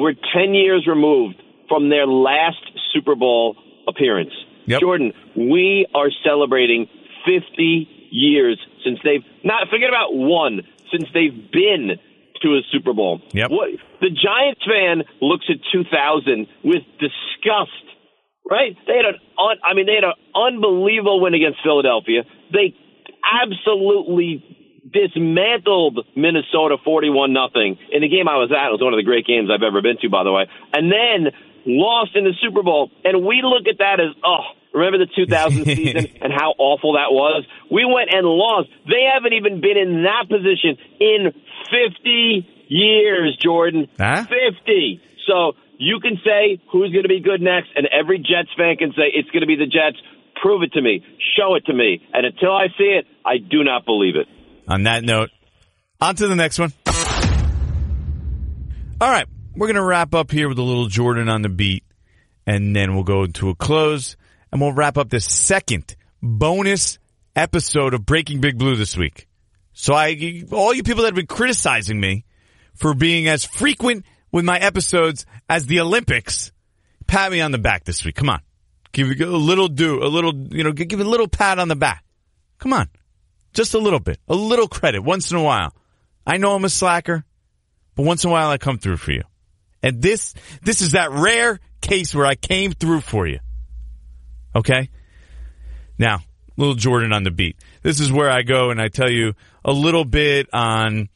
were 0.01 0.15
10 0.35 0.55
years 0.55 0.87
removed 0.87 1.37
from 1.69 1.89
their 1.89 2.07
last 2.07 2.63
Super 2.93 3.15
Bowl 3.15 3.57
appearance. 3.87 4.33
Yep. 4.67 4.81
Jordan, 4.81 5.13
we 5.37 5.87
are 5.95 6.11
celebrating 6.25 6.89
50 7.25 7.89
years 8.11 8.59
since 8.85 8.99
they've 9.05 9.25
not 9.45 9.69
forget 9.69 9.89
about 9.89 10.15
one 10.15 10.63
since 10.91 11.05
they've 11.15 11.51
been 11.53 11.99
to 12.43 12.49
a 12.57 12.61
Super 12.73 12.93
Bowl. 12.93 13.21
Yep. 13.33 13.51
What 13.51 13.71
the 14.01 14.11
Giants 14.11 14.63
fan 14.67 15.05
looks 15.21 15.47
at 15.49 15.57
2000 15.73 16.47
with 16.65 16.83
disgust. 16.99 17.71
Right? 18.49 18.77
They 18.87 18.97
had 18.97 19.15
an 19.15 19.21
un, 19.39 19.57
I 19.63 19.75
mean 19.75 19.87
they 19.87 19.95
had 19.95 20.05
an 20.05 20.19
unbelievable 20.35 21.21
win 21.21 21.35
against 21.35 21.59
Philadelphia. 21.63 22.25
They 22.53 22.75
absolutely 23.23 24.43
dismantled 24.85 26.07
Minnesota 26.17 26.77
41 26.85 27.33
nothing 27.33 27.79
in 27.93 28.03
the 28.03 28.09
game 28.09 28.29
I 28.29 28.37
was 28.37 28.51
at. 28.51 28.69
It 28.69 28.73
was 28.73 28.83
one 28.83 28.93
of 28.93 28.99
the 28.99 29.07
great 29.07 29.27
games 29.27 29.51
I've 29.53 29.63
ever 29.63 29.83
been 29.83 29.99
to, 30.03 30.09
by 30.09 30.25
the 30.25 30.33
way. 30.33 30.49
And 30.73 30.91
then 30.91 31.33
lost 31.67 32.17
in 32.17 32.25
the 32.25 32.35
Super 32.41 32.63
Bowl. 32.63 32.91
And 33.05 33.25
we 33.25 33.43
look 33.43 33.69
at 33.69 33.79
that 33.79 34.01
as, 34.01 34.15
oh, 34.25 34.57
remember 34.73 34.99
the 34.99 35.11
2000 35.13 35.65
season 35.77 36.07
and 36.21 36.33
how 36.33 36.55
awful 36.59 36.95
that 36.95 37.13
was? 37.13 37.45
We 37.71 37.85
went 37.85 38.11
and 38.13 38.27
lost. 38.27 38.69
They 38.87 39.09
haven't 39.13 39.33
even 39.35 39.61
been 39.61 39.77
in 39.77 40.05
that 40.05 40.29
position 40.29 40.79
in 41.01 41.33
50 41.69 42.47
years, 42.69 43.37
Jordan. 43.43 43.89
Huh? 43.99 44.25
50. 44.25 45.01
So 45.27 45.53
you 45.79 46.01
can 46.01 46.21
say 46.25 46.61
who's 46.71 46.93
going 46.93 47.05
to 47.05 47.09
be 47.09 47.21
good 47.21 47.41
next, 47.41 47.71
and 47.75 47.87
every 47.87 48.19
Jets 48.19 48.51
fan 48.57 48.77
can 48.77 48.93
say 48.93 49.13
it's 49.13 49.31
going 49.31 49.43
to 49.43 49.47
be 49.47 49.57
the 49.57 49.67
Jets. 49.67 49.97
Prove 50.41 50.63
it 50.63 50.73
to 50.73 50.81
me. 50.81 51.05
Show 51.37 51.55
it 51.55 51.67
to 51.67 51.75
me. 51.75 52.01
And 52.13 52.25
until 52.25 52.53
I 52.53 52.69
see 52.79 52.97
it, 52.97 53.07
I 53.25 53.37
do 53.39 53.63
not 53.63 53.85
believe 53.85 54.17
it. 54.17 54.27
On 54.71 54.85
that 54.85 55.03
note, 55.03 55.31
on 56.01 56.15
to 56.15 56.29
the 56.29 56.37
next 56.37 56.61
one. 56.61 56.73
All 59.01 59.11
right, 59.11 59.27
we're 59.57 59.67
going 59.67 59.75
to 59.75 59.83
wrap 59.83 60.15
up 60.15 60.31
here 60.31 60.49
with 60.49 60.59
a 60.59 60.63
little 60.63 60.87
Jordan 60.87 61.29
on 61.29 61.43
the 61.43 61.49
beat, 61.49 61.83
and 62.47 62.77
then 62.77 62.95
we'll 62.95 63.03
go 63.03 63.25
into 63.25 63.49
a 63.49 63.55
close, 63.57 64.17
and 64.53 64.61
we'll 64.61 64.73
wrap 64.73 64.97
up 64.97 65.11
the 65.11 65.19
second 65.19 65.97
bonus 66.23 67.01
episode 67.35 67.95
of 67.95 68.07
Breaking 68.07 68.41
Big 68.41 68.59
Blue 68.59 68.77
this 68.77 68.97
week. 68.97 69.27
So 69.73 69.93
I, 69.93 70.45
all 70.53 70.73
you 70.73 70.85
people 70.85 71.03
that 71.03 71.09
have 71.09 71.15
been 71.17 71.27
criticizing 71.27 71.99
me 71.99 72.25
for 72.75 72.95
being 72.95 73.27
as 73.27 73.45
frequent 73.45 74.05
with 74.31 74.45
my 74.45 74.59
episodes 74.59 75.27
as 75.49 75.67
the 75.67 75.81
Olympics, 75.81 76.53
pat 77.09 77.33
me 77.33 77.41
on 77.41 77.51
the 77.51 77.59
back 77.59 77.85
this 77.85 78.05
week. 78.05 78.15
Come 78.15 78.31
on. 78.31 78.41
Give 78.93 79.09
a 79.09 79.27
little 79.27 79.67
do, 79.67 80.01
a 80.01 80.07
little, 80.07 80.33
you 80.33 80.63
know, 80.63 80.71
give 80.73 81.01
a 81.01 81.05
little 81.05 81.29
pat 81.29 81.59
on 81.59 81.67
the 81.67 81.77
back. 81.77 82.05
Come 82.59 82.73
on. 82.73 82.89
Just 83.53 83.75
a 83.75 83.79
little 83.79 84.01
bit. 84.01 84.19
A 84.29 84.35
little 84.35 84.69
credit 84.69 85.03
once 85.03 85.31
in 85.31 85.37
a 85.37 85.43
while. 85.43 85.75
I 86.27 86.37
know 86.37 86.55
I'm 86.55 86.65
a 86.65 86.69
slacker, 86.69 87.25
but 87.95 88.05
once 88.05 88.25
in 88.25 88.31
a 88.31 88.33
while 88.33 88.51
I 88.51 88.59
come 88.59 88.79
through 88.79 88.99
for 88.99 89.13
you. 89.13 89.23
And 89.83 90.01
this, 90.03 90.35
this 90.63 90.81
is 90.83 90.93
that 90.93 91.11
rare 91.11 91.59
case 91.81 92.15
where 92.15 92.27
I 92.27 92.35
came 92.35 92.73
through 92.73 93.01
for 93.01 93.27
you. 93.27 93.41
Okay? 94.55 94.91
Now, 95.99 96.21
little 96.57 96.75
Jordan 96.75 97.13
on 97.13 97.25
the 97.25 97.31
beat. 97.31 97.57
This 97.83 98.01
is 98.01 98.13
where 98.13 98.31
I 98.31 98.43
go 98.43 98.71
and 98.71 98.81
I 98.81 98.89
tell 98.89 99.11
you 99.11 99.35
a 99.65 99.73
little 99.73 100.05
bit 100.05 100.49
on 100.53 101.09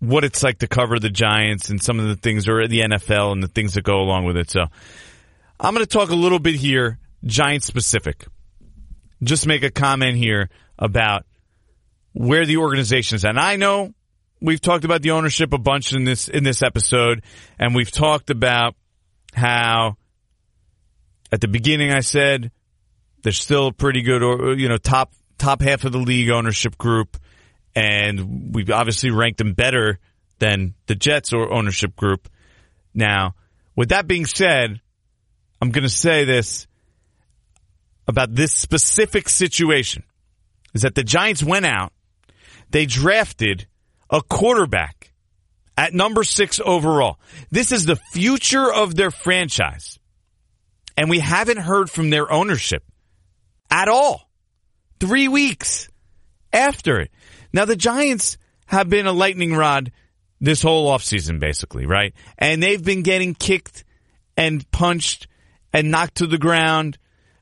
what 0.00 0.24
it's 0.24 0.42
like 0.42 0.58
to 0.58 0.68
cover 0.68 0.98
the 0.98 1.10
Giants 1.10 1.70
and 1.70 1.82
some 1.82 1.98
of 1.98 2.06
the 2.06 2.16
things 2.16 2.48
or 2.48 2.66
the 2.66 2.80
NFL 2.80 3.32
and 3.32 3.42
the 3.42 3.48
things 3.48 3.74
that 3.74 3.82
go 3.82 4.00
along 4.00 4.24
with 4.24 4.36
it. 4.36 4.50
So 4.50 4.66
I'm 5.60 5.74
going 5.74 5.84
to 5.84 5.90
talk 5.90 6.10
a 6.10 6.14
little 6.14 6.38
bit 6.38 6.54
here, 6.54 6.98
Giants 7.24 7.66
specific. 7.66 8.26
Just 9.22 9.46
make 9.46 9.64
a 9.64 9.70
comment 9.70 10.16
here 10.16 10.48
about 10.78 11.26
where 12.12 12.46
the 12.46 12.58
organization 12.58 13.16
is. 13.16 13.24
And 13.24 13.38
I 13.38 13.56
know 13.56 13.92
we've 14.40 14.60
talked 14.60 14.84
about 14.84 15.02
the 15.02 15.12
ownership 15.12 15.52
a 15.52 15.58
bunch 15.58 15.92
in 15.92 16.04
this 16.04 16.28
in 16.28 16.44
this 16.44 16.62
episode, 16.62 17.22
and 17.58 17.74
we've 17.74 17.90
talked 17.90 18.30
about 18.30 18.74
how 19.34 19.96
at 21.30 21.40
the 21.40 21.48
beginning 21.48 21.92
I 21.92 22.00
said 22.00 22.50
there's 23.22 23.38
still 23.38 23.68
a 23.68 23.72
pretty 23.72 24.02
good, 24.02 24.22
or 24.22 24.54
you 24.54 24.68
know, 24.68 24.78
top 24.78 25.12
top 25.38 25.62
half 25.62 25.84
of 25.84 25.92
the 25.92 25.98
league 25.98 26.30
ownership 26.30 26.78
group, 26.78 27.16
and 27.74 28.54
we've 28.54 28.70
obviously 28.70 29.10
ranked 29.10 29.38
them 29.38 29.52
better 29.52 29.98
than 30.38 30.74
the 30.86 30.94
Jets 30.94 31.32
or 31.32 31.52
ownership 31.52 31.96
group. 31.96 32.28
Now, 32.94 33.34
with 33.76 33.90
that 33.90 34.06
being 34.06 34.26
said, 34.26 34.80
I'm 35.60 35.70
going 35.70 35.82
to 35.82 35.88
say 35.88 36.24
this 36.24 36.66
about 38.06 38.34
this 38.34 38.52
specific 38.52 39.28
situation 39.28 40.02
is 40.74 40.82
that 40.82 40.94
the 40.94 41.04
Giants 41.04 41.42
went 41.42 41.66
out, 41.66 41.92
they 42.70 42.86
drafted 42.86 43.66
a 44.10 44.22
quarterback 44.22 45.12
at 45.76 45.94
number 45.94 46.24
six 46.24 46.60
overall. 46.64 47.18
This 47.50 47.72
is 47.72 47.86
the 47.86 48.00
future 48.12 48.72
of 48.72 48.94
their 48.96 49.10
franchise. 49.10 49.98
And 50.96 51.08
we 51.08 51.20
haven't 51.20 51.58
heard 51.58 51.90
from 51.90 52.10
their 52.10 52.30
ownership 52.30 52.82
at 53.70 53.88
all. 53.88 54.28
Three 54.98 55.28
weeks 55.28 55.88
after 56.52 57.00
it. 57.00 57.10
Now 57.52 57.64
the 57.64 57.76
Giants 57.76 58.36
have 58.66 58.88
been 58.88 59.06
a 59.06 59.12
lightning 59.12 59.54
rod 59.54 59.92
this 60.40 60.62
whole 60.62 60.90
offseason, 60.90 61.38
basically, 61.38 61.86
right? 61.86 62.14
And 62.36 62.62
they've 62.62 62.82
been 62.82 63.02
getting 63.02 63.34
kicked 63.34 63.84
and 64.36 64.68
punched 64.70 65.28
and 65.72 65.90
knocked 65.90 66.16
to 66.16 66.26
the 66.26 66.38
ground 66.38 66.98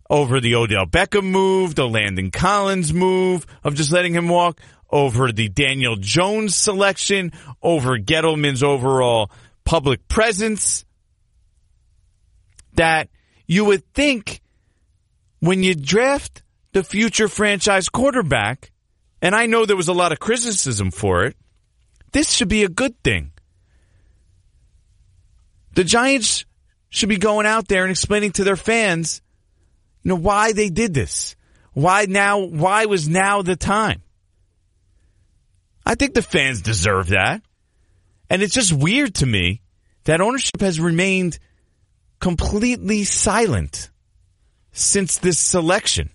over 0.09 0.40
the 0.40 0.55
Odell 0.55 0.87
Beckham 0.87 1.25
move, 1.25 1.75
the 1.75 1.88
Landon 1.88 2.31
Collins 2.31 2.92
move 2.92 3.47
of 3.64 3.75
just 3.75 3.92
letting 3.92 4.14
him 4.14 4.29
walk, 4.29 4.61
over 4.90 5.33
the 5.33 5.49
Daniel 5.49 5.97
Jones 5.97 6.55
selection, 6.55 7.33
over 7.62 7.99
Gettleman's 7.99 8.62
overall 8.62 9.31
public 9.64 10.07
presence, 10.09 10.85
that 12.75 13.09
you 13.47 13.64
would 13.64 13.85
think 13.95 14.40
when 15.40 15.62
you 15.62 15.75
draft 15.75 16.42
the 16.73 16.85
future 16.85 17.29
franchise 17.29 17.88
quarterback, 17.88 18.71
and 19.21 19.35
I 19.35 19.47
know 19.47 19.66
there 19.66 19.77
was 19.77 19.88
a 19.88 19.92
lot 19.92 20.12
of 20.12 20.21
criticism 20.21 20.90
for 20.90 21.25
it, 21.25 21.37
this 22.12 22.33
should 22.33 22.49
be 22.49 22.64
a 22.64 22.69
good 22.69 22.95
thing. 23.03 23.33
The 25.75 25.85
Giants 25.85 26.45
should 26.88 27.09
be 27.09 27.19
going 27.19 27.47
out 27.47 27.69
there 27.69 27.83
and 27.83 27.90
explaining 27.90 28.33
to 28.33 28.45
their 28.45 28.57
fans, 28.57 29.21
you 30.07 30.11
know, 30.11 30.21
why 30.21 30.53
they 30.53 30.69
did 30.69 30.95
this. 30.95 31.35
Why 31.73 32.07
now, 32.09 32.38
why 32.38 32.87
was 32.87 33.09
now 33.09 33.42
the 33.42 33.57
time? 33.57 34.03
I 35.85 35.97
think 35.97 36.14
the 36.14 36.23
fans 36.23 36.62
deserve 36.62 37.09
that. 37.09 37.42
And 38.31 38.40
it's 38.40 38.55
just 38.55 38.73
weird 38.73 39.16
to 39.16 39.27
me 39.27 39.62
that 40.05 40.21
ownership 40.21 40.61
has 40.61 40.79
remained 40.79 41.40
completely 42.21 43.02
silent 43.02 43.90
since 44.71 45.19
this 45.19 45.40
selection 45.40 46.11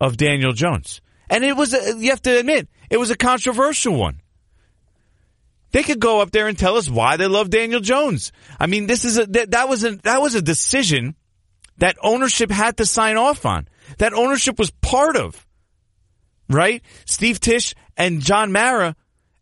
of 0.00 0.16
Daniel 0.16 0.54
Jones. 0.54 1.02
And 1.28 1.44
it 1.44 1.58
was, 1.58 1.74
a, 1.74 1.94
you 1.98 2.08
have 2.08 2.22
to 2.22 2.38
admit, 2.38 2.68
it 2.88 2.96
was 2.96 3.10
a 3.10 3.18
controversial 3.18 3.96
one. 3.96 4.22
They 5.72 5.82
could 5.82 6.00
go 6.00 6.22
up 6.22 6.30
there 6.30 6.48
and 6.48 6.58
tell 6.58 6.78
us 6.78 6.88
why 6.88 7.18
they 7.18 7.26
love 7.26 7.50
Daniel 7.50 7.80
Jones. 7.80 8.32
I 8.58 8.66
mean, 8.66 8.86
this 8.86 9.04
is 9.04 9.18
a, 9.18 9.26
that, 9.26 9.50
that 9.50 9.68
was 9.68 9.84
a, 9.84 9.96
that 10.04 10.22
was 10.22 10.34
a 10.34 10.40
decision 10.40 11.14
that 11.78 11.96
ownership 12.02 12.50
had 12.50 12.76
to 12.76 12.86
sign 12.86 13.16
off 13.16 13.46
on. 13.46 13.68
That 13.98 14.12
ownership 14.12 14.58
was 14.58 14.70
part 14.70 15.16
of. 15.16 15.46
Right? 16.48 16.82
Steve 17.04 17.40
Tisch 17.40 17.74
and 17.96 18.20
John 18.20 18.52
Mara 18.52 18.96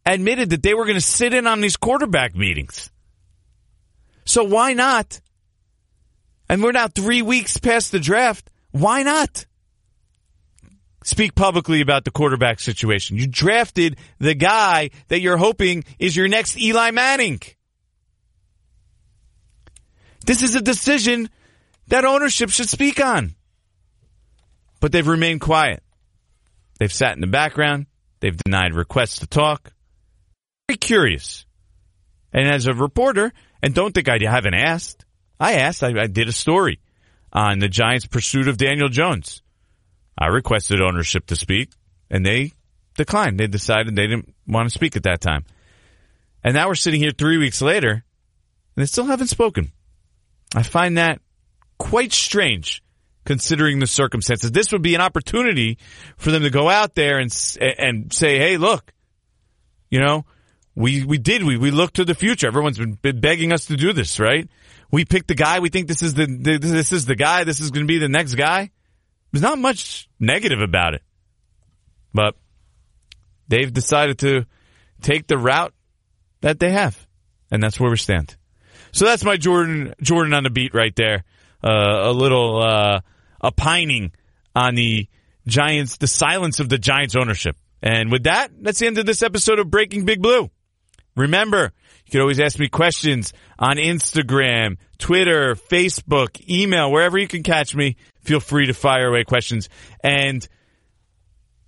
admitted 0.05 0.51
that 0.51 0.63
they 0.63 0.75
were 0.75 0.85
going 0.85 0.97
to 0.97 1.01
sit 1.01 1.35
in 1.35 1.47
on 1.47 1.61
these 1.61 1.77
quarterback 1.77 2.35
meetings. 2.35 2.91
So 4.25 4.45
why 4.45 4.73
not? 4.73 5.21
And 6.49 6.63
we're 6.63 6.73
now 6.73 6.89
three 6.89 7.23
weeks 7.23 7.59
past 7.59 7.93
the 7.93 8.01
draft. 8.01 8.51
Why 8.71 9.03
not? 9.03 9.47
Speak 11.05 11.35
publicly 11.37 11.81
about 11.81 12.05
the 12.05 12.11
quarterback 12.11 12.59
situation. 12.59 13.17
You 13.17 13.29
drafted 13.29 13.97
the 14.19 14.35
guy 14.35 14.91
that 15.09 15.21
you're 15.21 15.37
hoping 15.37 15.85
is 15.99 16.17
your 16.17 16.27
next 16.27 16.59
Eli 16.59 16.91
Manning. 16.91 17.41
This 20.25 20.43
is 20.43 20.57
a 20.57 20.61
decision 20.61 21.31
that 21.89 22.05
ownership 22.05 22.51
should 22.51 22.69
speak 22.69 23.01
on. 23.01 23.35
But 24.81 24.93
they've 24.93 25.07
remained 25.07 25.41
quiet. 25.41 25.83
They've 26.79 26.93
sat 26.93 27.15
in 27.15 27.21
the 27.21 27.27
background. 27.27 27.87
They've 28.21 28.37
denied 28.37 28.75
requests 28.75 29.21
to 29.21 29.27
talk. 29.27 29.73
Very 30.69 30.77
curious. 30.79 31.47
And 32.33 32.49
as 32.49 32.67
a 32.67 32.75
reporter, 32.75 33.33
and 33.63 33.75
don't 33.75 33.95
think 33.95 34.09
I 34.09 34.19
haven't 34.21 34.55
asked, 34.55 35.05
I 35.39 35.55
asked, 35.55 35.83
I, 35.83 35.99
I 35.99 36.07
did 36.07 36.29
a 36.29 36.33
story 36.33 36.81
on 37.33 37.59
the 37.59 37.69
Giants' 37.69 38.07
pursuit 38.07 38.49
of 38.49 38.57
Daniel 38.57 38.89
Jones. 38.89 39.43
I 40.19 40.27
requested 40.27 40.81
ownership 40.81 41.27
to 41.27 41.37
speak, 41.37 41.71
and 42.11 42.25
they 42.25 42.53
declined. 42.97 43.39
They 43.39 43.47
decided 43.47 43.95
they 43.95 44.07
didn't 44.07 44.35
want 44.47 44.69
to 44.69 44.75
speak 44.75 44.97
at 44.97 45.03
that 45.05 45.21
time. 45.21 45.45
And 46.43 46.55
now 46.55 46.69
we're 46.69 46.75
sitting 46.75 47.01
here 47.01 47.11
three 47.11 47.39
weeks 47.39 47.61
later, 47.61 47.91
and 47.91 48.03
they 48.77 48.87
still 48.87 49.05
haven't 49.05 49.29
spoken. 49.29 49.73
I 50.55 50.63
find 50.63 50.97
that 50.97 51.21
quite 51.79 52.13
strange 52.13 52.83
considering 53.25 53.81
the 53.81 53.87
circumstances. 53.87 54.53
This 54.53 54.73
would 54.73 54.83
be 54.83 54.95
an 54.95 55.01
opportunity 55.01 55.79
for 56.17 56.31
them 56.31 56.43
to 56.43 56.51
go 56.51 56.69
out 56.69 56.95
there 56.95 57.19
and 57.19 57.31
and 57.61 58.13
say, 58.13 58.39
"Hey, 58.39 58.57
look, 58.57 58.93
you 59.91 60.01
know, 60.01 60.25
we 60.75 61.05
we 61.05 61.19
did 61.19 61.43
we 61.43 61.57
we 61.57 61.71
look 61.71 61.93
to 61.95 62.05
the 62.05 62.15
future. 62.15 62.47
Everyone's 62.47 62.79
been, 62.79 63.21
begging 63.21 63.53
us 63.53 63.67
to 63.67 63.77
do 63.77 63.93
this, 63.93 64.19
right? 64.21 64.49
We 64.91 65.05
picked 65.05 65.29
the 65.29 65.35
guy. 65.35 65.59
We 65.59 65.69
think 65.69 65.89
this 65.89 66.03
is 66.03 66.15
the 66.15 66.27
this 66.27 66.93
is 66.93 67.07
the 67.07 67.17
guy. 67.17 67.45
This 67.45 67.61
is 67.61 67.71
going 67.71 67.87
to 67.87 67.93
be 67.93 67.99
the 67.99 68.09
next 68.09 68.35
guy." 68.35 68.71
There's 69.33 69.43
not 69.43 69.59
much 69.59 70.09
negative 70.19 70.61
about 70.61 70.95
it, 70.95 71.03
but 72.15 72.37
they've 73.49 73.71
decided 73.71 74.21
to 74.21 74.47
take 75.03 75.27
the 75.27 75.37
route 75.37 75.75
that 76.41 76.59
they 76.59 76.71
have, 76.71 77.07
and 77.51 77.63
that's 77.63 77.79
where 77.79 77.91
we 77.91 77.97
stand. 77.97 78.37
So 78.93 79.05
that's 79.05 79.25
my 79.25 79.37
Jordan 79.37 79.95
Jordan 80.01 80.33
on 80.33 80.45
the 80.45 80.51
beat 80.51 80.73
right 80.73 80.95
there. 80.97 81.25
Uh, 81.67 82.11
a 82.11 82.13
little 82.13 82.63
uh, 82.63 83.01
opining 83.43 84.13
on 84.55 84.77
the 84.77 85.09
Giants, 85.49 85.97
the 85.97 86.07
silence 86.07 86.61
of 86.61 86.69
the 86.69 86.79
Giants 86.79 87.17
ownership. 87.17 87.57
And 87.83 88.13
with 88.13 88.25
that, 88.25 88.51
that's 88.61 88.79
the 88.79 88.87
end 88.87 88.99
of 88.99 89.07
this 89.07 89.23
episode 89.23 89.59
of 89.59 89.69
Breaking 89.69 90.05
Big 90.05 90.23
Blue. 90.23 90.49
Remember, 91.17 91.73
you 92.05 92.11
can 92.13 92.21
always 92.21 92.39
ask 92.39 92.59
me 92.59 92.69
questions 92.69 93.33
on 93.59 93.79
Instagram, 93.79 94.77
Twitter, 94.99 95.57
Facebook, 95.57 96.49
email, 96.49 96.93
wherever 96.93 97.19
you 97.19 97.27
can 97.27 97.43
catch 97.43 97.75
me. 97.75 97.97
Feel 98.23 98.39
free 98.39 98.67
to 98.67 98.75
fire 98.75 99.09
away 99.09 99.25
questions 99.25 99.69
and 100.05 100.47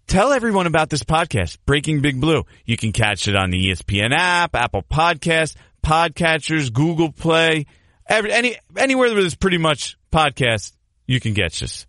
tell 0.07 0.33
everyone 0.33 0.67
about 0.67 0.91
this 0.91 1.03
podcast, 1.03 1.59
Breaking 1.67 2.03
Big 2.03 2.21
Blue. 2.21 2.45
You 2.65 2.77
can 2.77 2.93
catch 2.93 3.27
it 3.27 3.35
on 3.35 3.51
the 3.51 3.71
ESPN 3.71 4.13
app, 4.13 4.55
Apple 4.55 4.83
Podcast, 4.83 5.57
podcatchers, 5.85 6.73
Google 6.73 7.11
Play, 7.11 7.67
every, 8.09 8.33
any 8.33 8.57
anywhere 8.77 9.11
there's 9.15 9.35
pretty 9.35 9.59
much 9.59 9.97
podcast, 10.13 10.73
you 11.07 11.21
can 11.21 11.35
get 11.35 11.63
us 11.63 11.87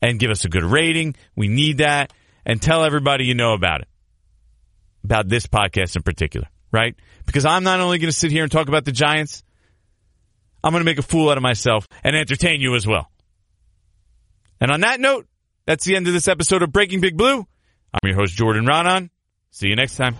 and 0.00 0.18
give 0.18 0.30
us 0.30 0.44
a 0.44 0.48
good 0.48 0.64
rating. 0.64 1.14
We 1.36 1.48
need 1.48 1.78
that, 1.78 2.12
and 2.44 2.60
tell 2.60 2.84
everybody 2.84 3.24
you 3.24 3.34
know 3.34 3.54
about 3.54 3.82
it, 3.82 3.88
about 5.04 5.28
this 5.28 5.46
podcast 5.46 5.96
in 5.96 6.02
particular, 6.02 6.48
right? 6.70 6.94
Because 7.26 7.44
I'm 7.44 7.64
not 7.64 7.80
only 7.80 7.98
going 7.98 8.10
to 8.10 8.16
sit 8.16 8.30
here 8.30 8.42
and 8.42 8.52
talk 8.52 8.68
about 8.68 8.84
the 8.84 8.92
Giants, 8.92 9.42
I'm 10.62 10.72
going 10.72 10.80
to 10.80 10.90
make 10.90 10.98
a 10.98 11.02
fool 11.02 11.30
out 11.30 11.36
of 11.36 11.42
myself 11.42 11.88
and 12.04 12.16
entertain 12.16 12.60
you 12.60 12.74
as 12.74 12.86
well. 12.86 13.10
And 14.60 14.70
on 14.70 14.80
that 14.82 15.00
note, 15.00 15.26
that's 15.66 15.84
the 15.84 15.96
end 15.96 16.06
of 16.06 16.12
this 16.12 16.28
episode 16.28 16.62
of 16.62 16.72
Breaking 16.72 17.00
Big 17.00 17.16
Blue. 17.16 17.46
I'm 17.94 18.08
your 18.08 18.16
host, 18.16 18.34
Jordan 18.34 18.64
Raanan. 18.64 19.10
See 19.50 19.68
you 19.68 19.76
next 19.76 19.96
time. 19.96 20.16